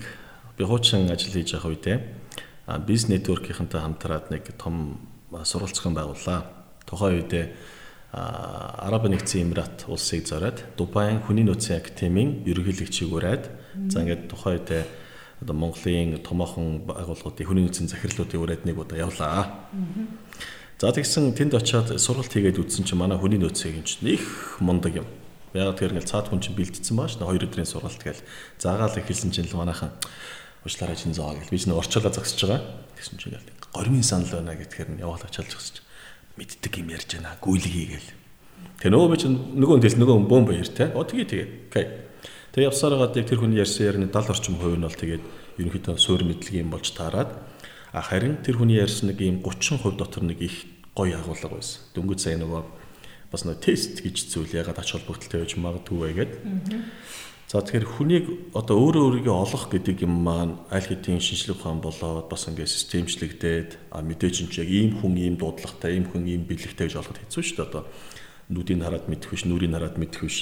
би 0.56 0.64
хуучин 0.64 1.10
ажил 1.10 1.32
хийж 1.32 1.52
байгаа 1.54 1.70
үедээ 1.72 1.98
бизнес 2.86 3.22
нэтворкийнхэнтэй 3.22 3.80
хамтраад 3.80 4.30
нэг 4.30 4.50
том 4.58 4.98
сурвалжхан 5.30 5.94
байгууллаа. 5.94 6.50
Тухайн 6.86 7.22
үедээ 7.22 7.44
Араб 8.16 9.06
нэгдсэн 9.06 9.42
Эмират 9.42 9.84
улсыг 9.86 10.26
зориад 10.26 10.64
Дубайн 10.76 11.20
хүний 11.20 11.44
нөөцийн 11.44 11.78
академийн 11.78 12.42
ерөнхийлөгчийг 12.48 13.12
ураад 13.12 13.50
за 13.92 14.00
ингээд 14.02 14.32
тухайн 14.32 14.56
үедээ 14.58 14.82
одоо 15.44 15.54
Монголын 15.54 16.18
томоохон 16.24 16.88
байгууллагуудын 16.88 17.46
хүний 17.46 17.64
нөөцийн 17.68 17.92
захирлуудын 17.92 18.40
ураад 18.40 18.62
нэг 18.64 18.78
удаа 18.80 18.98
явлаа. 18.98 19.68
За 20.80 20.90
тэгсэн 20.90 21.36
тэнд 21.36 21.54
очиод 21.60 22.00
сургалт 22.00 22.32
хийгээд 22.32 22.56
үзсэн 22.56 22.88
чинь 22.88 22.98
манай 22.98 23.20
хүний 23.20 23.38
нөөцийн 23.38 23.78
юм 23.78 23.84
чинь 23.84 24.16
их 24.16 24.56
мундаг 24.64 24.96
юм 25.04 25.06
Яг 25.56 25.80
тэр 25.80 25.96
ингээл 25.96 26.12
цаад 26.12 26.28
хүн 26.28 26.44
чинь 26.44 26.56
бэлдсэн 26.56 26.96
бааш. 26.96 27.16
Хоёр 27.16 27.48
өдрийн 27.48 27.64
сургалт 27.64 28.00
гээл 28.04 28.22
заагаал 28.60 28.96
эхэлсэн 29.00 29.32
чинь 29.32 29.48
л 29.48 29.56
манайхан 29.56 29.90
уучлаарай 30.62 30.96
чинь 30.96 31.16
зоо 31.16 31.32
гэл 31.32 31.48
би 31.48 31.58
чинь 31.58 31.72
орчуулаа 31.72 32.12
зогсож 32.12 32.40
байгаа. 32.44 32.60
Тэгсэн 33.00 33.16
чинь 33.16 33.32
ингээл 33.34 33.72
гормын 33.72 34.04
санал 34.04 34.32
байна 34.36 34.54
гэхээр 34.54 34.88
нь 34.92 35.02
яваал 35.02 35.24
очиад 35.24 35.48
зогсож 35.48 35.80
мэддэг 36.36 36.72
юм 36.76 36.92
ярьж 36.92 37.10
байна. 37.16 37.38
Гүйлэг 37.40 37.72
хийгээл. 37.72 38.10
Тэгээ 38.82 38.92
нөгөө 38.92 39.08
би 39.08 39.16
чинь 39.16 39.36
нөгөө 39.56 39.76
хэл 39.80 40.00
нөгөө 40.04 40.16
бомб 40.28 40.46
баяр 40.52 40.68
те. 40.68 40.92
О 40.92 41.00
тэгээ 41.04 41.26
тэгээ. 41.30 41.48
Окей. 41.72 41.86
Тэгээ 42.52 42.68
явсаар 42.72 42.94
байгаа 43.00 43.24
тэр 43.24 43.40
хүн 43.40 43.52
ярьсан 43.56 43.84
ярины 43.84 44.06
70 44.08 44.32
орчим 44.32 44.56
хувь 44.60 44.76
нь 44.76 44.84
бол 44.84 44.96
тэгээд 44.96 45.24
ерөнхийдөө 45.60 45.96
суур 45.96 46.24
мэдлэг 46.24 46.54
юм 46.60 46.72
болж 46.72 46.88
таарад. 46.92 47.32
Харин 47.92 48.40
тэр 48.44 48.60
хүний 48.60 48.76
ярьсан 48.76 49.12
нэг 49.12 49.20
ийм 49.20 49.40
30% 49.40 49.96
дотор 49.96 50.24
нэг 50.24 50.40
их 50.40 50.64
гоё 50.96 51.20
агуулга 51.20 51.52
байсан. 51.52 51.84
Дөнгөж 51.92 52.20
сая 52.20 52.40
нөгөө 52.40 52.64
бас 53.30 53.44
нэг 53.44 53.60
тест 53.60 54.02
гэж 54.02 54.16
зүйл 54.30 54.52
ягаад 54.54 54.78
ач 54.78 54.94
холбогдолтой 54.94 55.42
байж 55.42 55.52
магадгүй 55.58 55.98
вэ 55.98 56.12
гэдэг. 56.14 56.40
За 57.46 57.62
тэгэхээр 57.62 57.86
хүнийг 57.86 58.24
одоо 58.58 58.74
өөрөө 58.74 59.22
өөрийгөө 59.22 59.36
олох 59.38 59.70
гэдэг 59.70 60.02
юм 60.02 60.18
маань 60.26 60.58
аль 60.66 60.82
хэдийн 60.82 61.22
шинжлэх 61.22 61.62
ухаан 61.62 61.78
болоод 61.78 62.26
бас 62.26 62.50
ингээд 62.50 62.74
системчлэгдээд 62.74 63.70
а 63.94 64.02
мэдээж 64.02 64.50
энэ 64.50 64.66
яг 64.66 64.68
ийм 64.70 64.90
хүн 64.98 65.14
ийм 65.14 65.34
дуудлагатай, 65.38 65.94
ийм 65.94 66.10
хүн 66.10 66.26
ийм 66.26 66.42
бэлэгтэй 66.42 66.90
гэж 66.90 66.98
олоход 66.98 67.22
хэцүү 67.22 67.42
шүү 67.46 67.56
дээ 67.62 67.68
одоо. 67.70 67.82
Нүдийг 68.50 68.82
хараад 68.82 69.06
мэдэх 69.06 69.30
биш, 69.30 69.46
нүрийг 69.46 69.70
хараад 69.78 69.94
мэдэх 69.94 70.22
биш. 70.26 70.38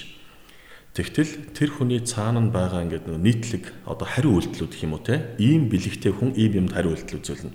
Тэгтэл 0.97 1.53
тэр 1.53 1.70
хүний 1.77 2.01
цаана 2.01 2.40
нь 2.40 2.49
байгаа 2.49 2.88
ингээд 2.88 3.05
нэг 3.05 3.20
нийтлэг 3.20 3.64
одоо 3.85 4.09
хариу 4.09 4.40
үйлдэлүүд 4.40 4.73
гэх 4.73 4.85
юм 4.88 4.97
уу 4.97 5.05
те? 5.05 5.37
Ийм 5.37 5.68
бэлэгтэй 5.68 6.12
хүн 6.14 6.33
ийм 6.40 6.64
юмд 6.64 6.73
хариу 6.73 6.97
үйлдэл 6.97 7.20
үзүүлнэ 7.20 7.53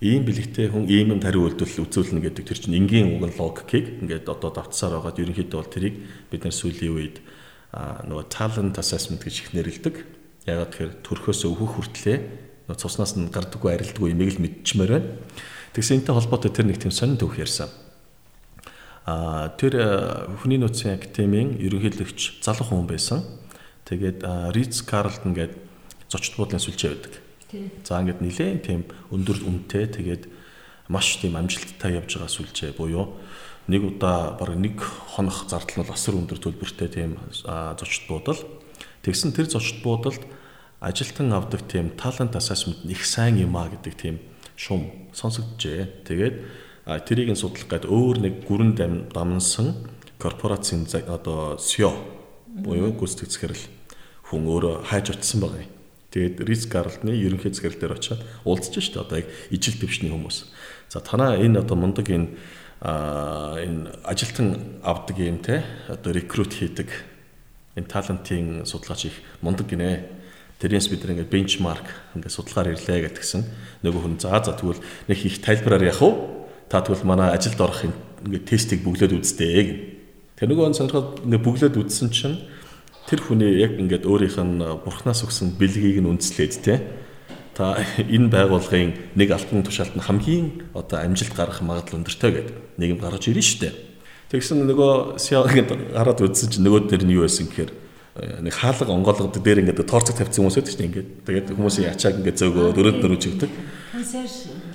ийм 0.00 0.24
бэлэгтэй 0.24 0.72
хүн 0.72 0.88
ийм 0.88 1.12
юм 1.12 1.20
хариу 1.20 1.44
үйлдэл 1.44 1.84
үзүүлнэ 1.84 2.24
гэдэг 2.24 2.44
тэр 2.48 2.56
чинь 2.56 2.76
энгийн 2.80 3.20
уг 3.20 3.36
логикийг 3.36 4.00
ингээд 4.00 4.32
одоо 4.32 4.48
давтсаар 4.48 4.96
байгаад 4.96 5.20
ерөнхийдөө 5.20 5.58
бол 5.60 5.68
тэрийг 5.68 5.96
бид 6.32 6.40
нар 6.40 6.56
сүүлийн 6.56 6.96
үед 6.96 7.16
нөгөө 8.08 8.24
talent 8.32 8.80
assessment 8.80 9.20
гэж 9.20 9.34
их 9.44 9.48
нэрлэдэг. 9.52 9.96
Ягаад 10.48 10.72
тэгэхээр 10.72 10.92
төрхөөс 11.04 11.44
өвхөх 11.44 11.72
хүртлээ 11.76 12.18
нөгөө 12.64 12.80
цуснаас 12.80 13.12
нь 13.20 13.28
гардаггүй 13.28 13.76
арилдаггүй 13.76 14.16
юмыг 14.16 14.40
л 14.40 14.42
мэдчихмээр 14.42 14.92
байна. 14.96 15.08
Тэгсэн 15.76 16.00
энэтэй 16.00 16.16
холбоотой 16.16 16.50
тэр 16.50 16.66
нэг 16.72 16.80
тийм 16.80 16.96
сонин 16.96 17.20
төвх 17.20 17.36
ярьсан. 17.36 17.68
А 19.04 19.52
тэр 19.60 19.76
хүний 20.40 20.56
нөөцийн 20.56 20.96
академийн 20.96 21.60
ерөнхийлөгч 21.60 22.40
залуу 22.40 22.66
хүн 22.72 22.88
байсан. 22.88 23.20
Тэгээд 23.84 24.24
Риц 24.56 24.80
Карлтон 24.80 25.36
гэдэг 25.36 25.60
зочд 26.08 26.34
буудлын 26.40 26.62
сүлжээ 26.62 26.90
байдаг. 26.90 27.14
За 27.84 28.00
ингээд 28.00 28.20
нилээн 28.22 28.60
тийм 28.62 28.80
өндөр 29.10 29.42
үнэтэй 29.46 29.86
тэгээд 29.90 30.22
маш 30.90 31.18
тийм 31.22 31.34
амжилттай 31.38 31.98
явж 31.98 32.18
байгаа 32.18 32.30
сүлжээ 32.30 32.74
буюу 32.74 33.18
нэг 33.70 33.82
удаа 33.86 34.34
бараг 34.34 34.58
нэг 34.58 34.82
хонох 34.82 35.46
зардал 35.46 35.86
нь 35.86 35.90
асар 35.90 36.18
өндөр 36.18 36.38
төлбөртэй 36.42 36.88
тийм 36.90 37.18
зочд 37.30 38.10
буудал. 38.10 38.38
Тэгсэн 39.06 39.30
тэр 39.30 39.46
зочд 39.46 39.82
буудалд 39.86 40.22
ажилтан 40.82 41.30
авдаг 41.30 41.62
тийм 41.70 41.94
talent 41.94 42.34
assessment 42.34 42.82
их 42.90 43.06
сайн 43.06 43.38
юм 43.38 43.54
а 43.54 43.70
гэдэг 43.70 43.94
тийм 43.94 44.18
шум 44.56 44.90
сонсогджээ. 45.14 46.06
Тэгээд 46.08 46.34
тэрийг 47.06 47.30
нь 47.30 47.38
судлах 47.38 47.70
гээд 47.70 47.86
өөр 47.86 48.16
нэг 48.18 48.34
гүрэн 48.48 49.10
дамнсан 49.14 49.86
корпорацийн 50.18 50.90
одоо 51.06 51.54
CEO 51.60 51.94
буюу 52.50 52.90
гүйцэтгэх 52.96 53.30
захирал 53.30 53.64
хүн 54.26 54.42
өөрөө 54.50 54.74
хайж 54.90 55.14
утсан 55.14 55.40
байгаа 55.40 55.62
юм. 55.62 55.79
Тэгээд 56.10 56.42
риск 56.42 56.68
гаралтны 56.74 57.14
ерөнхий 57.14 57.54
захирал 57.54 57.78
дээр 57.78 57.94
очиад 57.94 58.20
уулзж 58.44 58.82
штэ 58.82 59.00
одоо 59.00 59.22
яг 59.22 59.28
ижил 59.50 59.78
төвшний 59.78 60.10
хүмүүс. 60.10 60.50
За 60.90 60.98
танаа 60.98 61.38
энэ 61.38 61.62
одоо 61.62 61.78
мундаг 61.78 62.10
энэ 62.10 62.34
а 62.82 63.60
энэ 63.62 63.94
ажилтан 64.02 64.80
авдаг 64.82 65.16
юм 65.22 65.38
те 65.38 65.62
одоо 65.86 66.10
рекрут 66.10 66.50
хийдэг 66.50 66.90
энэ 67.76 67.86
талантын 67.86 68.66
судалгаач 68.66 69.06
их 69.06 69.16
мундаг 69.40 69.70
гинэ 69.70 70.20
Тэрнээс 70.60 70.92
бид 70.92 71.08
нэг 71.08 71.32
бенчмарк 71.32 71.88
ингээд 72.12 72.36
судалгаар 72.36 72.76
ирлээ 72.76 73.08
гэдгсэн. 73.08 73.80
Нөгөө 73.80 74.00
хүн 74.04 74.16
за 74.20 74.44
за 74.44 74.52
тэгвэл 74.52 74.84
нэг 75.08 75.18
их 75.24 75.40
тайлбараар 75.40 75.88
яах 75.88 76.04
вэ? 76.04 76.10
Та 76.68 76.84
тэгвэл 76.84 77.08
манай 77.08 77.32
ажилд 77.32 77.56
орох 77.56 77.88
ингээд 77.88 78.44
тестийг 78.44 78.84
бүглөөд 78.84 79.16
үзтээ 79.24 79.56
гэн. 79.56 79.78
Тэр 80.36 80.52
нөгөө 80.52 80.64
хүн 80.68 80.76
сонирхоод 80.76 81.24
ингээд 81.24 81.44
бүглөөд 81.48 81.80
үзсэн 81.80 82.12
чинь 82.12 82.44
тэр 83.10 83.26
хүний 83.26 83.58
яг 83.58 83.74
ингээд 83.74 84.06
өөрийнх 84.06 84.38
нь 84.38 84.62
бурхнаас 84.86 85.26
өгсөн 85.26 85.58
бэлгийг 85.58 85.98
нь 85.98 86.06
үндэслээд 86.06 86.54
те 86.62 86.78
та 87.58 87.82
энэ 87.98 88.30
байгууллагын 88.30 89.18
нэг 89.18 89.28
алтан 89.34 89.66
тушаалд 89.66 89.98
нь 89.98 90.06
хамгийн 90.06 90.46
одоо 90.78 91.02
амжилт 91.02 91.34
гаргах 91.34 91.60
магадлал 91.66 92.06
өндөртэй 92.06 92.30
гэдэг 92.30 92.56
нэг 92.78 92.88
юм 92.94 93.00
гаргаж 93.02 93.26
ирнэ 93.26 93.42
шүү 93.42 93.60
дээ. 93.66 93.74
Тэгсэн 94.30 94.62
нөгөө 94.62 95.18
SEO 95.18 95.42
ингээд 95.42 95.70
хараад 95.90 96.22
үзсэн 96.22 96.54
чинь 96.54 96.64
нөгөө 96.70 96.86
дээр 96.86 97.02
нь 97.02 97.14
юу 97.18 97.26
байсан 97.26 97.50
гэхээр 97.50 97.72
нэг 98.46 98.54
хаалга 98.54 98.94
онгоолгод 98.94 99.42
дээр 99.42 99.66
ингээд 99.66 99.90
торцог 99.90 100.14
тавьсан 100.14 100.46
хүмүүс 100.46 100.54
байдаг 100.54 100.70
шүү 100.70 100.78
дээ 100.78 100.90
ингээд. 100.94 101.08
Тэгээд 101.26 101.46
хүмүүсийн 101.58 101.90
ачааг 101.90 102.14
ингээд 102.22 102.38
зөөгөө 102.38 102.66
дөрөв 102.78 102.96
дөрөв 103.02 103.18
чигдэг. 103.18 103.50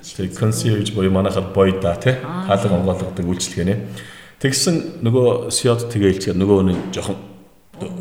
Тэгээд 0.03 0.35
консьерж 0.35 0.91
буюу 0.91 1.15
манайхад 1.15 1.55
бойда 1.55 1.95
тий 1.95 2.19
хаалга 2.19 2.75
онгоолгодог 2.75 3.23
үйлчлэгээ 3.23 3.67
нэ. 3.71 3.75
Тэгсэн 4.43 5.01
нөгөө 5.07 5.55
сиод 5.55 5.87
тэгээ 5.87 6.11
хэлчихээр 6.19 6.39
нөгөө 6.43 6.59
нэг 6.67 6.77
жоохон 6.91 7.34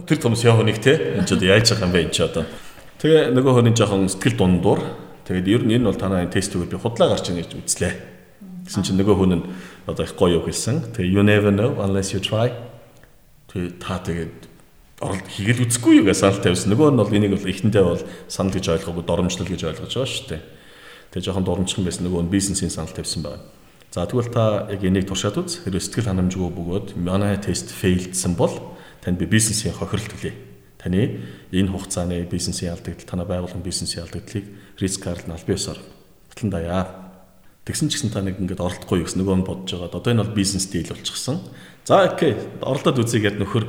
тэр 0.06 0.18
том 0.18 0.36
сио 0.36 0.54
хүнийг 0.54 0.78
тий 0.78 0.94
энэ 0.94 1.26
ч 1.26 1.34
одоо 1.34 1.48
яаж 1.48 1.66
байгаа 1.72 1.86
юм 1.86 1.92
бэ 1.92 2.04
энэ 2.06 2.14
ч 2.14 2.18
одоо. 2.22 2.44
Тэгээ 3.02 3.34
нөгөө 3.34 3.52
хүний 3.58 3.74
жоохон 3.74 4.08
сэтгэл 4.08 4.38
дундуур. 4.38 4.80
Тэгээд 5.26 5.46
ер 5.50 5.62
нь 5.66 5.74
энэ 5.76 5.88
бол 5.90 5.98
танаа 5.98 6.26
тестүүгээр 6.30 6.72
би 6.72 6.78
худлаа 6.78 7.12
гарч 7.12 7.28
ийн 7.28 7.40
гэж 7.42 7.50
үзлээ. 7.58 7.94
Гэсэн 8.64 8.82
чинь 8.86 8.98
нөгөө 9.00 9.16
хүн 9.18 9.32
нь 9.34 9.44
одоо 9.84 10.04
их 10.04 10.14
гоё 10.14 10.40
юу 10.40 10.44
хэлсэн. 10.46 10.94
Тэгээ 10.94 11.12
you 11.12 11.22
never 11.26 11.50
know 11.50 11.76
unless 11.82 12.14
you 12.14 12.20
try. 12.22 12.52
Тэгээ 13.52 13.76
та 13.82 14.00
тэгээд 14.00 14.36
оролт 15.04 15.26
хийгээл 15.28 15.64
үзэхгүй 15.68 16.00
юу 16.00 16.06
гэж 16.08 16.18
санал 16.22 16.40
тавьсан. 16.40 16.72
Нөгөө 16.72 16.88
нь 16.94 16.98
бол 17.00 17.12
энийг 17.12 17.32
бол 17.36 17.50
эхэндээ 17.50 17.84
бол 17.84 18.02
санал 18.30 18.54
гэж 18.54 18.64
ойлгоогүй 18.72 19.04
доромжлол 19.04 19.50
гэж 19.52 19.62
ойлгож 19.68 19.92
байгаа 19.92 20.08
шүү 20.08 20.28
дээ. 20.32 20.42
Тэгээ 21.12 21.26
жоохон 21.28 21.44
доромжхон 21.44 21.84
байсан 21.84 22.04
нөгөө 22.08 22.22
нь 22.24 22.32
бизнесийн 22.32 22.72
санал 22.72 22.94
тавьсан 22.94 23.20
байна. 23.20 23.44
За 23.92 24.08
тэгвэл 24.08 24.32
та 24.32 24.66
яг 24.72 24.82
энийг 24.82 25.06
туршаад 25.06 25.38
үз. 25.38 25.62
Хэрэв 25.62 25.78
сэтгэл 25.78 26.10
ханамжгүй 26.10 26.50
бөгөөд 26.50 26.88
манай 26.98 27.38
тест 27.38 27.70
фейлдсэн 27.70 28.34
бол 28.34 28.73
танд 29.04 29.20
би 29.20 29.28
бизнесийн 29.28 29.76
хохиролт 29.76 30.08
төлье. 30.08 30.32
Таны 30.80 31.20
энэ 31.52 31.68
хугацааны 31.68 32.24
бизнесийн 32.24 32.72
алдагдал, 32.72 33.04
танай 33.04 33.26
байгууллагын 33.28 33.62
бизнесийн 33.62 34.04
алдагдлыг 34.04 34.44
риск 34.80 35.04
гарал 35.04 35.28
нь 35.28 35.32
аль 35.36 35.44
биесээр 35.44 35.78
батлан 36.32 36.50
даяа. 36.50 36.84
Тэгсэн 37.64 37.88
ч 37.88 38.00
гэсэн 38.00 38.12
та 38.12 38.20
нэг 38.24 38.40
ингээд 38.40 38.60
оролдохгүй 38.60 39.00
юу 39.00 39.08
гэсэн 39.08 39.20
нөгөө 39.24 39.36
нь 39.40 39.48
бодож 39.48 39.72
байгаа. 39.72 40.00
Одоо 40.00 40.12
энэ 40.12 40.24
бол 40.24 40.36
бизнес 40.36 40.68
дийл 40.68 40.92
болчихсон. 40.92 41.40
За 41.84 42.04
окей, 42.04 42.36
оролдоод 42.60 43.00
үзье 43.00 43.20
гэдэг 43.20 43.40
нөхөр 43.40 43.64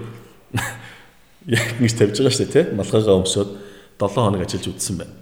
яг 1.52 1.80
ингэж 1.80 1.94
тавьж 1.96 2.20
байгаа 2.20 2.36
шүү 2.36 2.48
дээ 2.48 2.56
тий. 2.56 2.66
Малгайгаа 2.76 3.20
өмсөд 3.24 3.50
7 4.00 4.20
хоног 4.20 4.44
ажиллаж 4.44 4.68
үтсэн 4.68 4.96
байна. 5.00 5.16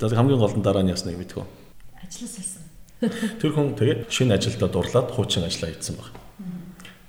За 0.00 0.08
хамгийн 0.08 0.40
гол 0.40 0.56
нь 0.56 0.64
дараа 0.64 0.80
нь 0.80 0.92
ясныг 0.92 1.20
мэдгүй. 1.20 1.44
Ажлаа 2.00 2.30
салсан. 2.32 2.64
Тэр 3.36 3.52
хүн 3.52 3.76
тэгээд 3.76 4.08
шинэ 4.08 4.40
ажилдаа 4.40 4.68
дурлаад 4.72 5.12
хуучин 5.12 5.44
ажиллаа 5.44 5.76
хийсэн 5.76 6.00
баг. 6.00 6.21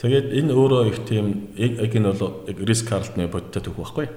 Тэгээд 0.03 0.35
энэ 0.35 0.51
өөрөө 0.51 0.83
их 0.91 0.99
тийм 1.07 1.55
яг 1.55 1.95
энэ 1.95 2.11
бол 2.11 2.43
яг 2.43 2.59
риск 2.59 2.91
картны 2.91 3.31
бодтой 3.31 3.63
төх 3.63 3.79
байхгүй. 3.79 4.11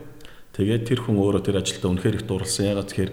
Тэгээд 0.51 0.83
тэр 0.83 0.99
хүн 1.07 1.15
өөрөө 1.15 1.47
тэр 1.47 1.63
ажилдаа 1.63 1.95
үнэхээр 1.95 2.19
их 2.19 2.27
дурлсан. 2.27 2.75
Ягаад 2.75 2.91
тэгэхээр 2.91 3.13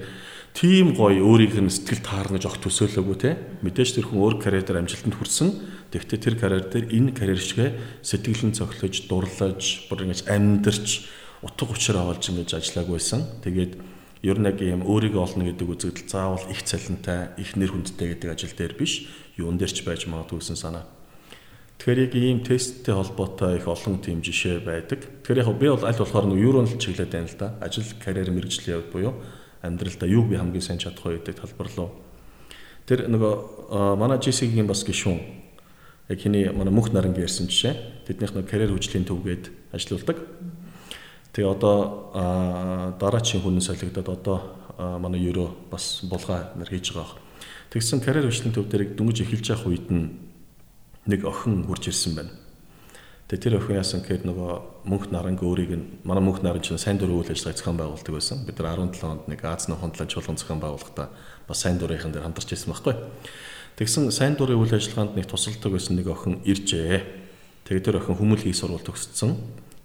тийм 0.57 0.97
гоё 0.97 1.21
өөрийнх 1.21 1.53
нь 1.61 1.69
сэтгэл 1.69 2.01
таарна 2.01 2.41
гэж 2.41 2.49
огт 2.49 2.65
төсөөлөөгүй 2.65 3.17
те. 3.21 3.37
Мэдээж 3.61 4.01
тэр 4.01 4.09
хүн 4.09 4.25
өөр 4.25 4.35
карьер 4.41 4.65
дээр 4.65 4.81
амжилтанд 4.89 5.21
хүрсэн. 5.21 5.49
Тэгэхдээ 5.93 6.17
тэр 6.17 6.35
карьер 6.41 6.65
дээр 6.65 6.85
энэ 6.89 7.13
карьер 7.13 7.37
шигэ 7.37 7.67
сэтгэлэн 8.01 8.57
цохлож, 8.57 8.95
дурлаж, 9.05 9.61
бүр 9.85 10.09
ингэж 10.09 10.25
амьдарч, 10.25 11.05
утга 11.45 11.69
учир 11.69 12.01
авалж 12.01 12.25
ингэж 12.25 12.57
ажиллаагүйсэн. 12.57 13.45
Тэгээд 13.45 13.77
ер 14.25 14.37
нь 14.41 14.49
яг 14.49 14.57
юм 14.65 14.81
өөрийгөө 14.81 15.21
олно 15.21 15.45
гэдэг 15.45 15.67
үзэгдэл 15.77 16.09
заавал 16.09 16.41
их 16.49 16.65
цалинтай, 16.65 17.37
их 17.37 17.53
нэр 17.53 17.69
хүндтэй 17.69 18.17
гэдэг 18.17 18.29
ажил 18.33 18.57
дээр 18.57 18.73
биш, 18.73 19.05
юун 19.37 19.61
дээр 19.61 19.69
ч 19.69 19.85
байж 19.85 20.09
магадгүй 20.09 20.41
гэсэн 20.41 20.57
санаа. 20.57 20.89
Тэгэхээр 21.83 21.99
яг 21.99 22.15
ийм 22.15 22.39
тесттэй 22.47 22.95
холбоотой 22.95 23.59
их 23.59 23.67
олон 23.67 23.99
тийм 23.99 24.23
жишээ 24.23 24.63
байдаг. 24.63 25.03
Тэгэхээр 25.03 25.43
яг 25.43 25.51
би 25.59 25.67
бол 25.67 25.83
аль 25.83 25.99
болохоор 25.99 26.31
нэг 26.31 26.39
юурон 26.39 26.63
л 26.63 26.79
чиглээд 26.79 27.11
байна 27.11 27.27
л 27.27 27.35
да. 27.35 27.59
Ажил, 27.59 27.83
карьер, 27.99 28.31
мэрэгжлийн 28.31 28.79
явд 28.79 28.87
буюу 28.95 29.19
амьдралдаа 29.59 30.07
юу 30.07 30.23
би 30.23 30.39
хамгийн 30.39 30.63
сайн 30.63 30.79
чадах 30.79 31.03
вэ 31.03 31.19
гэдэг 31.19 31.43
талбар 31.43 31.67
руу. 31.75 31.91
Тэр 32.87 33.11
нөгөө 33.11 33.99
манай 33.99 34.15
JC-гийн 34.15 34.63
бас 34.63 34.87
гишүүн 34.87 35.19
яг 36.07 36.19
хиний 36.23 36.47
манай 36.55 36.71
мөнх 36.71 36.95
нарангийн 36.95 37.27
ярьсан 37.27 37.51
жишээ 37.51 38.07
тэднийх 38.07 38.31
нэг 38.31 38.47
карьер 38.47 38.71
хөгжлийн 38.71 39.03
төвгээд 39.03 39.75
ажиллаулдаг. 39.75 40.23
Тэгээ 41.35 41.51
одоо 41.51 42.95
дараачийн 42.95 43.43
хүн 43.43 43.59
солигдоод 43.59 44.07
одоо 44.07 44.39
манай 45.03 45.19
ерөө 45.19 45.67
бас 45.67 45.99
булгаа 46.07 46.55
нар 46.55 46.71
хийж 46.71 46.95
байгаа. 46.95 47.19
Тэгсэн 47.75 47.99
карьер 47.99 48.31
хөгжлийн 48.31 48.55
төв 48.55 48.71
дээр 48.71 48.95
дөнгөж 48.95 49.27
эхэлж 49.27 49.51
явах 49.51 49.67
үед 49.67 49.91
нь 49.91 50.31
нэг 51.05 51.25
охин 51.25 51.65
хурж 51.67 51.87
ирсэн 51.91 52.15
байна. 52.15 52.31
Тэгээ 53.27 53.43
тэр 53.43 53.55
охин 53.59 53.79
яасан 53.79 54.01
гэхээр 54.03 54.23
нөгөө 54.29 54.51
мөнх 54.87 55.07
наранг 55.09 55.41
өөрийг 55.43 55.71
нь 55.73 55.85
манай 56.03 56.23
мөнх 56.23 56.43
наран 56.43 56.61
чинь 56.61 56.77
сайн 56.77 56.99
дурын 56.99 57.23
үйл 57.23 57.31
ажиллагаа 57.31 57.57
зохион 57.57 57.79
байгуулдаг 57.79 58.13
байсан. 58.13 58.45
Бид 58.45 58.59
нар 58.59 58.77
17 58.77 59.03
онд 59.03 59.23
нэг 59.31 59.41
Азны 59.41 59.75
хондлон 59.75 60.07
чуулган 60.11 60.37
зохион 60.37 60.59
байгуулахдаа 60.59 61.07
бас 61.47 61.59
сайн 61.59 61.79
дурынхан 61.79 62.11
дээр 62.11 62.27
хамтарч 62.27 62.51
ирсэн 62.51 62.71
байхгүй. 62.71 62.95
Тэгсэн 63.79 64.11
сайн 64.11 64.35
дурын 64.35 64.59
үйл 64.59 64.75
ажиллагаанд 64.75 65.15
нэг 65.15 65.25
тусалдаг 65.31 65.71
байсан 65.71 65.97
нэг 65.97 66.07
охин 66.13 66.45
иржээ. 66.45 67.01
Тэгээд 67.65 67.85
тэр 67.89 67.97
охин 68.03 68.19
хүмүүлгийн 68.19 68.53
сурвалж 68.53 68.85
төгссөн. 68.85 69.33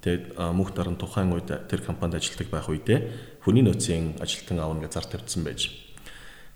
Тэгээд 0.05 0.37
мөнх 0.37 0.77
даран 0.77 1.01
тухайн 1.01 1.33
үед 1.33 1.49
тэр 1.71 1.81
компанид 1.83 2.21
ажилладаг 2.21 2.53
байх 2.53 2.69
үедээ 2.69 2.99
хүний 3.43 3.65
нөөцийн 3.65 4.21
ажилтан 4.21 4.61
аавна 4.61 4.85
гэж 4.85 4.93
зар 4.93 5.07
тавьсан 5.09 5.43
байж. 5.43 5.73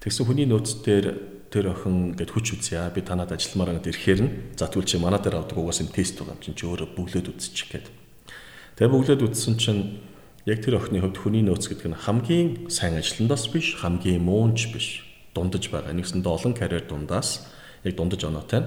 Тэгсэн 0.02 0.26
хүний 0.26 0.46
нөөц 0.46 0.82
дээр 0.84 1.06
тэр 1.52 1.68
охин 1.76 2.16
гэд 2.16 2.32
хүч 2.32 2.56
үзье. 2.56 2.88
Би 2.96 3.04
танад 3.04 3.28
ажилламаар 3.28 3.76
ингээд 3.76 3.92
ирэхээр 3.92 4.20
нь 4.24 4.30
за 4.56 4.72
тэгвэл 4.72 4.88
чи 4.88 4.96
манай 4.96 5.20
дээр 5.20 5.44
авдаг 5.44 5.60
угаас 5.60 5.84
энэ 5.84 5.92
тест 5.92 6.16
байгаа 6.16 6.32
юм 6.32 6.40
чинь 6.40 6.56
чи 6.56 6.64
өөрөө 6.64 6.88
бүглөөд 6.96 7.28
үзчих 7.28 7.68
гээд. 7.68 7.86
Тэгээ 8.80 8.88
бүглөөд 8.88 9.20
үзсэн 9.28 9.54
чинь 9.60 10.00
яг 10.48 10.64
тэр 10.64 10.80
охины 10.80 11.04
хувьд 11.04 11.20
хүний 11.20 11.44
нөөц 11.44 11.68
гэдэг 11.68 11.92
нь 11.92 12.00
хамгийн 12.08 12.48
сайн 12.72 12.96
ажилтнаас 12.96 13.52
биш, 13.52 13.76
хамгийн 13.84 14.24
муунч 14.24 14.72
биш 14.72 15.04
дундаж 15.36 15.68
байгаа. 15.68 15.92
Нэгсэндээ 15.92 16.32
олон 16.32 16.56
карьер 16.56 16.88
дундаас 16.88 17.44
яг 17.84 17.94
дундаж 18.00 18.24
оноотой. 18.24 18.64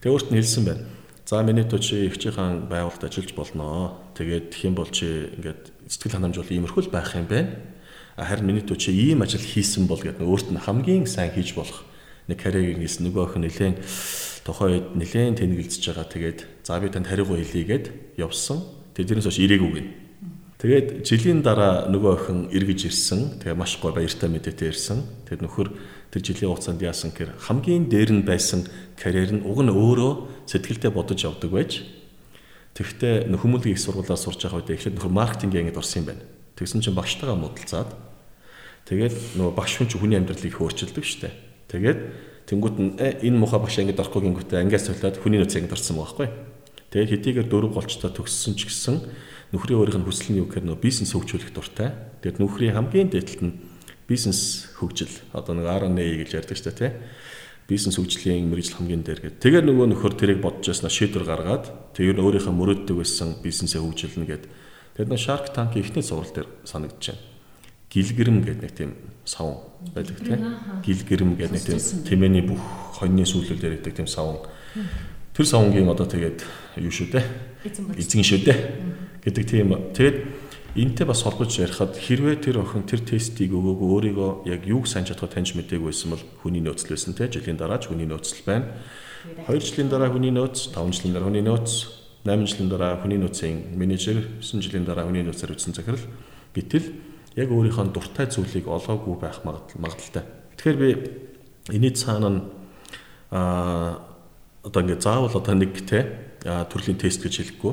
Тэгээ 0.00 0.14
өөрт 0.16 0.28
нь 0.32 0.38
хэлсэн 0.40 0.64
байна. 0.64 0.82
За 1.28 1.44
миний 1.44 1.68
тоо 1.68 1.78
чи 1.78 2.08
ихчийн 2.08 2.66
байгууллагад 2.72 3.12
ажиллаж 3.12 3.32
болноо. 3.36 4.00
Тэгээд 4.16 4.56
юм 4.64 4.74
бол 4.74 4.88
чи 4.88 5.28
ингээд 5.36 5.68
сэтгэл 5.84 6.16
ханамж 6.16 6.40
бол 6.40 6.48
иймэрхүү 6.48 6.88
л 6.88 6.94
байх 6.96 7.12
юм 7.12 7.28
байна. 7.28 7.60
Харин 8.16 8.48
миний 8.48 8.64
чи 8.64 8.90
ийм 8.90 9.20
ажил 9.20 9.44
хийсэн 9.44 9.84
бол 9.84 10.00
гэдэг 10.00 10.24
өөрт 10.24 10.48
нь 10.48 10.60
хамгийн 10.60 11.04
сайн 11.04 11.30
хийж 11.32 11.54
болох 11.54 11.91
нэг 12.32 12.40
карьерийг 12.40 12.80
хийсэн 12.80 13.12
нөгөө 13.12 13.22
охин 13.28 13.44
нэлээд 13.44 13.76
тохойд 14.42 14.96
нэлээд 14.96 15.38
тэнэгэлзэж 15.38 15.82
байгаа. 15.92 16.06
Тэгээд 16.08 16.40
за 16.64 16.80
би 16.80 16.88
танд 16.88 17.06
хариугаа 17.06 17.38
хэлье 17.38 17.64
гэд 17.68 17.84
явсан. 18.18 18.64
Тэгээд 18.96 19.08
тэрнээс 19.20 19.28
хойш 19.28 19.38
ирээгүй. 19.38 19.84
Тэгээд 20.62 20.88
жилийн 21.06 21.42
дараа 21.42 21.86
нөгөө 21.90 22.12
охин 22.16 22.38
эргэж 22.50 22.90
ирсэн. 22.90 23.42
Тэгээ 23.42 23.58
маш 23.58 23.78
гоё 23.78 23.94
баяртай 23.94 24.30
мэдээтэй 24.30 24.70
ирсэн. 24.70 24.98
Тэгээд 25.26 25.42
нөхөр 25.46 25.68
тэр 26.14 26.22
жилийн 26.22 26.50
хугацаанд 26.54 26.82
яасан 26.82 27.10
гэхээр 27.10 27.38
хамгийн 27.40 27.88
дээр 27.88 28.10
нь 28.14 28.22
байсан 28.22 28.68
карьер 28.94 29.32
нь 29.32 29.46
уг 29.48 29.58
нь 29.64 29.72
өөрөө 29.72 30.46
сэтгэлдээ 30.46 30.92
бодож 30.92 31.18
явдаг 31.24 31.50
байж 31.50 31.82
тэгвэл 32.76 33.32
хүмүүлгийн 33.32 33.74
их 33.76 33.80
сургуулиар 33.80 34.20
сурч 34.20 34.44
байгаа 34.44 34.60
үед 34.60 34.76
эхлээд 34.76 34.96
нөхөр 35.00 35.12
маркетинг 35.12 35.56
ангид 35.56 35.80
орсон 35.80 36.04
юм 36.04 36.08
байна. 36.12 36.24
Тэгсэн 36.56 36.84
чинь 36.84 36.96
багштайгаа 36.96 37.36
муудалцаад 37.36 37.90
тэгээд 38.86 39.40
нөгөө 39.40 39.54
багш 39.56 39.72
хүн 39.80 39.88
чинь 39.88 40.00
хүний 40.04 40.18
амьдралыг 40.20 40.52
хөөрчилдөг 40.52 41.04
шүү 41.04 41.20
дээ. 41.26 41.34
Тэгээд 41.72 42.00
тэнгуут 42.44 42.76
нь 42.76 42.90
«Э, 43.00 43.16
энэ 43.24 43.40
муха 43.40 43.56
багш 43.56 43.80
ангид 43.80 43.96
орохгүй 43.96 44.28
гингүүтээ 44.28 44.60
ангиас 44.60 44.92
солиод 44.92 45.16
хүний 45.16 45.40
нөөц 45.40 45.56
ангид 45.56 45.72
орсон 45.72 45.96
байгаа 45.96 46.28
байхгүй. 46.28 46.28
Тэгээд 46.92 47.12
хэдийгээр 47.16 47.48
дөрөв 47.48 47.72
голчтой 47.72 48.12
төгссөн 48.12 48.52
ч 48.60 48.68
гэсэн 48.68 49.00
нөхрийн 49.56 49.80
өөрийнх 49.80 50.04
нь 50.04 50.08
хүсэл 50.08 50.28
нь 50.36 50.40
юу 50.44 50.52
гэхээр 50.52 50.68
нөө 50.68 50.78
бизнес 50.84 51.16
хөгжүүлэх 51.16 51.56
дуртай. 51.56 51.96
Тэгээд 52.20 52.44
нөхрийн 52.44 52.76
хамгийн 52.76 53.08
дээдлэлт 53.08 53.40
нь 53.40 53.56
бизнес 54.04 54.68
хөгжил. 54.76 55.16
Одоо 55.32 55.56
нэг 55.56 55.72
R&A 55.72 56.04
гэж 56.20 56.30
ярьдаг 56.36 56.56
шүү 56.60 56.68
дээ, 56.68 56.76
тий. 56.76 56.92
Бизнес 57.72 57.96
хөгжлийн 57.96 58.52
мэрэгжил 58.52 58.76
хамгийн 58.76 59.00
дээр 59.00 59.20
гэдэг. 59.32 59.40
Тэгээд 59.40 59.64
нөгөө 59.72 59.86
нөхөр 59.96 60.12
тэрийг 60.12 60.44
бодож 60.44 60.68
яснаа 60.68 60.92
шийдвэр 60.92 61.24
гаргаад 61.24 61.64
тэгээд 61.96 62.20
өөрийнхөө 62.20 62.52
мөрөөддөг 62.52 62.96
байсан 63.00 63.40
бизнесээ 63.40 63.80
хөгжүүлнэ 63.80 64.28
гэд. 64.28 64.44
Тэгээд 65.00 65.08
нэг 65.08 65.20
Shark 65.24 65.56
Tank 65.56 65.72
ихний 65.80 66.04
сурал 66.04 66.28
дээр 66.28 66.52
байна. 66.52 67.31
Гэлгэрэм 67.92 68.40
гэдэг 68.40 68.62
нэг 68.64 68.72
тийм 68.72 68.90
савн 69.28 69.60
байдаг 69.92 70.16
тий. 70.16 70.40
Гэлгэрэм 70.80 71.36
гэдэг 71.36 71.52
нэг 71.52 71.64
тийм 71.68 71.80
тэмээний 72.08 72.44
бүх 72.48 72.60
хоньны 72.96 73.28
сүүлэл 73.28 73.60
дээр 73.60 73.76
байдаг 73.76 73.92
тийм 73.92 74.08
савн. 74.08 74.40
Тэр 75.36 75.46
савнгийн 75.46 75.92
одоо 75.92 76.08
тэгээд 76.08 76.40
юу 76.80 76.92
шүү 76.92 77.12
дээ? 77.12 77.24
Эзэн 78.00 78.24
шүү 78.24 78.40
дээ. 78.48 78.58
гэдэг 79.22 79.44
тийм. 79.44 79.68
Тэгээд 79.92 80.16
энтэй 80.74 81.06
бас 81.06 81.22
холбож 81.22 81.52
ярихад 81.60 81.94
хэрвээ 82.00 82.36
тэр 82.40 82.64
охин 82.64 82.88
тэр 82.88 83.04
тестийг 83.04 83.52
өгөөгүй 83.52 83.88
өөрийгөө 83.92 84.30
яг 84.48 84.64
юуг 84.64 84.88
сайн 84.88 85.04
чадхаа 85.04 85.28
таньж 85.28 85.52
мдээгүй 85.52 85.92
байсан 85.92 86.16
бол 86.16 86.24
хүний 86.40 86.64
нөөцл 86.64 86.96
байсан 86.96 87.12
те 87.12 87.28
жилийн 87.28 87.60
дараа 87.60 87.76
ч 87.76 87.92
хүний 87.92 88.08
нөөцл 88.08 88.40
байна. 88.48 88.72
2 89.46 89.60
жилийн 89.60 89.92
дараа 89.92 90.10
хүний 90.10 90.32
нөөц, 90.34 90.74
5 90.74 90.96
жилийн 90.96 91.14
дараа 91.14 91.28
хүний 91.30 91.44
нөөц, 91.44 91.70
8 92.26 92.48
жилийн 92.48 92.70
дараа 92.72 92.98
хүний 92.98 93.20
нөөцийн 93.20 93.78
менежер, 93.78 94.18
9 94.42 94.64
жилийн 94.64 94.82
дараа 94.88 95.06
хүний 95.06 95.22
нөөцөөр 95.22 95.54
үтсэн 95.54 95.76
захирал 95.76 96.02
гэтэл 96.56 97.11
яг 97.36 97.48
өөрийнхөө 97.48 97.92
дуртай 97.92 98.26
зүйлийг 98.28 98.68
олоогүй 98.68 99.16
байх 99.16 99.40
магадaltaй. 99.44 100.24
Тэгэхээр 100.56 100.78
би 100.78 100.90
энэний 101.72 101.94
цаана 101.96 102.28
нь 102.28 102.40
аа 103.32 104.12
одоо 104.62 104.80
ингээд 104.82 105.02
заавал 105.02 105.34
одоо 105.34 105.54
нэг 105.54 105.72
те 105.88 106.06
төрлийн 106.44 106.98
тест 106.98 107.22
гэж 107.22 107.34
хэлэхгүй. 107.58 107.72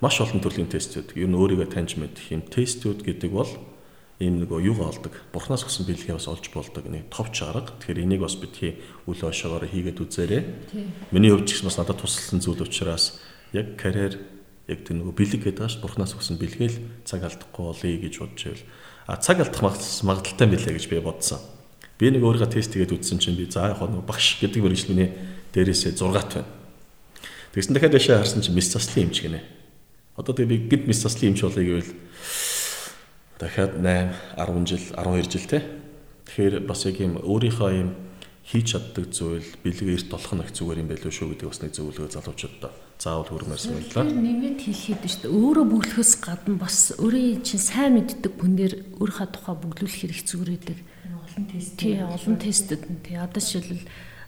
Маш 0.00 0.20
олон 0.20 0.40
төрлийн 0.42 0.68
тестүүд. 0.68 1.16
Ер 1.16 1.28
нь 1.30 1.38
өөрийгөө 1.38 1.68
таньж 1.72 1.96
мэдэх 1.96 2.34
юм. 2.34 2.42
Тестүүд 2.44 3.06
гэдэг 3.06 3.30
бол 3.32 3.48
ийм 4.20 4.44
нөгөө 4.44 4.60
юугаа 4.68 4.92
олдог? 4.92 5.12
Бурхнаас 5.32 5.64
өгсөн 5.64 5.88
бэлгээ 5.88 6.16
бас 6.16 6.28
олж 6.28 6.52
болдог 6.52 6.84
нэг 6.84 7.08
товч 7.08 7.40
арга. 7.40 7.72
Тэгэхээр 7.80 8.04
энийг 8.04 8.20
бас 8.20 8.36
битгий 8.36 8.80
үл 9.08 9.16
хойшоогоор 9.16 9.64
хийгээд 9.64 10.00
үзээрэй. 10.00 10.42
Миний 11.12 11.32
хувьд 11.32 11.48
ч 11.48 11.64
бас 11.64 11.80
надад 11.80 12.00
тусалсан 12.00 12.44
зүйл 12.44 12.64
учраас 12.64 13.20
яг 13.56 13.80
карьер 13.80 14.20
яг 14.68 14.84
тэр 14.84 15.00
нөгөө 15.00 15.14
бэлэг 15.16 15.40
гэдэг 15.46 15.64
ааш 15.64 15.80
бурхнаас 15.80 16.16
өгсөн 16.16 16.36
бэлгээл 16.36 17.04
цаг 17.08 17.24
алдахгүй 17.24 17.64
болъё 17.64 17.96
гэж 18.02 18.14
бодож 18.20 18.42
байвал 18.44 18.64
цаг 19.06 19.38
алдах 19.38 19.62
магадaltaй 19.62 20.46
билээ 20.50 20.74
гэж 20.74 20.86
би 20.90 20.98
бодсон 20.98 21.38
би 21.98 22.12
нэг 22.12 22.22
өөрийгөө 22.26 22.52
тест 22.52 22.76
хийгээд 22.76 22.92
үзсэн 22.92 23.18
чинь 23.22 23.38
би 23.38 23.48
за 23.48 23.72
яг 23.72 23.80
нөгөө 23.80 24.04
багш 24.04 24.36
гэдэг 24.42 24.60
мэрэгжлийн 24.60 25.12
дээрээсээ 25.54 25.96
6-т 25.96 26.44
байна. 26.44 26.50
Тэгсэн 27.56 27.72
дахиад 27.72 27.96
яшаа 27.96 28.20
харсан 28.20 28.44
чинь 28.44 28.52
мис 28.52 28.68
заслын 28.68 29.08
эмч 29.08 29.24
гинэ. 29.24 29.40
Одоо 30.20 30.36
тэгээ 30.36 30.52
би 30.52 30.56
гид 30.68 30.84
мис 30.84 31.00
заслын 31.00 31.32
эмч 31.32 31.40
болъё 31.40 31.64
гэвэл 31.64 31.92
дахиад 33.40 33.80
8, 33.80 34.12
10 34.36 34.68
жил, 34.68 34.84
12 34.92 35.32
жил 35.32 35.46
те. 35.48 35.64
Тэгэхээр 36.28 36.68
бас 36.68 36.84
яг 36.84 37.00
юм 37.00 37.16
өөрийнхөө 37.16 37.70
юм 37.80 37.96
хийж 38.44 38.76
чаддаг 38.76 39.08
зүйл 39.08 39.48
бэлэг 39.64 39.88
эрт 39.88 40.08
болох 40.12 40.32
нь 40.36 40.44
их 40.44 40.52
зүгээр 40.52 40.80
юм 40.84 40.88
байлгүй 40.92 41.12
шүү 41.16 41.32
гэдэг 41.32 41.48
бас 41.48 41.60
нэг 41.64 41.72
зөвлөгөө 41.72 42.12
залуучуудаа 42.12 42.85
заавал 42.98 43.28
хүрмээр 43.28 43.60
санагдлаа. 43.60 44.04
Нэмээд 44.08 44.58
хэлэхэд 44.64 45.02
шүү 45.04 45.20
дээ. 45.28 45.36
Өөрөө 45.36 45.66
бүглөхөөс 45.68 46.12
гадна 46.24 46.56
бас 46.56 46.96
өөрийн 46.96 47.44
чинь 47.44 47.60
сайн 47.60 48.00
мэддэг 48.00 48.32
хүн 48.40 48.54
дээр 48.56 48.74
өөрийнхөө 48.96 49.28
тухай 49.36 49.56
бүглүүлэх 49.60 49.96
хэрэг 50.00 50.20
зүгээр 50.24 50.50
байдаг. 50.56 50.78
Олон 51.12 51.44
тест. 51.52 51.72
Тий, 51.76 52.00
олон 52.00 52.36
тестэд. 52.40 52.82
Тий, 53.04 53.16
одоо 53.20 53.40
жишээлбэл 53.40 53.84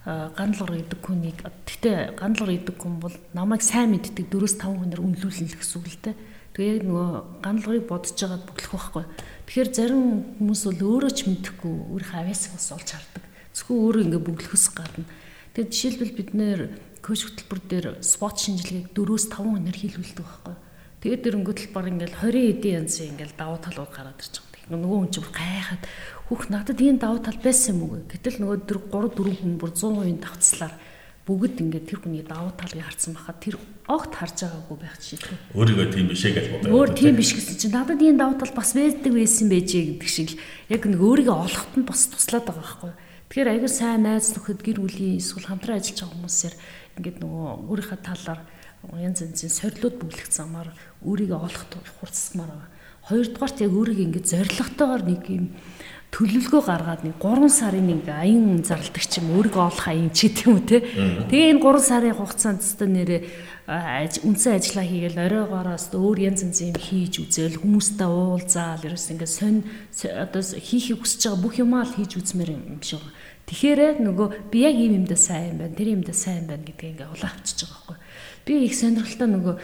гандлгар 0.09 0.81
идэг 0.81 1.01
хүнийг 1.05 1.39
гэхдээ 1.45 2.17
гандлгар 2.17 2.53
идэг 2.57 2.77
хүн 2.81 2.97
бол 3.01 3.17
намайг 3.37 3.61
сайн 3.65 3.93
мэддэг 3.93 4.29
4-5 4.33 4.61
хүнээр 4.65 5.05
үнэлүүлнэ 5.05 5.49
л 5.53 5.59
гэсэн 5.61 5.77
үг 5.81 5.89
л 5.89 6.01
дээ. 6.05 6.17
Тэгээ 6.57 6.77
нөгөө 6.89 7.09
гандлгарыг 7.45 7.85
бодож 7.89 8.17
байгаад 8.17 8.45
бүглэх 8.49 8.73
байхгүй. 8.73 9.05
Тэгэхээр 9.49 9.71
зарим 9.73 10.03
хүмүүс 10.41 10.63
бол 10.65 10.81
өөрөө 10.97 11.13
ч 11.13 11.21
мэдэхгүй 11.29 11.73
өөрийнхөө 11.93 12.21
авяасыг 12.25 12.53
бас 12.57 12.69
олж 12.73 12.89
хардаг. 12.89 13.25
Зөвхөн 13.53 13.79
өөрөө 13.85 14.03
ингээ 14.09 14.23
бүглөхөөс 14.27 14.67
гадна. 14.73 15.07
Тэгээ 15.53 15.73
жишээлбэл 15.73 16.19
бид 16.19 16.31
нэр 16.33 16.61
коуч 17.09 17.25
хөтөлбөр 17.25 17.61
дээр 17.65 17.87
спот 18.05 18.37
шинжилгээг 18.37 18.93
4-5 18.93 19.33
хүнээр 19.41 19.79
хийлгүүлдэг 19.81 20.25
байхгүй. 20.29 20.57
Тэгээд 21.01 21.25
дөрөнгөт 21.25 21.59
л 21.65 21.73
баг 21.73 21.87
ингээл 21.89 22.21
20 22.21 22.53
эдийн 22.53 22.77
янзын 22.85 23.17
ингээл 23.17 23.41
давуу 23.41 23.59
талууд 23.65 23.93
гараад 23.97 24.21
ирж 24.21 24.35
байгаа. 24.45 24.69
Нөгөө 24.69 24.99
хүн 25.01 25.13
чинь 25.17 25.33
гайхаад 25.33 25.83
Хүүх 26.29 26.53
надад 26.53 26.77
ийм 26.85 27.01
давуу 27.01 27.25
тал 27.25 27.41
байсан 27.41 27.81
юм 27.81 27.89
уу? 27.89 28.05
Гэтэл 28.05 28.45
нөгөө 28.45 28.69
3 28.69 29.17
4 29.17 29.41
хүн 29.41 29.57
бүр 29.57 29.73
100% 29.73 30.21
давцлаар 30.21 30.77
бүгд 31.25 31.57
ингээд 31.65 31.89
тэр 31.89 31.99
хүний 32.05 32.21
давуу 32.21 32.53
талыг 32.53 32.85
харсан 32.85 33.17
байхад 33.17 33.41
тэр 33.41 33.57
огт 33.89 34.13
харж 34.13 34.45
байгаагүй 34.45 34.77
байх 34.77 34.97
жишээ. 35.01 35.57
Өөрийгөө 35.57 35.89
тийм 35.89 36.07
бишээ 36.13 36.33
гэж 36.37 36.47
бодоод. 36.53 36.69
Өөр 36.69 36.91
тийм 36.93 37.17
биш 37.17 37.33
гэсэн 37.33 37.57
чинь 37.57 37.73
надад 37.73 38.05
ийм 38.05 38.21
давуу 38.21 38.37
тал 38.37 38.53
бас 38.53 38.77
байдаг 38.77 39.09
байсан 39.09 39.49
байжээ 39.49 39.85
гэдэг 39.97 40.09
шиг 40.13 40.29
л 40.37 40.41
яг 40.69 40.83
нэг 40.85 41.01
өөрийгөө 41.01 41.37
олоход 41.49 41.75
нь 41.81 41.89
бас 41.89 42.01
туслаад 42.13 42.45
байгаа 42.45 42.61
байхгүй. 42.61 42.93
Тэгэхээр 43.33 43.49
аягүй 43.49 43.73
сайн 43.73 44.05
найз 44.05 44.29
нөхөд 44.37 44.61
гэр 44.61 44.79
бүлийн 44.85 45.17
эсвэл 45.17 45.49
хамтран 45.49 45.81
ажиллаж 45.81 45.97
байгаа 45.97 46.13
хүмүүсээр 46.13 46.55
ингээд 46.99 47.19
нөгөө 47.23 47.47
өөрийнхөө 47.71 48.01
талаар 48.03 48.41
янз 48.99 49.23
янзын 49.23 49.51
сорилууд 49.51 49.97
бүглэх 50.03 50.31
замаар 50.31 50.71
өөрийгөө 51.03 51.39
олоход 51.39 51.73
хурцсмаар 51.99 52.51
байгаа. 52.51 52.71
Хоёрдугаарт 53.09 53.59
яг 53.63 53.73
өөрийгөө 53.73 54.07
ингээд 54.07 54.31
зоригтойгоор 54.31 55.03
нэг 55.07 55.23
юм 55.31 55.47
төлөвлөгөө 56.09 56.63
гаргаад 56.65 57.03
нэг 57.05 57.17
3 57.21 57.53
сарын 57.53 57.87
нэг 57.89 58.09
аян 58.09 58.65
зарладаг 58.65 59.05
ч 59.05 59.21
юм 59.21 59.29
өөрийгөө 59.37 59.65
олох 59.69 59.87
аян 59.93 60.09
ч 60.09 60.33
гэдэг 60.33 60.47
юм 60.49 60.61
те. 60.65 60.81
Тэгээ 61.29 61.53
энэ 61.53 61.61
3 61.61 61.85
сарын 61.85 62.17
хугацаанд 62.17 62.65
өстө 62.65 62.87
нэрээ 62.89 63.21
үндсэн 64.25 64.57
ажиллаа 64.57 64.87
хийгээл 64.89 65.21
оройгоороос 65.29 65.93
өөр 65.93 66.19
янз 66.33 66.41
янз 66.49 66.59
юм 66.65 66.77
хийж 66.81 67.15
үзээл 67.21 67.61
хүмүүстэй 67.61 68.09
уулзаал 68.09 68.81
ерөөс 68.89 69.13
ингээд 69.13 69.37
сонь 69.37 69.61
одоо 70.09 70.41
хийхийг 70.41 71.05
хүсэж 71.05 71.29
байгаа 71.29 71.45
бүх 71.45 71.55
юмаа 71.61 71.85
л 71.85 71.93
хийж 71.93 72.17
үзмээр 72.17 72.57
юм 72.57 72.81
шиг 72.81 73.05
байна. 73.05 73.13
Тэгэхээр 73.49 74.05
нөгөө 74.05 74.53
би 74.53 74.59
яг 74.61 74.77
ийм 74.77 75.03
юмдаа 75.03 75.17
сайн 75.17 75.57
юм 75.57 75.59
байна, 75.65 75.73
тэр 75.73 75.89
юмдаа 75.97 76.13
сайн 76.13 76.45
байна 76.45 76.69
гэдгийг 76.69 77.01
ингээд 77.01 77.15
улаавчиж 77.17 77.59
байгаа 77.65 77.97
байхгүй. 77.97 77.97
Би 78.45 78.53
их 78.69 78.75
сонирхолтой 78.77 79.29
нөгөө 79.33 79.55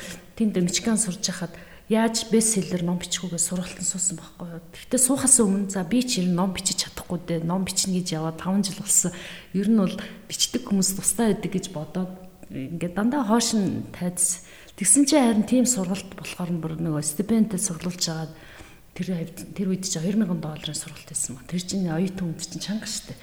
тэнд 0.40 0.56
Мичган 0.64 0.96
сурж 0.96 1.20
хахад 1.20 1.52
яаж 1.92 2.32
бестселлер 2.32 2.80
ном 2.80 2.96
бичихүүгээ 2.96 3.42
сургалтын 3.44 3.84
суусан 3.84 4.16
байхгүй 4.16 4.48
юу. 4.56 4.64
Гэхдээ 4.72 5.00
суухаас 5.04 5.36
өмнө 5.36 5.68
за 5.68 5.84
би 5.84 6.00
ч 6.00 6.24
ер 6.24 6.32
нь 6.32 6.36
ном 6.36 6.56
бичиж 6.56 6.80
чадахгүй 6.80 7.20
дээ. 7.28 7.44
Ном 7.44 7.68
бичнэ 7.68 8.00
гэж 8.00 8.08
яваад 8.16 8.40
5 8.40 8.72
жил 8.72 8.80
болсон. 8.80 9.12
Ер 9.52 9.68
нь 9.68 9.76
бол 9.76 9.96
бичдэг 10.32 10.64
хүмүүс 10.64 10.96
тустай 10.96 11.36
байдаг 11.36 11.52
гэж 11.52 11.66
бодоод 11.76 12.12
ингээд 12.48 12.96
дандаа 12.96 13.28
хоош 13.28 13.52
нь 13.52 13.84
тайз. 13.92 14.48
Тэгсэн 14.80 15.04
чинь 15.04 15.20
харин 15.20 15.44
тийм 15.44 15.68
сургалт 15.68 16.08
болохоор 16.16 16.50
бүр 16.56 16.74
нөгөө 16.80 17.04
стипендтэй 17.04 17.60
сурлуулж 17.60 18.04
агаад 18.08 18.32
тэр 18.94 19.26
тэр 19.58 19.74
үед 19.74 19.84
чинь 19.90 20.06
2000 20.06 20.38
долларын 20.38 20.78
сургалт 20.78 21.10
байсан 21.10 21.34
ба. 21.34 21.42
Тэр 21.50 21.62
чинь 21.66 21.90
оюутан 21.90 22.30
хүнд 22.30 22.46
чинь 22.46 22.62
чанга 22.62 22.86
штэ. 22.86 23.14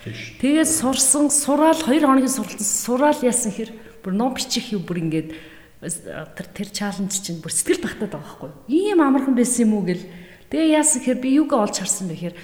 Тэгээд 0.44 0.68
сурсан, 0.68 1.32
сураал 1.32 1.80
2 1.80 2.04
хоногийн 2.04 2.28
сургалт 2.28 2.60
сураал 2.60 3.20
яасан 3.24 3.56
хэр 3.56 3.72
бүр 4.04 4.14
ном 4.14 4.36
бичих 4.36 4.76
юу 4.76 4.84
бүр 4.84 5.00
ингээд 5.00 5.32
тэр 5.82 6.48
тэр 6.52 6.70
чаленж 6.76 7.24
чинь 7.24 7.40
бүр 7.40 7.56
сэтгэл 7.56 7.88
багтаад 7.88 8.12
байгаа 8.14 8.52
байхгүй. 8.52 8.52
Ийм 8.68 9.00
амархан 9.00 9.34
байсан 9.34 9.72
юм 9.72 9.80
уу 9.80 9.88
гэл. 9.88 10.04
Тэгээ 10.52 10.76
яасан 10.76 11.00
гэхээр 11.02 11.24
би 11.24 11.30
юугаа 11.40 11.66
олж 11.66 11.80
харсан 11.80 12.12
бэ 12.12 12.20
гэхээр 12.20 12.36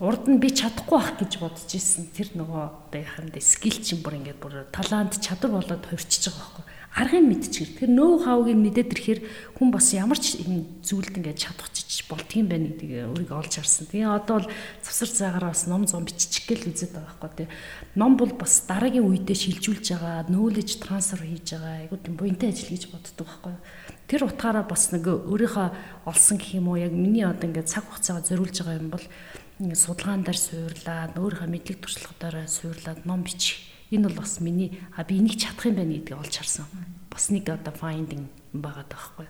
урд 0.00 0.24
нь 0.30 0.38
би 0.38 0.48
чадахгүй 0.54 0.98
байх 0.98 1.12
гэж 1.18 1.32
бодож 1.42 1.70
исэн. 1.74 2.10
Тэр 2.14 2.34
нөгөө 2.38 2.62
одоо 2.90 3.00
яханд 3.02 3.34
скил 3.42 3.78
чинь 3.82 4.02
бүр 4.02 4.18
ингээд 4.22 4.38
бүр 4.38 4.66
талант 4.70 5.18
чадвар 5.18 5.58
болоод 5.58 5.84
хувирчиж 5.86 6.30
байгаа 6.30 6.62
байхгүй 6.62 6.66
аргыг 6.98 7.24
мэдчихэр. 7.30 7.70
Тэр 7.78 7.90
нөө 7.94 8.26
хавыг 8.26 8.58
мэдээд 8.58 8.90
ирэхээр 8.96 9.20
хүн 9.60 9.68
бас 9.70 9.92
ямар 9.94 10.18
ч 10.18 10.40
зүйлд 10.42 11.14
ингээд 11.20 11.38
чадахчиж 11.38 12.08
болт 12.10 12.30
юм 12.34 12.48
байна 12.50 12.72
гэдгийг 12.74 13.12
өөрийгөө 13.12 13.38
олж 13.38 13.54
харсан. 13.60 13.86
Тэгээ 13.92 14.08
одоо 14.08 14.42
бол 14.42 14.48
завсар 14.82 15.10
цагаараа 15.12 15.52
бас 15.54 15.68
ном 15.70 15.86
зам 15.86 16.08
бичих 16.08 16.48
гээл 16.48 16.72
үзээд 16.72 16.96
байгаа 16.96 17.14
байхгүй 17.22 17.46
тий. 17.46 17.48
Ном 17.94 18.16
бол 18.18 18.32
бас 18.34 18.64
дараагийн 18.66 19.06
үедээ 19.06 19.36
шилжүүлж 19.36 19.86
байгаа, 19.94 20.26
knowledge 20.26 20.80
transfer 20.82 21.22
хийж 21.22 21.54
байгаа. 21.54 21.86
Айгуу 21.86 21.98
тийм 22.02 22.16
буянтай 22.18 22.50
ажил 22.50 22.72
гэж 22.72 22.84
боддог 22.90 23.26
байхгүй. 23.28 23.54
Тэр 24.08 24.24
утгаараа 24.24 24.64
бас 24.64 24.88
нэг 24.90 25.04
өөрийнхөө 25.06 26.08
олсон 26.08 26.40
гэх 26.40 26.56
юм 26.56 26.72
уу 26.72 26.80
яг 26.80 26.96
миний 26.96 27.28
одоо 27.28 27.46
ингээд 27.46 27.68
цаг 27.68 27.84
хугацаагаа 27.84 28.24
зориулж 28.24 28.56
байгаа 28.56 28.80
юм 28.80 28.88
бол 28.88 29.04
судалгаан 29.58 30.22
дээр 30.22 30.38
суурлаад 30.38 31.12
өөрийнхөө 31.18 31.50
мэдлэг 31.50 31.78
туршлагаараа 31.82 32.46
суурлаад 32.46 33.02
ном 33.06 33.26
бичих 33.26 33.58
Энэ 33.90 34.08
бол 34.08 34.20
бас 34.20 34.40
миний 34.40 34.80
а 34.96 35.04
би 35.04 35.16
энийг 35.16 35.40
чадах 35.40 35.64
юм 35.64 35.80
байна 35.80 35.96
гэдгийг 35.96 36.20
олж 36.20 36.36
харсан. 36.36 36.66
Бас 37.08 37.32
нэг 37.32 37.48
одоо 37.48 37.72
finding 37.72 38.28
байгаа 38.52 38.84
даахгүй. 38.84 39.24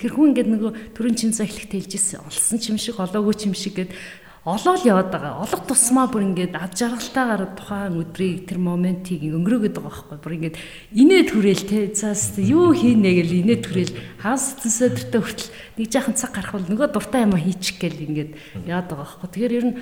Тэгэхээр 0.00 0.14
хүн 0.16 0.28
ингээд 0.32 0.48
нөгөө 0.48 0.72
төрөн 0.96 1.16
чин 1.20 1.36
цаа 1.36 1.44
эхлэх 1.44 1.68
тэлжсэн 1.68 2.24
олсон 2.24 2.56
ч 2.56 2.72
юм 2.72 2.80
шиг 2.80 2.96
олоогүй 2.96 3.36
ч 3.36 3.52
юм 3.52 3.52
шиг 3.52 3.76
гээд 3.76 3.92
олоод 4.48 4.82
яваад 4.88 5.12
байгаа. 5.12 5.44
Олох 5.44 5.62
тусмаа 5.68 6.08
бүр 6.08 6.24
ингээд 6.32 6.56
ад 6.56 6.72
жаргалтайгаар 6.72 7.52
тухайн 7.52 8.00
өдрийг 8.00 8.48
тэр 8.48 8.58
моментийг 8.64 9.28
өнгөрөөгд 9.28 9.76
байгаа 9.76 9.92
байхгүй. 10.08 10.18
Бүр 10.24 10.36
ингээд 10.40 10.56
инээд 10.96 11.28
хүрээл 11.36 11.64
те. 11.68 11.92
Заас 11.92 12.40
юу 12.40 12.72
хийнэ 12.72 13.12
гэл 13.12 13.44
инээд 13.44 13.64
хүрээл 13.68 13.94
хаас 14.24 14.56
сэдвэртэ 14.64 15.18
хүртэл 15.20 15.50
нэг 15.76 15.86
жаахан 15.92 16.16
цаг 16.16 16.32
гарах 16.32 16.56
бол 16.56 16.64
нөгөө 16.64 16.88
дуртай 16.88 17.28
юм 17.28 17.36
хийчих 17.36 17.76
гээл 17.76 18.04
ингээд 18.08 18.30
яваад 18.64 18.88
байгаа 18.88 19.04
байхгүй. 19.04 19.28
Тэгэхээр 19.28 19.56
ер 19.58 19.66
нь 19.68 19.76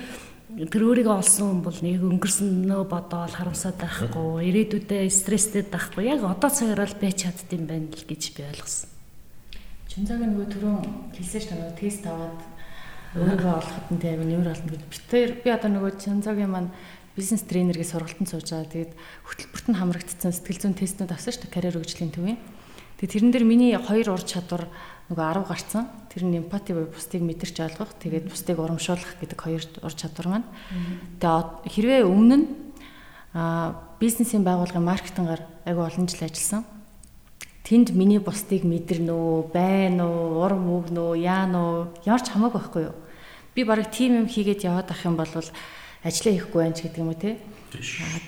тэр 0.47 0.83
өөрийгөө 0.83 1.15
олсон 1.15 1.47
хүн 1.47 1.61
бол 1.63 1.79
нэг 1.83 2.01
өнгөрснөө 2.03 2.81
бодоол 2.87 3.33
харамсаад 3.35 3.77
байхгүй, 3.77 4.47
ирээдүйдээ 4.51 5.07
стресстэй 5.11 5.63
байхгүй. 5.63 6.11
Яг 6.11 6.23
одоо 6.27 6.51
цагаар 6.51 6.87
л 6.87 6.99
байж 6.99 7.23
чаддсан 7.23 7.63
байна 7.67 7.91
л 7.91 8.07
гэж 8.07 8.23
би 8.35 8.41
ойлгосон. 8.47 8.89
Чинзаг 9.91 10.23
нөгөө 10.23 10.47
түрүүн 10.53 10.79
хэлсэн 11.15 11.41
шүү 11.41 11.57
дээ 11.57 11.77
тест 11.77 12.03
аваад 12.07 12.56
өөрийгөө 13.15 13.53
олоход 13.55 13.87
нь 13.93 14.01
тийм 14.03 14.21
нэмэр 14.27 14.51
олно 14.51 14.69
гэж. 14.75 14.83
Битээр 14.91 15.31
би 15.39 15.49
одоо 15.53 15.69
нөгөө 15.71 16.01
Чинзагийн 16.01 16.51
маань 16.51 16.71
бизнес 17.15 17.47
тренерගේ 17.47 17.87
сургалтанд 17.87 18.29
сууж 18.29 18.51
байгаа. 18.51 18.67
Тэгээд 18.67 18.93
хөтөлбөрт 19.23 19.67
нь 19.71 19.79
хамрагдсан 19.79 20.31
сэтгэл 20.35 20.61
зүйн 20.67 20.75
тестнүүд 20.75 21.11
авсан 21.15 21.31
шүү 21.33 21.43
дээ 21.47 21.55
карьер 21.55 21.77
хөгжлийн 21.79 22.13
төвийн. 22.13 22.39
Тэгээд 22.99 23.13
тэрэн 23.13 23.31
дээр 23.33 23.45
миний 23.47 23.73
хоёр 23.73 24.13
ур 24.13 24.23
чадвар 24.25 24.67
нөгөө 25.09 25.25
10 25.39 25.49
гарсан. 25.49 25.83
Тэр 26.13 26.23
нь 26.27 26.37
эмпати 26.37 26.75
буюу 26.75 26.91
бусдыг 26.91 27.21
мэдэрч 27.23 27.57
ойлгох, 27.63 27.93
тэгээд 27.97 28.29
бусдыг 28.29 28.57
урамшуулах 28.59 29.17
гэдэг 29.17 29.39
хоёр 29.39 29.63
ур 29.81 29.93
чадвар 29.95 30.27
маань. 30.27 30.47
Тэгээд 31.21 31.49
хэрвээ 31.73 32.01
өмнө 32.05 32.35
нь 32.37 32.45
бизнесийн 34.01 34.43
байгууллагын 34.45 34.85
маркетингаар 34.85 35.41
айгүй 35.65 35.83
олон 35.85 36.05
жил 36.09 36.25
ажилласан. 36.25 36.65
Тэнд 37.67 37.91
миний 37.91 38.23
бусдыг 38.23 38.63
мэдэрнэ 38.63 39.11
үү, 39.11 39.51
байна 39.51 40.07
уу, 40.07 40.39
урам 40.39 40.71
өгнө 40.71 41.11
үү, 41.11 41.19
яана 41.19 41.59
уу, 41.59 41.79
ямар 42.07 42.23
ч 42.23 42.31
хамаагүй 42.31 42.55
байхгүй 42.55 42.83
юу. 42.87 42.95
Би 43.51 43.67
барыг 43.67 43.91
тим 43.91 44.23
юм 44.23 44.27
хийгээд 44.31 44.63
яваад 44.63 44.87
ах 44.87 45.03
юм 45.03 45.19
бол 45.19 45.27
ажиллаа 45.27 46.31
хийхгүй 46.31 46.61
байх 46.63 46.79
гэдэг 46.79 47.03
юм 47.03 47.11
уу 47.11 47.19
те. 47.19 47.35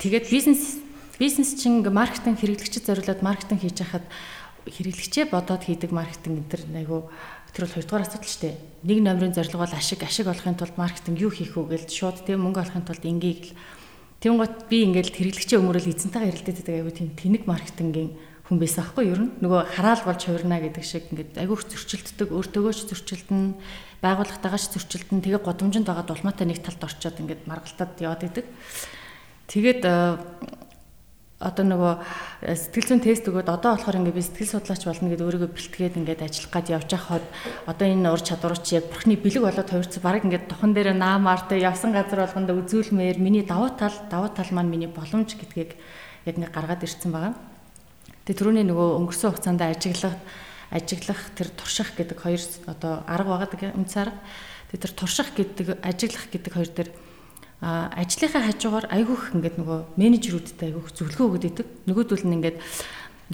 Тэгээд 0.04 0.28
бизнес 0.28 0.84
бизнес 1.16 1.56
чинь 1.56 1.80
маркетинг 1.80 2.36
хэрэглэгчд 2.36 2.84
зориулаад 2.84 3.24
маркетинг 3.24 3.64
хийж 3.64 3.80
хахад 3.80 4.04
хэрэглэгчээ 4.68 5.32
бодоод 5.32 5.64
хийдэг 5.64 5.88
маркетинг 5.88 6.44
энэ 6.44 6.50
төр 6.52 6.62
айгу 6.76 7.08
тэр 7.56 7.64
бол 7.64 7.76
хоёрдугаар 7.80 8.04
асуудал 8.04 8.28
шүү 8.28 8.44
дээ. 8.44 8.56
Нэг 8.84 8.98
номерын 9.00 9.32
зорилго 9.32 9.64
бол 9.64 9.72
ашиг 9.72 10.04
ашиг 10.04 10.28
олохын 10.28 10.60
тулд 10.60 10.76
маркетинг 10.76 11.16
юу 11.16 11.32
хийх 11.32 11.56
вэ 11.56 11.80
гэж 11.80 11.88
шууд 11.88 12.28
тийм 12.28 12.44
мөнгө 12.44 12.60
олохын 12.60 12.84
тулд 12.84 13.04
ингийг 13.08 13.50
л 13.50 13.56
тийм 14.20 14.36
гот 14.36 14.68
би 14.68 14.84
ингээл 14.84 15.16
хэрэглэгчээ 15.16 15.58
өмөрөл 15.58 15.88
эзэнтэйгээ 15.88 16.28
ярилдээд 16.28 16.56
байдаг 16.60 16.76
айгу 16.76 16.92
тийм 16.92 17.08
тэнэг 17.16 17.42
маркетингийн 17.48 18.10
хүн 18.50 18.58
байсан 18.58 18.82
аахгүй 18.82 19.06
юу? 19.14 19.30
Нөгөө 19.38 19.60
хараал 19.78 20.02
болж 20.02 20.26
хувирна 20.26 20.58
гэдэг 20.58 20.82
шиг 20.82 21.06
ингээд 21.14 21.38
айгуух 21.38 21.70
зөрчилддөг, 21.70 22.34
өөртөөгөө 22.34 22.74
ч 22.74 22.80
зөрчилдөн, 22.90 23.54
байгууллагатайгаа 24.02 24.58
ч 24.58 24.66
зөрчилдөн, 24.74 25.22
тэгээ 25.22 25.38
годомжинд 25.46 25.86
байгаа 25.86 26.02
дулмаатай 26.10 26.50
нэг 26.50 26.58
талд 26.58 26.82
орчоод 26.82 27.22
ингээд 27.22 27.46
маргалтад 27.46 27.94
яваад 28.02 28.26
идэг. 28.26 28.46
Тэгээд 29.46 29.86
одоо 31.40 31.64
нөгөө 31.64 31.92
э, 32.44 32.52
сэтгэл 32.52 33.00
зүйн 33.00 33.00
тест 33.00 33.24
өгөөд 33.24 33.48
одоо 33.48 33.72
болохоор 33.72 33.96
ингээд 33.96 34.12
би 34.12 34.20
сэтгэл 34.20 34.60
судлаач 34.60 34.84
болно 34.84 35.08
гэдээ 35.08 35.24
өөрийгөө 35.24 35.50
бэлтгээд 35.56 35.96
ингээд 35.96 36.20
ажиллах 36.20 36.52
гад 36.52 36.68
явж 36.68 36.90
хахад 36.92 37.24
одоо 37.64 37.86
энэ 37.88 38.12
ур 38.12 38.20
чадварч 38.20 38.66
яг 38.76 38.92
бурхны 38.92 39.16
бэлэг 39.16 39.48
болоод 39.48 39.70
хувирц 39.72 39.94
бараг 40.04 40.28
ингээд 40.28 40.52
тухан 40.52 40.76
дээр 40.76 40.92
наамаар 40.92 41.48
те 41.48 41.56
явсан 41.56 41.96
газар 41.96 42.28
болгонд 42.28 42.52
үзүүлмээр 42.52 43.16
миний 43.16 43.40
давуу 43.40 43.72
тал 43.72 43.96
давуу 44.12 44.28
тал 44.36 44.52
маань 44.52 44.68
миний 44.68 44.92
боломж 44.92 45.32
гэдгийг 45.32 45.80
яг 46.28 46.34
ингээд 46.36 46.52
гаргаад 46.52 46.84
ирсэн 46.84 47.08
байгаа. 47.08 47.32
Тэгээ 48.30 48.46
түрүүний 48.46 48.66
нөгөө 48.70 48.88
өнгөрсөн 49.02 49.34
хугацаанд 49.34 49.58
ажиглах 49.58 50.14
ажиглах 50.70 51.18
тэр 51.34 51.50
турших 51.50 51.98
гэдэг 51.98 52.14
хоёр 52.14 52.38
одоо 52.70 53.02
арга 53.10 53.42
байгаа 53.42 53.74
үнц 53.74 53.90
арга. 53.98 54.22
Тэгээ 54.70 54.86
тэр 54.86 54.94
турших 54.94 55.34
гэдэг 55.34 55.82
ажиглах 55.82 56.30
гэдэг 56.30 56.52
хоёр 56.54 56.70
дээр 56.70 56.90
а 57.58 57.90
ажлынхаа 57.98 58.46
хажуугаар 58.46 58.86
айгүйх 58.86 59.34
ингээд 59.34 59.58
нөгөө 59.58 59.78
менежерүүдтэй 59.98 60.70
айгүйх 60.70 60.94
зөвлөгөө 60.94 61.26
өгöd 61.26 61.44
идэг. 61.50 61.66
Нөгөөдөл 61.90 62.22
нь 62.30 62.36
ингээд 62.38 62.58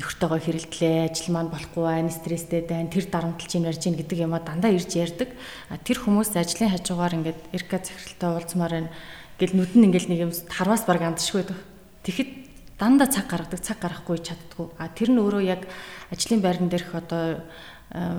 нөхөртөөгөө 0.01 0.41
хэрэлдлээ, 0.49 0.97
ажил 1.13 1.29
маань 1.29 1.53
болохгүй 1.53 1.85
байна, 1.85 2.09
стресстэй 2.09 2.65
байна, 2.65 2.89
тэр 2.89 3.05
дарамтлж 3.05 3.53
ийн 3.53 3.69
ярьж 3.69 3.85
ийн 3.85 4.01
гэдэг 4.01 4.25
юмаа 4.25 4.41
дандаа 4.41 4.73
ирж 4.73 4.97
ярьдаг. 4.97 5.29
А 5.69 5.77
тэр 5.77 6.01
хүмүүс 6.01 6.33
ажлын 6.33 6.73
хажуугаар 6.73 7.21
ингээд 7.21 7.41
эрка 7.53 7.85
захиралтай 7.85 8.29
уулзмаар 8.33 8.73
байна. 8.81 8.91
Гэл 9.37 9.61
нүд 9.61 9.77
нь 9.77 9.93
ингээд 9.93 10.09
нэг 10.09 10.21
юм 10.25 10.33
харвас 10.33 10.89
баг 10.89 11.05
андшгүй 11.05 11.45
байдаг. 11.45 11.61
Тэгэхэд 12.01 12.46
дандаа 12.79 13.09
цаг 13.09 13.27
гаргадаг, 13.29 13.61
цаг 13.61 13.79
гаргахгүй 13.81 14.21
чаддгүй. 14.21 14.67
А 14.77 14.89
тэр 14.93 15.11
нь 15.13 15.21
өөрөө 15.21 15.43
яг 15.45 15.65
ажлын 16.13 16.41
байран 16.45 16.69
дээрх 16.69 16.93
одоо 16.93 17.41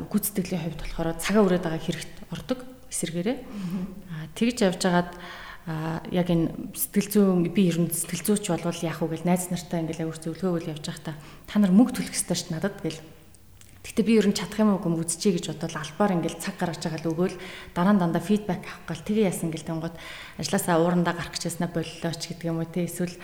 гүйцэтгэлийн 0.09 0.63
хувьд 0.65 0.81
болохоор 0.81 1.17
цагаа 1.21 1.45
өрөөд 1.45 1.63
байгаа 1.65 1.81
хэрэгт 1.81 2.13
ордог 2.33 2.59
эсэргээрээ. 2.89 3.37
А 4.11 4.15
тэгж 4.33 4.57
явж 4.65 4.81
байгаад 4.81 5.11
а 5.67 5.99
яг 6.15 6.31
энэ 6.31 6.73
сэтгэл 6.73 7.11
зүйн 7.11 7.51
би 7.51 7.67
ер 7.67 7.77
нь 7.83 7.91
сэтгэл 7.91 8.39
зүйч 8.39 8.47
болвол 8.47 8.79
яах 8.87 9.03
вэ 9.03 9.19
гэл 9.19 9.27
найз 9.27 9.51
нартай 9.51 9.83
ингээл 9.83 10.07
авир 10.07 10.17
зөвлөгөөгөл 10.23 10.71
явж 10.79 10.83
байхдаа 10.87 11.15
та 11.43 11.55
нар 11.59 11.75
мөнгө 11.75 11.99
төлөх 11.99 12.15
ёстой 12.15 12.39
ш 12.39 12.47
надад 12.47 12.79
гэл 12.79 12.95
Гэтэ 13.87 14.03
би 14.03 14.19
ер 14.19 14.27
нь 14.27 14.35
чадах 14.35 14.59
юм 14.59 14.75
уу 14.75 14.83
гэм 14.83 14.99
үзчихье 14.99 15.35
гэж 15.39 15.57
бодвол 15.57 15.79
албаар 15.79 16.15
ингээл 16.19 16.43
цаг 16.43 16.59
гаргаж 16.59 16.83
байгаа 16.87 17.01
л 17.07 17.11
өгөөл 17.11 17.35
дараа 17.71 17.93
нь 17.95 18.01
дандаа 18.03 18.19
фидбек 18.19 18.63
авах 18.67 18.83
гал 18.83 19.03
тэгээ 19.03 19.31
яасан 19.31 19.47
гэл 19.47 19.63
тэнгууд 19.63 19.95
ажилласаа 20.39 20.75
уурандаа 20.83 21.15
гарах 21.15 21.31
гэжсэнэ 21.31 21.71
боллоо 21.71 22.13
ч 22.19 22.23
гэдэг 22.35 22.47
юм 22.51 22.59
уу 22.59 22.67
те 22.67 22.83
эсвэл 22.83 23.15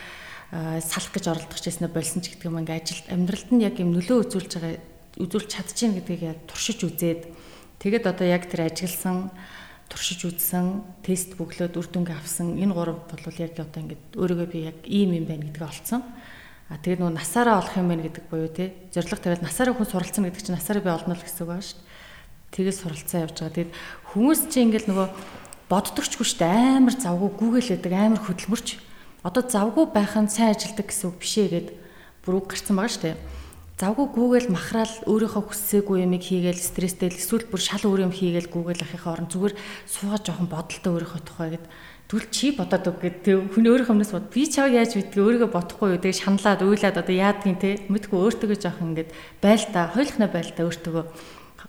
салах 0.54 1.12
гэж 1.18 1.26
оролдох 1.34 1.58
гэжсэнэ 1.58 1.90
болсон 1.90 2.22
ч 2.22 2.38
гэдэг 2.38 2.46
юм 2.46 2.62
ингээ 2.62 2.78
ажилд 2.78 3.08
амьдралд 3.10 3.50
нь 3.50 3.66
яг 3.66 3.76
юм 3.82 3.98
нөлөө 3.98 4.30
үзүүлж 4.30 4.52
байгаа 4.54 4.78
үзүүлж 5.18 5.50
чадчихээн 5.50 5.98
гэдгийг 5.98 6.46
туршиж 6.46 6.86
үзээд 6.86 7.22
тэгээд 7.82 8.06
одоо 8.06 8.28
яг 8.30 8.46
тэр 8.46 8.70
ажилласан 8.70 9.34
туршиж 9.94 10.26
үзсэн, 10.26 10.82
тест 11.06 11.38
бөглөөд 11.38 11.78
үр 11.78 11.88
дүнгээ 11.90 12.18
авсан 12.18 12.58
энэ 12.58 12.74
гурав 12.74 13.06
бол 13.06 13.26
яг 13.38 13.54
одоо 13.62 13.80
ингээд 13.82 14.18
өөрийгөө 14.18 14.48
би 14.50 14.60
яг 14.66 14.78
ийм 14.90 15.14
юм 15.14 15.26
байна 15.30 15.46
гэдгийг 15.46 15.70
олцсон. 15.70 16.02
А 16.72 16.82
тэгээд 16.82 17.02
нөгөө 17.04 17.14
насаараа 17.14 17.62
олох 17.62 17.78
юм 17.78 17.94
байна 17.94 18.06
гэдэг 18.10 18.26
буюу 18.26 18.50
те 18.50 18.74
зориг 18.90 19.22
тавиад 19.22 19.46
насаараа 19.46 19.78
хүн 19.78 19.86
суралцсан 19.86 20.26
гэдэг 20.26 20.42
чинь 20.42 20.58
насаараа 20.58 20.82
би 20.82 20.90
олно 20.90 21.14
л 21.14 21.22
гэсэн 21.22 21.46
үг 21.46 21.52
байна 21.54 21.62
шүү 21.62 21.78
дээ. 21.78 21.92
Тэгээд 22.58 22.80
суралцсан 22.82 23.22
явж 23.22 23.36
байгаа. 23.38 23.54
Тэгээд 23.54 23.74
хүмүүс 24.18 24.42
чинь 24.50 24.66
ингээд 24.72 24.88
нөгөө 24.90 25.08
боддогчгүй 25.70 26.26
шүү 26.26 26.40
дээ 26.42 26.78
амар 26.82 26.96
завгүй 26.98 27.30
гүгэлээдэг 27.38 27.94
амар 27.94 28.22
хөдөлмөрч. 28.24 28.68
Одоо 29.24 29.44
завгүй 29.48 29.86
байх 29.90 30.14
нь 30.20 30.28
сайн 30.28 30.52
ажилдаг 30.52 30.88
гэсэн 30.92 31.08
үг 31.10 31.18
бишээ 31.24 31.48
гээд 31.48 31.68
бүр 32.28 32.44
үг 32.44 32.48
гарцсан 32.52 32.76
байгаа 32.76 32.92
шүү 32.92 33.04
дээ 33.08 33.18
завгүй 33.84 34.08
гүүгээл 34.16 34.54
махраал 34.54 34.96
өөрийнхөө 35.10 35.44
хүссээгүй 35.50 36.06
юмыг 36.06 36.24
хийгээл 36.24 36.62
стресстэй 36.62 37.10
эсвэл 37.10 37.50
бүр 37.50 37.58
шал 37.58 37.84
өөр 37.84 38.06
юм 38.06 38.14
хийгээл 38.14 38.48
гүүгээл 38.54 38.86
ахихаа 38.86 39.18
орон 39.18 39.28
зүгээр 39.34 39.58
суугаад 39.90 40.24
жоохон 40.24 40.48
бодолтой 40.48 40.92
өөрийнхөө 40.94 41.22
тухай 41.26 41.50
гэд. 41.58 41.66
Тэгвэл 42.08 42.30
чи 42.30 42.48
бодоод 42.54 42.86
өг 42.88 42.98
гэд. 43.02 43.24
Хүн 43.52 43.66
өөрийнхөө 43.66 43.96
өмнөөс 43.98 44.14
бод 44.14 44.30
би 44.30 44.46
чав 44.46 44.72
яаж 44.72 44.94
мэдгийг 44.96 45.26
өөрийгөө 45.26 45.50
бодохгүй 45.52 45.90
юу? 45.90 46.04
Тэг 46.06 46.16
шаналаад 46.16 46.62
уйлаад 46.64 47.02
одоо 47.02 47.16
яадгийн 47.18 47.58
те 47.60 47.70
мэдгүй 47.90 48.20
өөртөө 48.24 48.56
жоохон 48.62 48.96
ингээд 48.96 49.10
байлтаа 49.42 49.84
хойлохна 49.92 50.28
байлтаа 50.30 50.64
өөртөө 50.64 51.04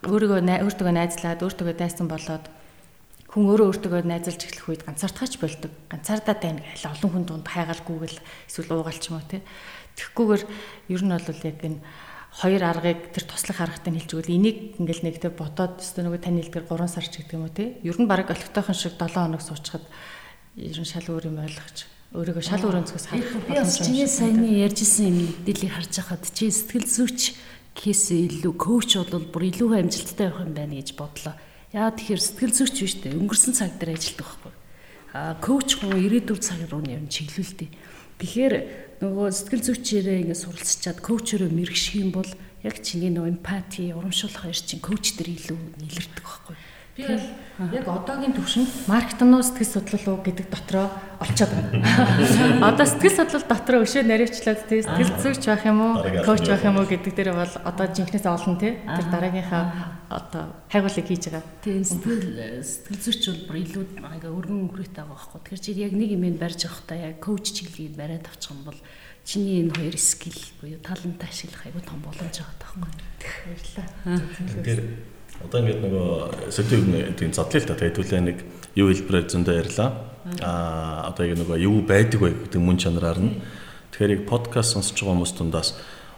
өөрийгөө 0.05 0.39
өөртөө 0.45 0.93
найзлаад 0.93 1.41
өөртөө 1.41 1.75
дайсан 1.75 2.07
болоод 2.07 2.45
хүн 3.35 3.51
өөрөө 3.51 3.67
өөртөө 3.75 4.07
найзалж 4.07 4.41
эхлэх 4.47 4.71
үед 4.71 4.83
ганцаардахч 4.87 5.43
болдог 5.43 5.73
ганцаардаа 5.91 6.37
тань 6.39 6.63
гээл 6.63 6.87
олон 6.95 7.11
хүн 7.11 7.25
дунд 7.27 7.47
хайгаал 7.51 7.83
гүүгээл 7.83 8.23
эсвэл 8.47 8.79
уугаал 8.79 9.01
ч 9.03 9.11
юм 9.11 9.19
уу 9.19 9.27
те 9.27 9.43
Тэгэхгүйгээр 9.95 10.43
ер 10.91 11.03
нь 11.07 11.13
бол 11.15 11.43
яг 11.47 11.59
энэ 11.63 11.79
хоёр 12.35 12.63
аргыг 12.67 13.15
тэр 13.15 13.25
туслах 13.31 13.63
аргатай 13.63 13.95
хэлж 13.95 14.11
өгвөл 14.11 14.35
энийг 14.35 14.59
ингээл 14.83 15.07
нэгтэй 15.07 15.31
бодоод 15.31 15.79
өстө 15.79 16.03
нөгөө 16.03 16.19
тань 16.19 16.39
хэлдгэр 16.43 16.67
3 16.67 16.91
сар 16.91 17.07
ч 17.07 17.23
гэдэг 17.23 17.39
юм 17.39 17.47
уу 17.47 17.55
те. 17.55 17.79
Ер 17.87 17.95
нь 17.95 18.11
баг 18.11 18.27
олигтойхон 18.27 18.75
шиг 18.75 18.99
7 18.99 19.15
хоног 19.15 19.43
суучхад 19.43 19.87
ер 20.59 20.79
нь 20.83 20.91
шал 20.91 21.07
өөр 21.07 21.31
юм 21.31 21.39
ойлгож 21.47 21.79
өөрийгөө 22.11 22.43
шал 22.43 22.67
өөр 22.67 22.79
өнцгөөс 22.83 23.07
харах 23.07 23.31
боломжтой. 23.39 23.55
Би 23.55 23.63
бас 23.63 23.79
чиний 23.79 24.09
саяны 24.11 24.51
ярьжсэн 24.67 25.07
юм 25.07 25.19
мэдээллийг 25.31 25.73
харж 25.79 25.93
байхад 25.95 26.23
чи 26.35 26.51
сэтгэл 26.51 26.91
зүйч 26.91 27.21
кейс 27.79 28.03
илүү 28.11 28.55
коуч 28.59 28.99
бол 28.99 29.31
бүр 29.31 29.55
илүү 29.55 29.71
амжилттай 29.79 30.27
явах 30.27 30.43
юм 30.43 30.59
байна 30.59 30.75
гэж 30.75 30.99
бодлоо. 30.99 31.39
Яа 31.75 31.91
тэгэхээр 31.91 32.23
сэтгэл 32.23 32.55
зүйч 32.55 32.77
биш 32.87 32.95
үү? 33.03 33.19
Өнгөрсөн 33.19 33.51
цаг 33.59 33.75
дээр 33.83 33.99
ажилладаг 33.99 34.31
байхгүй. 34.31 34.55
А 35.11 35.35
коуч 35.43 35.83
хүн 35.83 35.99
ирээдүйн 36.07 36.39
цаг 36.39 36.71
руу 36.71 36.87
юм 36.87 37.11
чиглүүлдэг. 37.11 37.71
Тэгэхээр 38.23 38.55
нөгөө 39.03 39.27
сэтгэл 39.35 39.67
зүйчээрээ 39.75 40.23
ингэ 40.23 40.39
суралцчаад 40.39 41.03
коучероо 41.03 41.51
мэрэгших 41.51 41.99
юм 41.99 42.15
бол 42.15 42.31
яг 42.63 42.79
чиний 42.79 43.11
нөгөө 43.11 43.43
эмпати, 43.43 43.91
урамшуулах 43.91 44.47
хоёр 44.47 44.55
чинь 44.55 44.79
коуч 44.79 45.19
дээр 45.19 45.35
илүү 45.35 45.59
нийлэрдэг 45.83 46.23
байхгүй. 46.23 46.55
Би 46.95 47.03
бол 47.03 47.75
яг 47.75 47.87
одоогийн 47.91 48.35
төвшөнд 48.35 48.87
маркетинг 48.87 49.43
сэтгэл 49.43 49.75
судлал 49.83 50.07
уу 50.15 50.19
гэдэг 50.23 50.47
дотроо 50.47 50.87
олцоод 51.19 51.51
байна. 51.51 51.83
Одоо 52.71 52.87
сэтгэл 52.87 53.19
судлал 53.19 53.47
дотроо 53.51 53.83
өшөө 53.83 54.03
наривчлаад 54.07 54.63
тий 54.71 54.83
сэтгэл 54.83 55.19
зүйч 55.19 55.43
байх 55.43 55.67
юм 55.67 55.79
уу, 55.83 55.95
коуч 56.23 56.47
байх 56.47 56.63
юм 56.63 56.79
уу 56.79 56.87
гэдэг 56.87 57.15
дээр 57.15 57.35
бол 57.35 57.55
одоо 57.67 57.87
жинхнээс 57.91 58.27
олон 58.31 58.59
тий 58.63 58.79
тэр 58.79 59.07
дараагийнхаа 59.11 59.65
одоо 60.07 60.43
хайгуулыг 60.71 61.07
хийж 61.11 61.35
байгаа. 61.35 61.43
Тийм 61.67 61.83
сэтгэл 61.83 62.63
сэтгэл 62.63 63.03
зүйч 63.03 63.23
бол 63.27 63.43
бүр 63.51 63.59
илүү 63.59 63.85
ингээ 63.99 64.31
өргөн 64.31 64.71
хүрээтэй 64.71 65.03
байгаа 65.03 65.19
байхгүй. 65.19 65.41
Тэгэхээр 65.47 65.63
чи 65.67 65.71
яг 65.79 65.93
нэг 65.99 66.11
юм 66.15 66.25
барьж 66.39 66.61
авахдаа 66.67 66.99
яг 67.11 67.19
коуч 67.19 67.55
чиглэлийг 67.55 67.95
бариад 67.99 68.31
авчих 68.31 68.55
юм 68.55 68.63
бол 68.71 68.79
чиний 69.27 69.67
энэ 69.67 69.75
хоёр 69.75 69.97
скил 69.99 70.39
буюу 70.63 70.79
талант 70.79 71.23
ашиглах 71.23 71.67
айгүй 71.67 71.83
том 71.83 71.99
боломж 72.03 72.39
байгаа 72.39 72.59
таахгүй. 72.63 72.93
Баярлалаа. 73.23 73.87
Тэгэхээр 74.03 75.14
Одоо 75.45 75.59
ингээд 75.61 75.81
нөгөө 75.85 76.11
сэдвийн 76.49 77.15
тийм 77.15 77.33
задлаа 77.37 77.61
л 77.61 77.69
та 77.69 77.77
хэдүүлээ 77.77 78.23
нэг 78.25 78.39
юу 78.75 78.89
хэлбэрээр 78.91 79.27
зөндөө 79.29 79.55
ярьлаа. 79.61 79.89
Аа 80.41 81.13
одоо 81.13 81.25
яг 81.29 81.37
нөгөө 81.39 81.59
юу 81.69 81.85
байдаг 81.85 82.21
вэ 82.21 82.33
гэдэг 82.49 82.61
мөн 82.61 82.81
чанараар 82.81 83.21
нь. 83.21 83.39
Тэгэхээр 83.93 84.15
яг 84.19 84.23
подкаст 84.25 84.75
сонсож 84.75 84.97
байгаа 84.97 85.15
хүмүүс 85.21 85.35
тундаас 85.37 85.69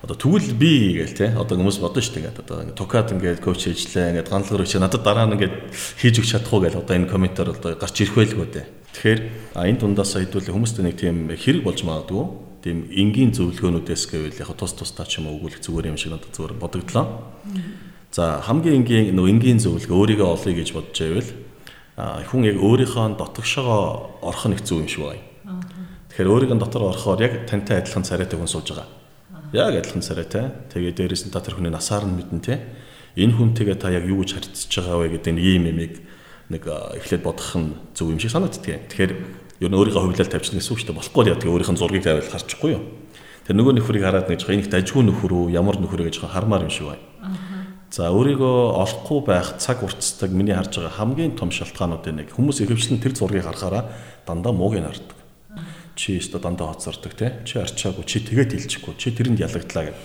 одоо 0.06 0.16
тэгвэл 0.16 0.54
би 0.54 1.02
гээл 1.02 1.16
те 1.18 1.26
одоо 1.34 1.58
хүмүүс 1.58 1.82
бодно 1.82 2.00
шүү 2.00 2.14
дээ 2.22 2.30
одоо 2.38 2.62
ингээд 2.62 2.78
токад 2.78 3.10
ингээд 3.10 3.42
коуч 3.42 3.66
хийжлээ 3.66 4.14
ингээд 4.14 4.30
ганцлагаар 4.30 4.68
чи 4.70 4.78
надад 4.78 5.02
дараа 5.02 5.26
нь 5.26 5.34
ингээд 5.34 5.74
хийж 5.74 6.14
өгч 6.22 6.30
чадахгүй 6.36 6.60
гээл 6.70 6.80
одоо 6.84 6.94
энэ 6.94 7.10
комментаар 7.10 7.50
одоо 7.50 7.74
гарч 7.74 7.96
ирэх 8.04 8.14
байлгүй 8.14 8.46
дээ. 8.46 8.66
Тэгэхээр 8.94 9.20
энэ 9.58 9.80
дундаас 9.80 10.14
хэдүүл 10.14 10.52
хүмүүст 10.54 10.78
нэг 10.84 10.96
тийм 11.00 11.26
хэрэг 11.32 11.62
болж 11.66 11.80
магадгүй 11.82 12.24
тийм 12.62 12.78
энгийн 12.90 13.30
зөвлөгөөнүүдээс 13.34 14.02
гэвэл 14.10 14.40
яг 14.42 14.50
тус 14.58 14.72
тусдаа 14.74 15.06
ч 15.06 15.18
юм 15.18 15.30
уу 15.30 15.38
өгүүлэх 15.38 15.62
зүгээр 15.62 15.90
юм 15.90 15.98
шиг 15.98 16.14
надад 16.14 16.34
зүгээр 16.34 16.54
бодогдлоо. 16.58 17.06
За 18.12 18.40
хамгийн 18.42 18.82
энгийн 18.82 19.16
нөө 19.16 19.30
энгийн 19.32 19.58
зөвлөгөө 19.60 19.96
өөрийгөө 19.96 20.28
олъё 20.30 20.52
гэж 20.54 20.68
бодож 20.72 20.98
байвал 21.00 21.30
хүн 21.96 22.42
яг 22.44 22.56
өөрийнхөө 22.60 23.16
дотгошоо 23.16 24.20
орох 24.20 24.44
нь 24.46 24.54
их 24.54 24.62
зөв 24.64 24.84
юм 24.84 24.88
шиг 24.88 25.02
байна. 25.04 25.24
Тэгэхээр 26.12 26.32
өөрийнхөө 26.32 26.60
дотор 26.60 26.82
орохоор 26.92 27.20
яг 27.24 27.48
тантай 27.48 27.80
адилхан 27.80 28.04
царайтай 28.04 28.36
хүн 28.36 28.48
сууж 28.48 28.68
байгаа. 28.72 28.88
Яг 29.52 29.80
адилхан 29.80 30.04
царайтай. 30.04 30.52
Тэгээ 30.72 30.92
дээрээс 30.92 31.24
нь 31.28 31.32
та 31.32 31.40
тэр 31.40 31.56
хүний 31.56 31.72
насаар 31.72 32.04
нь 32.04 32.16
мэднэ 32.16 32.40
те. 32.44 32.60
Энэ 33.16 33.36
хүнтэйгээ 33.36 33.76
та 33.80 33.88
яг 33.92 34.04
юу 34.04 34.20
гэж 34.20 34.32
харьцаж 34.36 34.72
байгаа 34.76 35.08
вэ 35.08 35.08
гэдэг 35.16 35.32
нь 35.32 35.40
ийм 35.40 35.64
юмыг 35.72 36.04
нэг 36.52 36.62
эхлээд 36.68 37.22
бодох 37.24 37.52
нь 37.56 37.76
зөв 37.96 38.12
юм 38.12 38.20
шиг 38.20 38.32
санагддаг. 38.32 38.92
Тэгэхээр 38.92 39.12
ер 39.64 39.70
нь 39.72 39.76
өөрийнхөө 39.76 40.04
хувьлал 40.04 40.28
тавьчихна 40.28 40.60
гэсэн 40.60 40.72
үг 40.76 40.80
шүү 40.84 40.88
дээ. 40.92 41.00
Болохгүй 41.00 41.24
яа 41.32 41.40
тэгээ 41.40 41.52
өөрийнх 41.52 41.72
нь 41.72 41.80
зургийг 41.80 42.04
тавиад 42.04 42.28
харчихгүй 42.28 42.70
юу. 42.76 42.82
Тэр 43.48 43.56
нөгөө 43.56 43.72
нөхрийг 43.80 44.04
хараад 44.04 44.28
нэг 44.28 44.40
жоо 44.42 44.52
энийх 44.52 44.68
дажгүй 44.68 45.00
нөхөр 45.00 45.32
үү, 45.32 45.54
ямар 45.56 45.80
нөхөр 45.80 46.12
гэж 46.12 46.20
хармаар 46.28 46.68
юм 46.68 46.72
шиг 46.74 46.92
байна. 46.92 47.04
За 47.90 48.10
өөрийгөө 48.10 48.58
олохгүй 48.82 49.20
байх 49.26 49.56
цаг 49.62 49.82
уртцдаг 49.86 50.30
миний 50.34 50.54
харж 50.54 50.82
байгаа 50.82 50.98
хамгийн 51.06 51.38
том 51.38 51.54
шалтгаануудын 51.54 52.26
нэг 52.26 52.34
хүмүүс 52.34 52.66
ихэвчлэн 52.66 52.98
тэр 52.98 53.14
зургийг 53.14 53.46
харахаараа 53.46 53.86
дандаа 54.26 54.52
мууг 54.52 54.74
нь 54.74 54.84
хардаг 54.84 55.16
чи 55.96 56.20
өстө 56.20 56.38
дандаа 56.38 56.76
хоцордог 56.76 57.16
те 57.16 57.40
чи 57.48 57.58
арчаагүй 57.58 58.04
чи 58.04 58.20
тэгээд 58.20 58.52
хилчихгүй 58.52 58.94
чи 59.00 59.10
тэрэнд 59.16 59.40
ялагдлаа 59.40 59.90
гэх. 59.90 59.98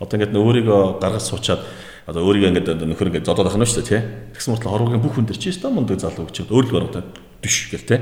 Одоо 0.00 0.16
ингээд 0.16 0.34
өөрийгөө 0.34 0.82
гаргаж 0.98 1.24
суучаад 1.28 1.60
одоо 2.08 2.24
өөрийгөө 2.24 2.50
ингээд 2.50 2.68
нөхөр 2.88 3.08
ингээд 3.12 3.28
зодоод 3.28 3.52
ахна 3.52 3.68
шүү 3.68 3.84
дээ 3.84 3.92
те. 3.92 4.00
Тэгсэн 4.34 4.56
мэт 4.56 4.64
хорвогийн 4.64 5.04
бүх 5.04 5.14
хүн 5.20 5.28
дээр 5.28 5.38
чи 5.38 5.52
өстө 5.52 5.68
мундаг 5.68 6.00
залуу 6.00 6.26
гэж 6.32 6.48
өөрлөгөө 6.48 6.80
оруулаад 6.80 7.08
дэш 7.44 7.56
гэл 7.70 7.84
те. 7.84 7.96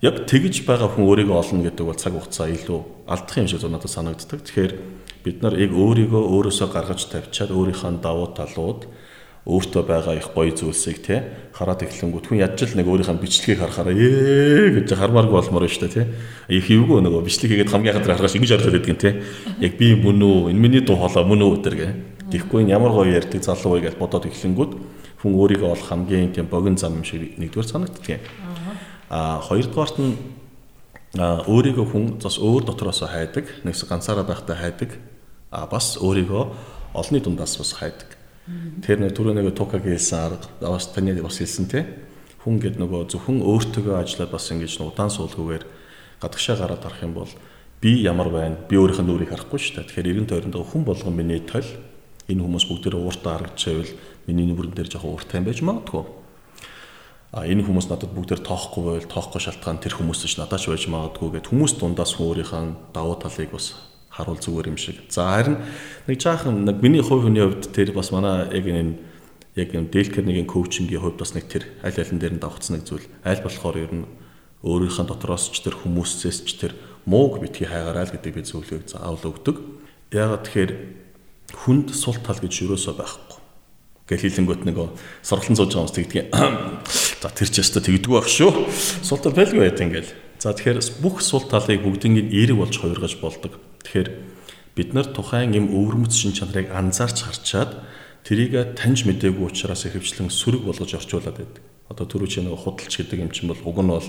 Яг 0.00 0.24
тэгж 0.26 0.64
байгаа 0.64 0.88
хүн 0.88 1.06
өөрийгөө 1.06 1.36
олно 1.36 1.62
гэдэг 1.68 1.84
бол 1.86 2.00
цаг 2.00 2.16
хугацаа 2.16 2.48
илүү 2.48 2.80
алдах 3.06 3.36
юм 3.36 3.46
шиг 3.46 3.62
надад 3.68 3.92
санагддаг. 3.92 4.40
Тэгэхээр 4.42 4.72
бид 5.24 5.42
нар 5.42 5.54
яг 5.58 5.72
өөрийгөө 5.72 6.22
өөрөөсөө 6.34 6.68
гаргаж 6.72 7.06
тавьчаад 7.08 7.50
өөрийнхөө 7.50 8.02
давуу 8.02 8.28
талууд 8.36 8.86
өөртөө 9.42 9.82
байгаа 9.82 10.14
их 10.18 10.30
гоё 10.34 10.54
зүйлсийг 10.54 11.02
те 11.02 11.22
хараад 11.50 11.82
эхлэнгүүт 11.82 12.30
хүн 12.30 12.42
ядч 12.46 12.62
л 12.62 12.78
нэг 12.78 12.86
өөрийнхөө 12.86 13.18
бичлэгийг 13.18 13.58
харахаараа 13.58 13.94
ээ 13.94 14.86
гэж 14.86 14.94
хармааргүй 14.94 15.34
болмоор 15.34 15.66
шүү 15.66 15.82
дээ 15.82 15.94
те. 15.98 16.06
Их 16.46 16.70
эвгүй 16.70 17.02
нөгөө 17.02 17.26
бичлэг 17.26 17.50
хийгээд 17.50 17.72
хамгийн 17.74 17.94
хатар 17.98 18.14
харахаас 18.14 18.38
ингэж 18.38 18.50
хараад 18.54 18.70
байдаг 18.78 18.94
юм 18.94 19.02
те. 19.02 19.10
Яг 19.58 19.74
би 19.74 19.98
мөн 19.98 20.22
үү 20.22 20.54
энэ 20.54 20.62
миний 20.62 20.82
дуу 20.86 20.94
хоолой 20.94 21.26
мөн 21.26 21.42
үү 21.42 21.52
гэдэг 21.58 21.74
гэ. 21.74 21.88
Тэгэхгүй 22.30 22.70
ямар 22.70 22.94
гоё 22.94 23.18
ярьдаг 23.18 23.42
залуу 23.42 23.82
вэ 23.82 23.90
гэж 23.90 23.94
бодоод 23.98 24.30
эхлэнгүүт 24.30 24.72
хүн 25.22 25.32
өөрийгөө 25.38 25.70
олох 25.74 25.86
хамгийн 25.90 26.34
тийм 26.34 26.46
богино 26.46 26.78
зам 26.78 26.98
юм 26.98 27.04
шиг 27.06 27.34
нэгдүгээр 27.38 27.66
санагддаг 27.66 28.06
юм 28.06 28.22
а 29.12 29.38
хоёрдугаарт 29.44 29.96
нь 30.00 30.16
өөрийгөө 31.20 31.86
хүн 31.92 32.04
бас 32.18 32.40
өөр 32.40 32.64
дотроосоо 32.66 33.06
хайдаг 33.12 33.44
нэгс 33.62 33.84
ганцаараа 33.84 34.24
байхдаа 34.24 34.56
хайдаг 34.56 34.96
а 35.52 35.68
бас 35.68 36.00
өөрийгөө 36.00 36.44
олонний 36.96 37.22
дундаас 37.22 37.60
бас 37.60 37.76
хайдаг 37.76 38.18
Тэр 38.82 38.98
нэг 38.98 39.14
түрүү 39.14 39.38
нэг 39.38 39.54
тукагийн 39.54 39.94
хэлсэн 39.94 40.18
арга 40.18 40.50
бас 40.66 40.90
таны 40.90 41.14
бас 41.22 41.38
хэлсэн 41.38 41.70
те 41.70 41.86
хүн 42.42 42.58
гэд 42.58 42.74
нөгөө 42.82 43.06
зөвхөн 43.14 43.38
өөртөө 43.38 44.02
ажиллаад 44.02 44.34
бас 44.34 44.50
ингэж 44.50 44.82
удаан 44.82 45.14
суулгуугаар 45.14 45.62
гадагшаа 46.18 46.58
гараад 46.58 46.82
харах 46.82 47.06
юм 47.06 47.14
бол 47.14 47.30
би 47.78 48.02
ямар 48.02 48.34
байна 48.34 48.58
би 48.66 48.74
өөрийнхөө 48.74 49.06
нүрийг 49.06 49.30
харахгүй 49.30 49.62
шүү 49.62 49.74
дээ. 49.78 49.86
Тэгэхээр 49.86 50.10
эргэн 50.10 50.26
тойронд 50.26 50.58
хүн 50.58 50.82
болгон 50.82 51.14
миний 51.14 51.38
тол 51.38 51.62
энэ 52.26 52.42
хүмүүс 52.42 52.66
бүгдээ 52.66 52.98
ууртаа 52.98 53.38
харагдчихвэл 53.38 53.94
миний 54.26 54.50
нүрэн 54.50 54.74
дээр 54.74 54.90
жоохон 54.90 55.14
ууртай 55.14 55.38
юм 55.38 55.46
байж 55.46 55.62
магадгүй. 55.62 56.02
А 57.30 57.46
энэ 57.46 57.62
хүмүүс 57.62 57.86
надад 57.86 58.10
бүгдээр 58.10 58.42
тоохгүй 58.42 58.82
байвал 58.82 59.06
тоохгүй 59.06 59.38
шалтгаан 59.38 59.78
тэр 59.78 59.94
хүмүүс 60.02 60.26
ч 60.26 60.42
надад 60.42 60.58
ч 60.58 60.66
байж 60.66 60.90
магадгүй 60.90 61.38
гэд 61.38 61.46
хүмүүс 61.46 61.78
дундаас 61.78 62.18
өөрийнхөө 62.18 62.90
давуу 62.90 63.16
талыг 63.22 63.54
бас 63.54 63.91
харуул 64.12 64.36
зүгээр 64.36 64.68
юм 64.68 64.76
шиг. 64.76 65.00
За 65.08 65.24
харин 65.24 65.56
нэг 66.06 66.20
жаахан 66.20 66.68
нэг 66.68 66.84
миний 66.84 67.00
хувь 67.00 67.24
хүний 67.24 67.40
хувьд 67.40 67.72
тэр 67.72 67.96
бас 67.96 68.12
манай 68.12 68.44
яг 68.52 68.68
энэ 68.68 69.00
яг 69.56 69.72
юм 69.72 69.88
дэлкернигийн 69.88 70.44
коучингийн 70.44 71.00
хувьд 71.00 71.16
бас 71.16 71.32
нэг 71.32 71.48
тэр 71.48 71.64
аль 71.80 71.96
алин 71.96 72.20
дээр 72.20 72.36
нь 72.36 72.42
давхцсан 72.44 72.76
нэг 72.76 72.84
зүйл. 72.84 73.08
Аль 73.24 73.40
болохоор 73.40 73.76
ер 73.80 73.92
нь 73.92 74.04
өөрийнхөө 74.60 75.08
дотроос 75.08 75.48
ч 75.48 75.64
тэр 75.64 75.80
хүмүүсээс 75.80 76.44
ч 76.44 76.60
тэр 76.60 76.76
мууг 77.08 77.40
битгий 77.40 77.64
хайгаарай 77.64 78.04
л 78.04 78.14
гэдэг 78.14 78.32
би 78.36 78.42
зөвлөгөөг 78.44 78.84
заавал 78.92 79.32
өгдөг. 79.32 79.56
Яагаад 80.12 80.44
тэгэхээр 80.44 80.72
хүнд 81.64 81.88
сул 81.96 82.20
тал 82.20 82.36
гэж 82.36 82.68
юусоо 82.68 82.92
байхгүй. 82.94 83.40
Гэл 84.12 84.24
хилэнгөт 84.28 84.62
нэг 84.68 84.76
сорлон 85.24 85.56
сууж 85.56 85.72
байгаа 85.72 85.88
хүмүүс 85.88 85.96
тэгдэг. 85.96 86.24
За 87.22 87.32
тэр 87.32 87.48
ч 87.48 87.64
яста 87.64 87.80
тэгдэггүй 87.80 88.16
байх 88.20 88.28
шүү. 88.28 88.50
Сул 89.00 89.20
тал 89.24 89.32
байлгүй 89.32 89.66
байт 89.66 89.80
ингээл. 89.80 90.12
За 90.36 90.52
тэгэхээр 90.52 90.80
бүх 91.00 91.24
сул 91.24 91.46
талыг 91.48 91.80
бүгднийг 91.80 92.28
эерэг 92.28 92.58
болж 92.60 92.74
хувиргаж 92.76 93.14
болдог. 93.22 93.56
Тэгэхээр 93.84 94.08
бид 94.74 94.94
нар 94.94 95.06
тухайн 95.10 95.52
юм 95.52 95.66
өвөрмөц 95.68 96.14
шин 96.16 96.32
чанарыг 96.32 96.72
анзаарч 96.72 97.28
харчаад 97.28 97.84
тэрийг 98.24 98.78
таньж 98.78 99.04
мдээгүй 99.04 99.52
учраас 99.52 99.84
ихэвчлэн 99.84 100.30
сөрөг 100.32 100.64
болгож 100.64 100.94
орчуулад 100.96 101.36
байдаг. 101.36 101.62
Одоо 101.90 102.06
түрүү 102.08 102.28
чи 102.30 102.40
нэг 102.40 102.56
худалч 102.56 103.02
гэдэг 103.02 103.18
юм 103.20 103.30
чинь 103.34 103.50
бол 103.52 103.60
уг 103.66 103.78
нь 103.84 103.92
бол 103.92 104.08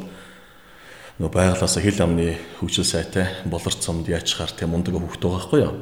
нөгөө 1.19 1.34
байгалаас 1.34 1.76
хил 1.82 1.99
амны 1.99 2.38
хөгжил 2.61 2.88
сайтай 2.88 3.28
болорт 3.45 3.82
цомд 3.82 4.07
яачаар 4.07 4.55
тийм 4.55 4.71
мундаг 4.71 4.95
хөвгт 4.95 5.19
байгаа 5.19 5.38
байхгүй 5.41 5.61
юу. 5.61 5.76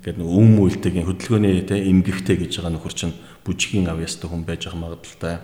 Гэт 0.00 0.16
нэг 0.16 0.28
өм 0.28 0.56
үйлтэгийн 0.62 1.04
хөдөлгөөний 1.04 1.66
те 1.68 1.76
эмгэгтэй 1.84 2.36
гэж 2.40 2.62
байгаа 2.62 2.72
нөхөр 2.78 2.94
чинь 2.94 3.18
бүжгийн 3.44 3.90
авьяастай 3.92 4.28
хүн 4.30 4.48
байж 4.48 4.64
байгаа 4.64 4.80
магадaltaй. 4.80 5.36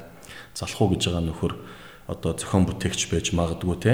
Залхуу 0.57 0.97
гэж 0.97 1.03
байгаа 1.13 1.25
нөхөр 1.29 1.53
одоо 2.09 2.33
зохион 2.33 2.65
бүтээгч 2.65 3.13
байж 3.13 3.37
магадгүй 3.37 3.77
те 3.83 3.93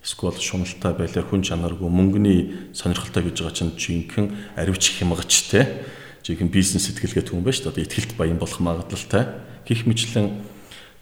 эсвэл 0.00 0.40
шуналтай 0.40 0.96
байлаа 0.96 1.24
хүн 1.28 1.44
чанаргүй 1.44 1.88
мөнгөний 1.92 2.72
сонирхолтой 2.72 3.28
гэж 3.28 3.36
байгаа 3.44 3.56
чинь 3.56 3.76
жинхэнэ 3.76 4.56
аривч 4.56 4.96
хямгач 4.96 5.32
те. 5.52 5.84
Жинхэнэ 6.24 6.48
бизнес 6.48 6.88
сэтгэлгээ 6.88 7.28
түн 7.28 7.44
байж 7.44 7.60
одоо 7.60 7.84
ихтгэлт 7.84 8.16
баян 8.16 8.40
болох 8.40 8.60
магадлалтай 8.64 9.28
гих 9.68 9.84
мэтлэн 9.84 10.40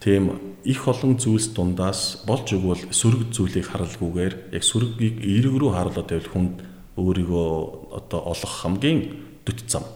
тийм 0.03 0.35
их 0.67 0.87
олон 0.87 1.15
зүйлс 1.15 1.55
дундаас 1.55 2.27
болж 2.27 2.51
өгвөл 2.51 2.91
сөрөг 2.91 3.31
зүйлийг 3.31 3.71
харалгүйгээр 3.71 4.33
яг 4.51 4.63
сөрөгийг 4.67 5.23
эерэг 5.23 5.55
рүү 5.55 5.71
харуулад 5.71 6.07
байвал 6.11 6.31
хүнд 6.35 6.55
өөрийгөө 6.99 7.47
одоо 7.95 8.19
олох 8.35 8.53
хамгийн 8.63 9.15
дөт 9.47 9.63
зам. 9.67 9.87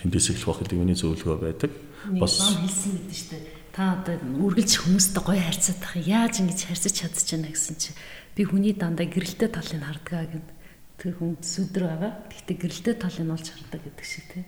Тэндээс 0.00 0.32
эхлэх 0.32 0.56
байх 0.56 0.60
гэдэг 0.64 0.78
миний 0.80 0.96
зөвлөгөө 0.96 1.36
байдаг. 1.36 1.70
Бас 2.16 2.40
хэлсэн 2.40 2.92
гэдэг 2.96 3.16
шүү 3.16 3.28
дээ 3.36 3.55
та 3.76 4.00
одоо 4.00 4.16
үргэлж 4.16 4.72
хүмүүстэй 4.80 5.20
гоё 5.20 5.36
харьцаад 5.36 5.78
байх 5.84 6.00
яаж 6.00 6.40
ингэж 6.40 6.60
харьцаж 6.64 6.94
чадчихна 6.96 7.52
гэсэн 7.52 7.76
чи 7.76 7.92
би 8.32 8.48
хүний 8.48 8.72
дандаа 8.72 9.04
гэрэлтэй 9.04 9.52
талыг 9.52 9.84
хардгаа 9.84 10.24
гэд 10.32 10.48
тэр 10.96 11.12
хүн 11.20 11.36
сүдэр 11.44 11.84
байгаа. 11.84 12.12
Гэхдээ 12.32 12.56
гэрэлтэй 12.56 12.94
талыг 12.96 13.28
олж 13.36 13.46
хардаг 13.52 13.80
гэдэг 13.84 14.06
шиг 14.08 14.24
тий. 14.32 14.44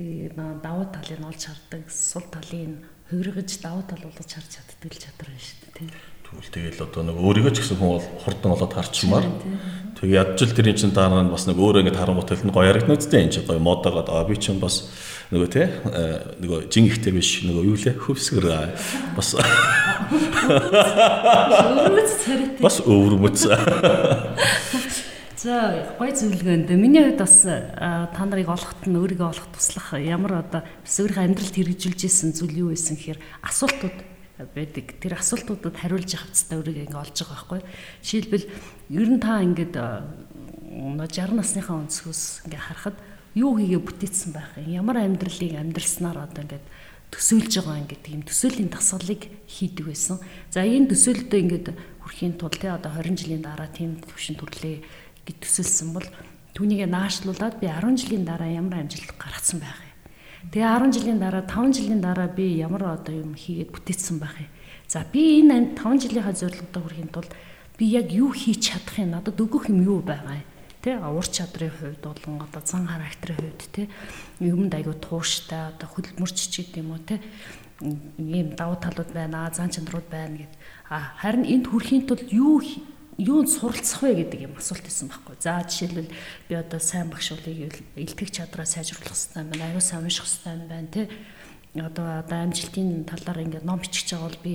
Тэгээ 0.00 0.32
давуу 0.64 0.88
талыг 0.88 1.20
олж 1.28 1.42
хардаг, 1.44 1.82
сул 1.92 2.24
талыг 2.32 2.88
хувиргаж 3.12 3.50
давуу 3.60 3.84
тал 3.84 4.00
болгож 4.00 4.30
харж 4.32 4.48
чаддаг 4.48 4.88
л 4.88 4.96
чадвар 4.96 5.28
байна 5.28 5.44
шүү 5.44 5.60
дээ 5.60 5.76
тий. 5.76 5.88
Тэгвэл 6.24 6.54
тэгэл 6.56 6.84
одоо 6.88 7.02
нэг 7.04 7.16
өөрийгөө 7.20 7.52
ч 7.52 7.58
гэсэн 7.60 7.76
хүн 7.76 7.90
бол 8.00 8.08
хурдан 8.24 8.50
болоод 8.56 8.72
харчмаар. 8.72 9.26
Тэгээ 10.00 10.18
ядчил 10.24 10.56
тэрийн 10.56 10.78
чин 10.80 10.96
дараа 10.96 11.20
нь 11.20 11.28
бас 11.28 11.44
нэг 11.44 11.60
өөрөө 11.60 11.84
ингэ 11.84 12.00
харангуйтай 12.00 12.40
л 12.40 12.48
гоё 12.48 12.72
харагдана 12.72 12.96
үстэй 12.96 13.28
энэ 13.28 13.34
чинь 13.36 13.44
гоё 13.44 13.60
модоогоод 13.60 14.08
аа 14.08 14.24
би 14.24 14.40
чинь 14.40 14.56
бас 14.56 14.88
нөгөө 15.34 15.50
те 15.50 15.66
нөгөө 16.38 16.70
жин 16.70 16.86
ихтэй 16.86 17.10
биш 17.10 17.42
нөгөө 17.42 17.64
юу 17.66 17.74
лээ? 17.74 17.98
Хөвсгөр 17.98 18.46
бас 19.18 19.34
өвөрмөц 21.74 22.10
царайтай. 22.22 22.62
Бас 22.62 22.78
өвөрмөц. 22.86 23.40
За 25.44 25.84
гой 25.98 26.08
зөвлөгөөнд 26.16 26.70
миний 26.78 27.04
хувьд 27.04 27.20
бас 27.20 27.44
та 27.44 28.22
нарыг 28.24 28.48
олоход 28.48 28.86
нь 28.88 28.96
өөрийгөө 28.96 29.28
олох 29.28 29.50
туслах 29.52 29.92
ямар 29.98 30.40
одоо 30.40 30.62
бас 30.64 30.94
өөрийнхөө 31.02 31.26
амьдралд 31.26 31.52
хэрэгжүүлж 31.58 32.00
исэн 32.06 32.32
зүйл 32.32 32.64
юу 32.64 32.72
байсан 32.72 32.96
гэхээр 32.96 33.20
асуултууд 33.44 33.98
байдаг. 34.56 34.86
Тэр 35.04 35.20
асуултуудад 35.20 35.76
хариулж 35.76 36.16
явцдаа 36.16 36.64
өөрийгөө 36.64 36.88
ингээ 36.88 37.02
олж 37.02 37.16
байгаа 37.20 37.36
байхгүй. 37.36 37.60
Жишээлбэл 38.00 38.46
ер 38.96 39.08
нь 39.12 39.20
та 39.20 39.44
ингээд 39.44 39.74
60 39.76 41.36
насныхаа 41.36 41.76
өнцгөөс 41.82 42.48
ингээ 42.48 42.62
харахад 42.64 42.96
юу 43.34 43.58
хийгээ 43.58 43.82
бүтээсэн 43.82 44.30
байх 44.30 44.54
юм 44.62 44.70
ямар 44.78 45.02
амьдралыг 45.02 45.58
амьдрснаар 45.58 46.22
одоо 46.22 46.46
ингээд 46.46 46.66
төсөөлж 47.10 47.52
байгаа 47.58 47.82
ингээд 47.82 48.02
тийм 48.06 48.22
төсөөлийн 48.22 48.70
дасгалыг 48.70 49.22
хийдэг 49.50 49.86
байсан. 49.90 50.22
За 50.54 50.62
энэ 50.62 50.90
төсөөлөлдөө 50.94 51.40
ингээд 51.42 51.66
хүрхийн 52.02 52.34
тулд 52.38 52.58
те 52.62 52.70
одоо 52.70 52.94
20 52.94 53.18
жилийн 53.18 53.42
дараа 53.42 53.66
тийм 53.74 53.98
төвшин 54.06 54.38
төрлөө 54.38 54.74
гэж 55.26 55.36
төсөөлсөн 55.42 55.90
бол 55.94 56.06
түүнийгээ 56.54 56.90
наашлуулад 56.90 57.58
би 57.58 57.66
10 57.66 57.98
жилийн 57.98 58.22
дараа 58.22 58.50
ямар 58.54 58.86
амжилт 58.86 59.10
гаргацсан 59.18 59.58
байх 59.58 59.82
юм. 59.82 59.94
Тэгээ 60.54 60.70
10 60.70 60.94
жилийн 60.94 61.18
дараа 61.18 61.42
5 61.42 61.74
жилийн 61.74 62.02
дараа 62.02 62.28
би 62.30 62.46
ямар 62.62 63.02
одоо 63.02 63.14
юм 63.18 63.34
хийгээд 63.34 63.74
бүтээсэн 63.74 64.22
байх 64.22 64.38
юм. 64.38 64.50
За 64.86 65.02
би 65.02 65.42
энэ 65.42 65.74
5 65.74 66.06
жилийнхаа 66.06 66.34
зорилгодоо 66.38 66.82
хүрэхин 66.86 67.10
тулд 67.10 67.34
би 67.78 67.84
яг 67.90 68.14
юу 68.14 68.30
хийж 68.30 68.70
чадах 68.70 69.02
юм 69.02 69.10
надад 69.10 69.34
өгөх 69.34 69.66
юм 69.74 69.82
юу 69.82 69.98
байгаа 70.06 70.38
юм 70.38 70.53
тий 70.84 70.94
ур 71.00 71.24
чадрын 71.24 71.72
хувьд 71.72 72.04
болон 72.04 72.44
одоо 72.44 72.60
зан 72.60 72.84
характерын 72.84 73.40
хувьд 73.40 73.62
тий 73.72 73.88
юмд 74.44 74.74
айгу 74.76 74.92
тууштай 74.92 75.72
одоо 75.72 75.88
хөдөлмөрч 75.88 76.36
ч 76.36 76.60
гэдэг 76.60 76.84
юм 76.84 76.92
уу 76.92 77.00
тий 77.00 77.20
ийм 77.80 78.54
давуу 78.56 78.76
талууд 78.76 79.10
байна, 79.12 79.50
зан 79.52 79.70
чанарууд 79.70 80.08
байна 80.10 80.44
гэд. 80.44 80.52
А 80.88 81.16
харин 81.18 81.44
энд 81.44 81.66
хүрэхийн 81.66 82.06
тулд 82.06 82.30
юу 82.30 82.62
юунд 83.18 83.50
суралцах 83.50 84.02
вэ 84.02 84.24
гэдэг 84.24 84.40
юм 84.46 84.54
асуулт 84.58 84.82
байсан 84.82 85.08
байхгүй. 85.10 85.36
За 85.38 85.62
жишээлбэл 85.62 86.10
би 86.48 86.54
одоо 86.54 86.80
сайн 86.80 87.10
багш 87.10 87.34
болыг 87.34 87.82
илтгэх 87.96 88.30
чадраа 88.30 88.66
сайжруулах 88.66 89.10
хэрэгтэй 89.10 89.42
байна. 89.42 89.64
Аюу 89.70 89.82
сайн 89.82 90.06
унших 90.06 90.26
хэрэгтэй 90.26 90.68
байна 90.70 90.88
тий. 90.90 91.06
Одоо 91.74 92.06
одоо 92.22 92.38
амжилтын 92.42 93.04
талаар 93.04 93.42
ингээд 93.42 93.66
ном 93.66 93.78
бичих 93.78 94.06
байгаа 94.06 94.30
бол 94.30 94.40
би 94.42 94.54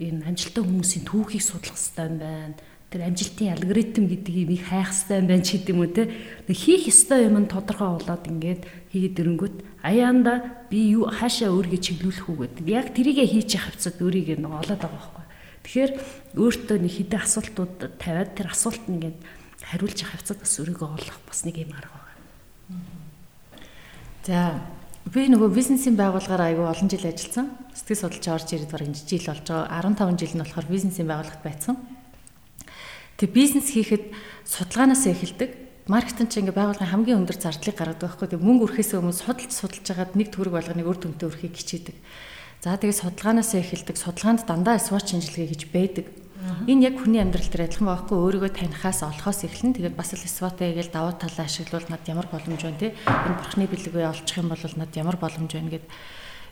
энэ 0.00 0.24
амжилттай 0.28 0.64
хүмүүсийн 0.64 1.04
түүхийг 1.08 1.44
судлах 1.44 1.76
хэрэгтэй 1.76 2.08
байна. 2.20 2.56
Тэр 2.90 3.06
амжилтын 3.06 3.54
алгоритм 3.54 4.10
гэдгийг 4.10 4.50
нэг 4.50 4.62
хайх 4.66 4.90
хэрэгтэй 4.90 5.22
байна 5.22 5.46
ч 5.46 5.62
гэдэг 5.62 5.70
юм 5.70 5.80
уу 5.86 5.94
те. 5.94 6.10
Хийх 6.50 6.90
ёстой 6.90 7.30
юм 7.30 7.38
нь 7.38 7.46
тодорхой 7.46 7.94
болоод 7.94 8.26
ингээд 8.26 8.66
хийгээд 8.90 9.20
ирэнгүүт 9.22 9.56
аяанда 9.86 10.66
би 10.74 10.98
юу 10.98 11.06
хаашаа 11.06 11.54
өөрийгөө 11.54 11.86
чиглүүлэх 11.86 12.26
үү 12.26 12.38
гэдэг. 12.50 12.66
Яг 12.66 12.90
тэрийгэ 12.90 13.30
хийж 13.30 13.54
явах 13.54 13.78
хавцад 13.78 13.94
өөрийгөө 14.02 14.42
нэг 14.42 14.50
олоод 14.50 14.82
байгаа 14.82 14.90
байхгүй. 14.90 15.26
Тэгэхээр 15.62 15.92
өөртөө 16.34 16.78
нэг 16.82 16.92
хэдэн 16.98 17.22
асуултууд 17.22 17.74
тавиад 18.02 18.30
тэр 18.34 18.48
асуулт 18.50 18.84
нэгээд 18.90 19.18
хариулж 19.70 19.98
явах 20.02 20.14
хавцад 20.18 20.38
бас 20.42 20.54
өөрийгөө 20.58 20.88
олох 20.90 21.18
бас 21.30 21.40
нэг 21.46 21.56
юм 21.62 21.70
арга 21.78 21.94
байна. 21.94 22.10
За 24.26 24.58
би 25.06 25.30
нөгөө 25.30 25.54
бизнесийн 25.54 25.94
байгууллагаар 25.94 26.42
аягүй 26.50 26.66
олон 26.66 26.90
жил 26.90 27.06
ажилласан. 27.06 27.54
Сэтгэл 27.70 28.02
судлаач 28.10 28.26
орж 28.34 28.48
ирээд 28.50 28.74
бараг 28.74 28.90
жил 28.98 29.22
болж 29.30 29.46
байгаа. 29.46 29.78
15 29.78 30.18
жил 30.18 30.34
нь 30.34 30.42
болохоор 30.42 30.66
бизнесийн 30.66 31.06
байгууллагт 31.06 31.46
байсан. 31.46 31.78
Тэг 33.20 33.36
бизнес 33.36 33.68
хийхэд 33.76 34.16
судалгаанаас 34.48 35.04
эхэлдэг. 35.04 35.84
Маркетинг 35.92 36.32
чинь 36.32 36.48
ингээ 36.48 36.56
байгууллагын 36.56 36.88
хамгийн 36.88 37.20
өндөр 37.20 37.36
зардлыг 37.36 37.76
гаргадаг 37.76 38.16
байхгүй. 38.16 38.32
Тэг 38.32 38.40
мөнгө 38.40 38.80
өрхөөс 38.80 38.96
өмнө 38.96 39.12
судалж 39.12 39.52
судалж 39.52 39.84
хагаад 39.84 40.16
нэг 40.16 40.32
төгрөг 40.32 40.56
болгоныг 40.56 40.88
үр 40.88 40.96
дүнтэй 40.96 41.28
өрхийг 41.28 41.52
хичээдэг. 41.52 41.96
За 42.64 42.80
тэгээ 42.80 42.96
судалгаанаас 42.96 43.52
эхэлдэг. 43.60 43.96
Судалгаанд 44.00 44.48
дандаа 44.48 44.80
SWOT 44.80 45.04
шинжилгээ 45.12 45.52
гэж 45.52 45.62
байдаг. 45.68 46.06
Энэ 46.64 46.88
яг 46.88 46.96
хүний 46.96 47.20
амьдрал 47.20 47.44
дээр 47.44 47.68
адилхан 47.68 47.92
байхгүй 47.92 48.16
өөрийгөө 48.16 48.52
танихаас 48.56 49.04
олохоос 49.04 49.44
эхэлнэ. 49.44 49.76
Тэгээд 49.76 49.98
бас 50.00 50.16
л 50.16 50.24
SWOT 50.24 50.56
гээл 50.64 50.88
давуу 50.88 51.12
талаа 51.20 51.44
ашиглавал 51.44 51.92
над 51.92 52.00
ямар 52.08 52.24
боломж 52.32 52.60
байна 52.64 52.80
те. 52.80 52.96
Энэ 53.04 53.36
бурхны 53.36 53.68
бэлэгээ 53.68 54.08
олчих 54.08 54.40
юм 54.40 54.48
бол 54.48 54.64
над 54.64 54.92
ямар 54.96 55.20
боломж 55.20 55.52
байна 55.52 55.68
гэд 55.76 55.84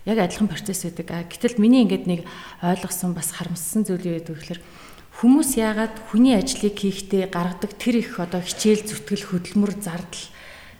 яг 0.04 0.18
адилхан 0.20 0.52
процесс. 0.52 0.84
А 0.84 1.24
гэтэл 1.24 1.56
миний 1.56 1.88
ингээд 1.88 2.04
нэг 2.04 2.20
ойлгосон 2.60 3.16
бас 3.16 3.32
харамссан 3.32 3.88
зүйл 3.88 4.12
юу 4.12 4.16
гэдэг 4.20 4.28
вэ 4.28 4.40
гэхээр 4.44 4.60
хүмүүс 5.18 5.58
яагаад 5.58 5.98
хүний 6.14 6.38
ажлыг 6.38 6.78
хийхдээ 6.78 7.26
гаргадаг 7.26 7.74
тэр 7.74 8.06
их 8.06 8.22
одоо 8.22 8.38
хичээл 8.38 8.86
зүтгэл 8.86 9.26
хөдөлмөр 9.26 9.74
зардал 9.82 10.24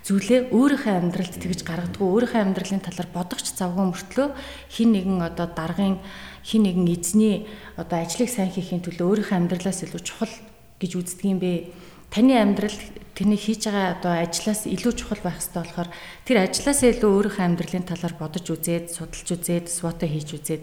зүйлээ 0.07 0.55
өөрийнхөө 0.55 0.95
амьдралд 0.95 1.35
тэгж 1.43 1.67
гаргадаг 1.67 1.99
өөрийнхөө 1.99 2.47
амьдралын 2.47 2.87
талаар 2.87 3.11
бодогч 3.11 3.51
завгүй 3.59 3.91
мөртлөө 3.91 4.29
хин 4.71 4.95
нэгэн 4.95 5.27
одоо 5.27 5.51
даргын 5.51 5.99
хин 6.47 6.63
нэгэн 6.71 6.87
эзний 6.87 7.51
одоо 7.75 7.99
ажлыг 7.99 8.31
сайн 8.31 8.55
хийхин 8.55 8.79
төлөө 8.79 9.27
өөрийнхөө 9.27 9.39
амьдралаас 9.43 9.83
илүү 9.83 10.03
чухал 10.07 10.35
гэж 10.79 10.91
үздэг 10.95 11.27
юм 11.27 11.43
бэ. 11.43 11.75
Таны 12.15 12.39
амьдрал 12.39 12.79
тэрний 13.19 13.37
хийж 13.37 13.67
байгаа 13.67 13.99
одоо 13.99 14.23
ажлаас 14.23 14.71
илүү 14.71 14.93
чухал 14.97 15.19
байх 15.19 15.43
хэрэгтэй 15.43 15.61
болохоор 15.67 15.91
тэр 16.23 16.37
ажлаас 16.47 16.81
илүү 16.87 17.11
өөрийнхөө 17.11 17.45
амьдралын 17.45 17.91
талаар 17.91 18.15
бодож 18.15 18.47
үзээд, 18.49 18.95
судалж 18.95 19.29
үзээд, 19.35 19.67
свото 19.67 20.07
хийж 20.07 20.31
үзээд 20.39 20.63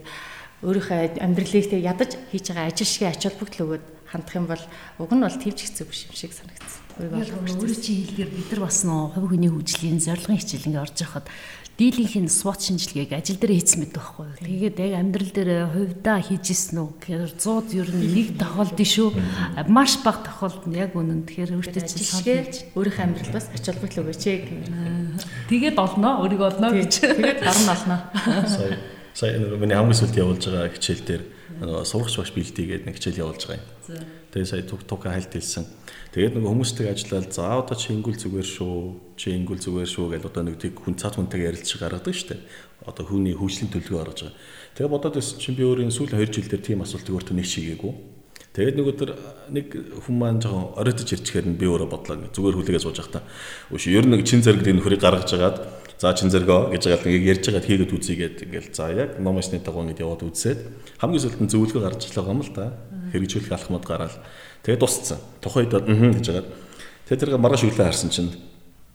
өөрийнхөө 0.63 1.19
амьдралыг 1.19 1.67
тэг 1.67 1.81
ядаж 1.83 2.11
хийж 2.31 2.45
байгаа 2.53 2.71
ажил 2.71 2.87
шиг 2.87 3.03
ач 3.11 3.21
холбогдол 3.27 3.65
өгөөд 3.65 3.85
хандах 4.07 4.35
юм 4.39 4.47
бол 4.47 4.63
уг 5.01 5.11
нь 5.11 5.23
бол 5.25 5.35
төвч 5.35 5.59
хэцүү 5.65 5.85
биш 5.89 6.07
юм 6.07 6.15
шиг 6.15 6.31
санагдсан 6.31 6.85
өөрийн 6.95 7.75
чинь 7.75 8.07
хэлгээр 8.07 8.31
бид 8.31 8.49
нар 8.55 8.61
бас 8.63 8.87
нөө 8.87 9.19
хувь 9.19 9.27
хүний 9.35 9.51
хөгжлийн 9.51 9.99
зорилгын 9.99 10.39
хичээл 10.39 10.67
ингээ 10.71 10.85
орж 10.87 10.97
яхад 11.03 11.27
дийлийнх 11.75 12.15
нь 12.23 12.31
SWOT 12.31 12.59
шинжилгээг 12.71 13.11
ажил 13.19 13.35
дээр 13.35 13.59
хийсэн 13.59 13.83
мэт 13.83 13.99
байхгүй 13.99 14.23
юу. 14.31 14.39
Тэгээд 14.39 14.79
яг 14.79 14.93
амьдрал 14.95 15.31
дээр 15.35 15.51
хувьдаа 15.75 16.23
хийжсэн 16.23 16.79
үү 16.79 16.89
гэхээр 17.03 17.31
100 17.35 17.75
ер 17.75 17.89
нь 17.91 18.15
нэг 18.15 18.27
тохиолдсон 18.39 18.87
шүү. 18.95 19.09
Маш 19.67 19.99
бага 19.99 20.23
тохиолдол 20.23 20.71
нь 20.71 20.79
яг 20.79 20.95
үнэн. 20.95 21.27
Тэгэхээр 21.27 21.51
өөртөө 21.59 21.83
чинь 21.83 22.07
сонирхож 22.07 22.55
өөрийнхөө 22.79 23.03
амьдрал 23.03 23.35
бас 23.35 23.45
ач 23.51 23.65
холбогдол 23.67 24.07
өгөөч 24.07 24.23
ээ. 24.23 24.39
Тэгээд 25.51 25.75
олноо, 25.75 26.23
өөрийгөө 26.23 26.47
олноо 26.47 26.71
гэж. 26.79 26.91
Тэгээд 27.11 27.39
гарна 27.43 27.71
олноо. 27.75 27.99
Сая 28.47 28.79
сая 29.15 29.39
миний 29.39 29.79
хамгийн 29.79 29.95
сүүлд 29.95 30.19
явуулж 30.19 30.43
байгаа 30.45 30.75
хичээл 30.75 31.07
дээр 31.07 31.23
нөгөө 31.63 31.87
сурагч 31.87 32.15
багш 32.19 32.31
бэлтийгээд 32.35 32.83
нэг 32.85 32.99
хичээл 32.99 33.23
явуулж 33.23 33.41
байгаа 33.47 33.63
юм. 33.63 34.03
Тэгээ 34.35 34.51
сая 34.51 34.63
туг 34.67 34.83
туг 34.83 35.07
хайлт 35.07 35.31
хэлсэн 35.31 35.63
Тэгээд 36.15 36.39
нөгөө 36.39 36.47
хүмүүстэй 36.47 36.87
ажиллаад 36.95 37.27
за 37.27 37.43
одоо 37.59 37.75
чи 37.75 37.91
ингүүл 37.91 38.15
зүгээр 38.15 38.47
шүү, 38.47 38.75
чи 39.19 39.35
ингүүл 39.35 39.59
зүгээр 39.59 39.89
шүү 39.91 40.05
гэж 40.15 40.23
одоо 40.23 40.43
нэг 40.47 40.55
тийг 40.63 40.79
хүн 40.79 40.95
цаад 40.95 41.19
хүнтэйгээ 41.19 41.51
ярилцж 41.51 41.75
гаргадаг 41.75 42.15
шүү 42.15 42.29
дээ. 42.31 42.39
Одоо 42.87 43.03
хүний 43.03 43.35
хөгжлийн 43.35 43.67
төлөвлөгөө 43.67 43.99
гаргаж 43.99 44.19
байгаа. 44.23 44.39
Тэгээд 44.79 44.93
бодоод 44.95 45.15
байсан 45.19 45.35
чинь 45.43 45.59
би 45.59 45.67
өөрийн 45.67 45.91
сүүлийн 45.91 46.23
2 46.23 46.31
жил 46.31 46.47
дээр 46.47 46.63
тийм 46.63 46.79
асуултыг 46.87 47.15
өөртөө 47.19 47.35
нэг 47.35 47.47
чигээгүй. 47.51 47.91
Тэгээд 48.55 48.75
нэг 48.79 48.87
өдөр 48.95 49.09
нэг 49.51 49.67
хүн 50.07 50.15
маань 50.15 50.39
жоохон 50.39 50.79
оройтож 50.79 51.09
ирчихээр 51.11 51.47
нь 51.51 51.59
би 51.59 51.67
өөрөө 51.67 51.89
бодлоо 51.91 52.15
зүгээр 52.31 52.55
хүлээгээ 52.55 52.79
сууж 52.87 52.95
байхдаа. 53.03 53.27
Үгүй 53.75 53.91
ер 53.91 54.07
нь 54.07 54.23
чин 54.23 54.39
зэрэг 54.39 54.71
энэ 54.71 54.87
хөрийг 54.87 55.03
гаргаж 55.03 55.27
агаад 55.35 55.57
за 55.99 56.13
чин 56.13 56.29
зэрэгөө 56.29 56.75
гэж 56.75 56.83
байгаа 56.91 57.07
нэг 57.07 57.23
ярьж 57.23 57.43
байгаад 57.47 57.67
хийгээд 57.69 57.95
үзьгээд 57.95 58.37
ингээл 58.47 58.69
за 58.75 58.91
яг 58.91 59.19
номосны 59.19 59.59
дагуу 59.63 59.87
ингэ 59.87 60.03
яваад 60.03 60.27
үзээд 60.27 60.59
хамгийн 60.99 61.23
сүүлд 61.23 61.41
нь 61.43 61.51
зөвлөгөө 61.51 61.83
гарч 61.83 62.01
ирлээ 62.11 62.31
юм 62.31 62.41
л 62.43 62.51
да. 62.51 62.75
Хэрэгжүүлэх 63.15 63.55
алхмууд 63.55 63.85
гараад 63.87 64.15
Тэгээд 64.65 64.81
дууссан. 64.81 65.21
Тухайд 65.45 65.77
аа 65.77 65.85
гэж 65.85 66.25
хагаад 66.25 66.49
тэгээд 67.05 67.21
тэргээ 67.21 67.37
маргааш 67.37 67.69
өглөө 67.69 67.85
харсан 67.85 68.09
чинь 68.09 68.33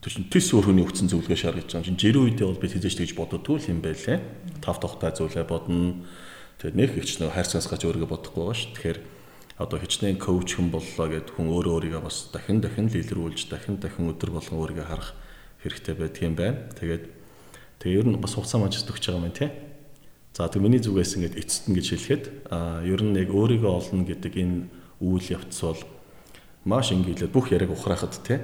төс 0.03 0.51
өөр 0.51 0.67
хүний 0.67 0.83
өгцөн 0.83 1.07
зөвлөгөө 1.15 1.39
шааргаж 1.39 1.71
байгаа 1.71 1.79
юм 1.79 1.87
чинь 1.95 2.03
жирийн 2.11 2.27
үедээ 2.27 2.47
бол 2.51 2.59
би 2.59 2.67
тэжээж 2.75 2.99
тэгж 2.99 3.15
боддоггүй 3.15 3.71
юм 3.71 3.79
байлээ. 3.79 4.19
Тав 4.59 4.83
тухтай 4.83 5.15
зүйлээ 5.15 5.47
бодно. 5.47 6.03
Тэгээд 6.59 6.75
нэг 6.75 6.91
ихч 6.99 7.23
нэг 7.23 7.31
хайр 7.31 7.47
цансгаач 7.47 7.87
өөрийгөө 7.87 8.11
бодохгүй 8.11 8.43
байгаа 8.51 8.59
ш. 8.59 8.67
Тэгэхээр 8.75 8.99
одоо 9.63 9.79
хичнээн 9.79 10.19
коуч 10.19 10.59
хүн 10.59 10.75
боллоо 10.75 11.07
гэд 11.07 11.39
хүн 11.39 11.47
өөрөө 11.55 11.75
өөрийгөө 11.79 12.03
бас 12.03 12.35
дахин 12.35 12.59
дахин 12.59 12.91
лилрүүлж 12.91 13.47
дахин 13.47 13.79
дахин 13.79 14.11
өдөр 14.11 14.35
болгон 14.35 14.59
өөрийгөө 14.59 14.87
харах 14.91 15.15
хэрэгтэй 15.63 15.95
байдаг 15.95 16.23
юм 16.23 16.35
байна. 16.37 16.59
Тэгээд 16.77 17.05
тэгээ 17.81 17.99
ер 18.01 18.07
нь 18.09 18.21
бас 18.21 18.35
хугацаа 18.35 18.61
мажид 18.61 18.89
өгч 18.89 19.05
байгаа 19.09 19.25
юм 19.25 19.33
тий. 19.33 19.51
За 20.33 20.49
тэг 20.49 20.63
миний 20.63 20.79
зүгээс 20.79 21.19
ингээд 21.19 21.39
эцэст 21.41 21.67
нь 21.69 21.77
гэж 21.77 21.87
хэлэхэд 21.91 22.25
а 22.55 22.81
ер 22.87 23.03
нь 23.03 23.19
яг 23.19 23.35
өөрийгөө 23.35 23.73
олно 23.73 24.07
гэдэг 24.07 24.35
энэ 24.39 24.59
үйл 25.03 25.27
явц 25.33 25.59
бол 25.65 25.83
маш 26.65 26.93
инgiйлээд 26.93 27.33
бүх 27.33 27.51
яриаг 27.51 27.73
ухраахад 27.73 28.15
те 28.23 28.41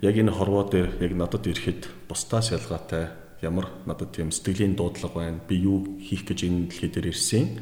яг 0.00 0.14
энэ 0.16 0.32
хорвоо 0.32 0.64
дээр 0.64 1.02
яг 1.02 1.12
надад 1.12 1.46
ирэхэд 1.46 2.08
бусдаас 2.08 2.54
ялгаатай 2.54 3.10
ямар 3.42 3.66
надад 3.86 4.14
тийм 4.14 4.30
сэтгэлийн 4.30 4.78
дуудлага 4.78 5.14
байна 5.14 5.40
би 5.48 5.58
юу 5.58 5.98
хийх 5.98 6.24
гэж 6.24 6.46
энэ 6.46 6.70
дэлхий 6.70 6.90
дээр 6.90 7.10
ирсэн 7.10 7.58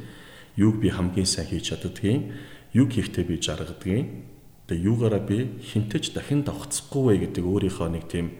юуг 0.57 0.81
би 0.81 0.89
хамгийн 0.93 1.27
сайн 1.27 1.49
хийж 1.49 1.73
чаддгийг 1.73 2.33
юг 2.77 2.93
хийхдээ 2.93 3.25
би 3.25 3.41
жаргадгийг 3.41 4.07
тэгээ 4.69 4.85
юугаараа 4.85 5.21
би 5.25 5.49
хинтэж 5.65 6.13
дахин 6.13 6.45
давхцахгүй 6.45 7.03
вэ 7.03 7.15
гэдэг 7.29 7.45
өөрийнхөө 7.45 7.89
нэг 7.89 8.05
тийм 8.09 8.37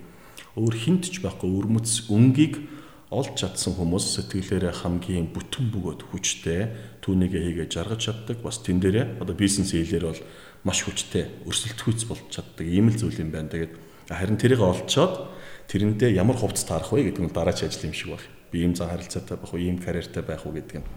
өөр 0.57 0.75
хинтж 0.75 1.21
байхгүй 1.21 1.51
өрмөц 1.53 2.09
өнгийг 2.09 2.65
олж 3.13 3.39
чадсан 3.39 3.77
хүмүүс 3.79 4.19
сэтгэлээрээ 4.19 4.75
хамгийн 4.83 5.31
бүтэн 5.31 5.71
бөгөөд 5.71 6.11
хүчтэй 6.11 6.61
түүнийгээ 7.07 7.43
хийгээ 7.45 7.69
жаргаж 7.71 8.01
чаддаг 8.03 8.43
бас 8.43 8.59
тэн 8.65 8.83
дээрээ 8.83 9.23
одоо 9.23 9.37
бизнес 9.37 9.71
хийлээр 9.71 10.11
бол 10.11 10.23
маш 10.67 10.83
хүчтэй 10.83 11.47
өрсөлдөхүйц 11.47 12.03
болж 12.11 12.25
чаддаг 12.35 12.67
ийм 12.67 12.91
л 12.91 12.99
зүйл 12.99 13.23
юм 13.23 13.31
байна. 13.31 13.53
Тэгээд 13.53 13.73
харин 14.11 14.41
тэрийг 14.41 14.59
олцоод 14.59 15.31
тэрэндээ 15.71 16.19
ямар 16.19 16.35
хувцас 16.35 16.67
таарах 16.67 16.91
вэ 16.91 17.15
гэдэг 17.15 17.23
нь 17.23 17.31
дараач 17.31 17.63
ажил 17.63 17.87
юм 17.87 17.95
шиг 17.95 18.11
байна. 18.19 18.27
Би 18.51 18.67
ийм 18.67 18.75
зан 18.75 18.91
харилцаатай 18.91 19.39
байх 19.39 19.55
уу, 19.55 19.63
ийм 19.63 19.79
карьертай 19.79 20.23
байх 20.27 20.43
уу 20.43 20.57
гэдэг 20.59 20.83
нь. 20.83 20.89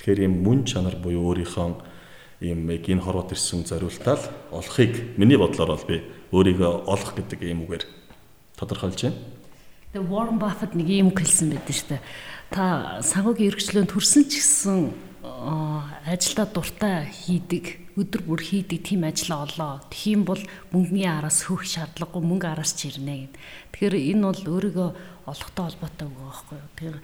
Тэгэхээр 0.00 0.24
ийм 0.24 0.34
мөн 0.40 0.64
чанар 0.64 0.96
буюу 0.96 1.36
өөрийнхөө 1.36 1.68
ийм 2.40 2.68
яг 2.72 2.88
энэ 2.88 3.04
хорвоод 3.04 3.36
ирсэн 3.36 3.68
зориултаал 3.68 4.24
олохыг 4.48 5.18
миний 5.20 5.36
бодлоор 5.36 5.76
бол 5.76 5.88
би 5.88 6.00
өөрийгөө 6.32 6.88
олох 6.88 7.12
гэдэг 7.16 7.40
ийм 7.44 7.68
үгээр 7.68 7.84
тодорхойлж 8.64 9.00
байна. 9.04 9.20
Тэгээ 9.92 10.10
Warren 10.10 10.40
Buffett 10.40 10.72
нэг 10.74 10.88
юм 10.88 11.12
хэлсэн 11.12 11.52
байдаг 11.52 11.74
шүү 11.76 11.88
дээ. 11.94 12.02
Та 12.50 12.64
санхүүгийн 13.04 13.50
эрхчлөөнд 13.52 13.92
төрсөн 13.92 14.24
ч 14.26 14.40
гэсэн 14.40 14.78
ажилдаа 15.24 16.46
дуртай 16.50 17.06
хийдэг 17.06 17.84
өдөр 17.94 18.22
бүр 18.26 18.42
хийдэг 18.42 18.82
тийм 18.82 19.06
ажил 19.06 19.38
олоо. 19.38 19.78
Тхиим 19.86 20.26
бол 20.26 20.42
мөнгөний 20.74 21.06
араас 21.06 21.46
хөөх 21.46 21.62
шаардлагагүй 21.62 22.22
мөнгө 22.26 22.48
араас 22.50 22.74
ч 22.74 22.90
ирнэ 22.90 23.30
гэд. 23.30 23.34
Тэгэхээр 23.70 23.94
энэ 24.18 24.22
бол 24.26 24.42
өөрийгөө 24.50 24.88
олохтой 25.30 25.64
холбоотой 25.64 26.06
үг 26.10 26.18
байхгүй 26.18 26.58
юу. 26.58 26.70
Тэгэхээр 26.74 26.98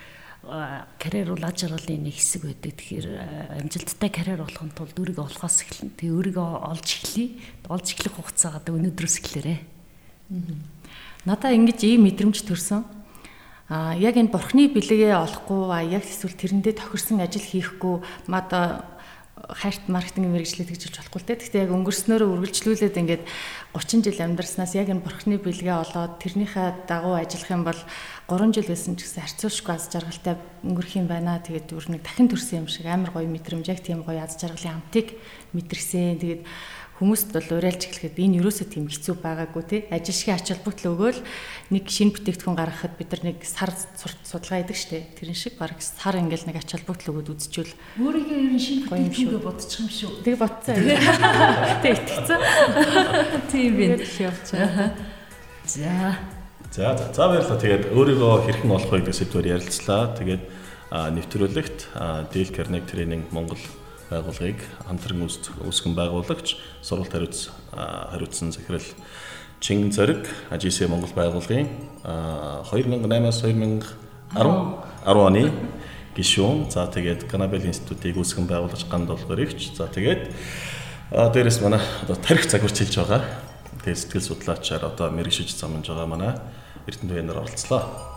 карьер 0.99 1.29
бол 1.31 1.47
аж 1.47 1.59
аргалын 1.63 2.03
нэг 2.11 2.15
хэсэг 2.19 2.43
байдаг. 2.43 2.75
Тэгэхээр 2.75 3.07
амжилттай 3.63 4.11
карьер 4.11 4.43
болохын 4.43 4.75
тулд 4.75 4.97
өөрийгөө 4.99 5.27
олохоос 5.31 5.57
эхэлнэ. 5.63 5.95
Тэгээ 5.95 6.17
өөрийгөө 6.19 6.49
олж 6.75 6.89
эхлэе. 6.91 7.29
Олж 7.71 7.87
эхлэх 7.95 8.15
хугацаагаа 8.19 8.67
өнөөдрөөс 8.67 9.17
эхлээрэй. 9.23 9.59
Надаа 11.25 11.53
ингэж 11.53 11.85
ийм 11.85 12.09
мэдрэмж 12.09 12.45
төрсөн 12.47 13.01
А 13.71 13.95
яг 13.95 14.19
энэ 14.19 14.35
бурхны 14.35 14.67
бэлэгээ 14.67 15.15
олохгүй 15.15 15.63
а 15.71 15.79
яг 15.87 16.03
эсвэл 16.03 16.35
тэрэндээ 16.35 16.75
тохирсон 16.75 17.23
ажил 17.23 17.47
хийхгүй 17.47 18.03
мад 18.27 18.51
хайрт 18.51 19.87
маркетинг 19.87 20.27
мэрэгчлээд 20.27 20.75
гэж 20.75 20.83
хэлж 20.91 20.97
болохгүй 20.99 21.21
л 21.23 21.27
дээ. 21.31 21.39
Гэхдээ 21.39 21.65
яг 21.71 21.73
өнгөрснөөрөө 21.79 22.29
үргэлжлүүлээд 22.35 22.99
ингээд 22.99 23.23
30 23.71 24.11
жил 24.11 24.19
амьдарснаас 24.27 24.75
яг 24.75 24.91
энэ 24.91 25.07
бурхны 25.07 25.39
бэлгээ 25.39 25.77
олоод 25.87 26.19
тэрнийхээ 26.19 26.91
дагуу 26.91 27.15
ажиллах 27.15 27.51
юм 27.55 27.63
бол 27.63 27.81
3 28.27 28.59
жил 28.59 28.67
байсан 28.67 28.99
ч 28.99 29.07
гэсэн 29.07 29.23
харьцуулшгүй 29.23 29.75
аз 29.79 29.87
жаргалтай 29.87 30.35
өнгөрөх 30.67 30.93
юм 30.99 31.07
байна. 31.07 31.39
Тэгээд 31.39 31.71
өөр 31.71 31.87
нэг 31.95 32.03
дахин 32.03 32.27
төрсэн 32.27 32.67
юм 32.67 32.69
шиг 32.69 32.91
амар 32.91 33.15
гоё 33.15 33.31
мэдрэмж 33.31 33.71
яг 33.71 33.81
тийм 33.87 34.03
гоё 34.03 34.19
аз 34.19 34.35
жаргалын 34.35 34.83
амтыг 34.83 35.15
мэдэрсэн. 35.55 36.19
Тэгээд 36.19 36.43
хүмүүст 37.01 37.33
бол 37.33 37.49
уриалж 37.57 37.89
эхлэхэд 37.89 38.21
энэ 38.21 38.45
юусоо 38.45 38.69
тийм 38.69 38.93
хэцүү 38.93 39.17
байгаагүй 39.25 39.65
тий 39.65 39.81
ажил 39.89 40.13
шиг 40.13 40.37
ач 40.37 40.53
холбогдол 40.53 40.93
өгөөл 40.93 41.21
нэг 41.73 41.85
шинэ 41.89 42.13
бүтээгдэхүүн 42.13 42.61
гаргахад 42.61 42.95
бид 43.01 43.09
нар 43.17 43.23
нэг 43.33 43.39
сар 43.49 43.73
судалгаа 44.29 44.61
хийдэг 44.61 44.77
штэ. 44.77 45.09
Тэрэн 45.17 45.33
шиг 45.33 45.57
баг 45.57 45.81
сар 45.81 46.21
ингээл 46.21 46.53
нэг 46.53 46.61
ач 46.61 46.77
холбогдол 46.77 47.25
өгөөд 47.25 47.33
үзчихвэл 47.33 47.73
өөрийгөө 48.05 48.37
ер 48.37 48.53
нь 48.53 48.61
шинэ 48.61 48.85
бүтээгдэхүүнгээ 48.85 49.41
бодчих 49.49 49.81
юм 49.81 49.89
шүү. 49.89 50.13
Тэг 50.29 50.37
бодцоо 50.37 50.77
тэг. 50.77 51.97
Итгэцэн 52.05 52.41
тийм 53.49 53.73
би 53.81 53.85
явчихаа 53.97 54.93
за. 55.65 56.21
За 56.69 56.95
за 57.01 57.25
баярлалаа. 57.33 57.57
Тэгээд 57.57 57.85
өөрийгөө 57.97 58.45
хэрхэн 58.45 58.71
олох 58.77 58.93
вэ 58.93 59.01
гэдэг 59.01 59.17
сэдвээр 59.17 59.53
ярилцлаа. 59.57 60.13
Тэгээд 60.21 60.43
нэвтрүүлэгт 60.91 61.79
Dale 62.29 62.51
Carnegie 62.51 62.87
Training 62.87 63.25
Монгол 63.31 63.63
байгууллагыг 64.11 64.61
хамтран 64.87 65.25
үүсгэн 65.25 65.95
байгуулагч 65.95 66.59
сургалт 66.83 67.15
хариуц 67.15 67.49
хариуцсан 67.73 68.53
захирал 68.53 68.85
Чин 69.61 69.93
Зориг 69.93 70.27
AGC 70.51 70.89
Монгол 70.89 71.13
байгууллагын 71.15 71.69
2008-аас 72.03 73.41
2010 73.45 73.87
10 74.35 75.17
оны 75.17 75.53
гишүүн. 76.17 76.71
За 76.71 76.87
тэгээд 76.87 77.31
Ганабел 77.31 77.65
институтыг 77.65 78.17
үүсгэн 78.17 78.49
байгуулагч 78.49 78.89
ганд 78.91 79.09
болгоорыгч. 79.09 79.77
За 79.77 79.87
тэгээд 79.87 80.33
дээрэс 81.11 81.61
манай 81.63 81.81
одоо 82.03 82.17
тарих 82.17 82.49
загварч 82.49 82.83
хэлж 82.83 82.97
байгаа. 82.99 83.23
Тэгээд 83.85 84.01
сэтгэл 84.01 84.29
судлаачаар 84.35 84.85
одоо 84.91 85.11
мэрэгшиж 85.13 85.55
замж 85.55 85.89
байгаа 85.89 86.07
манай 86.07 86.33
Эрдэнэ 86.89 87.15
Бэнэр 87.15 87.39
оролцлоо. 87.39 88.10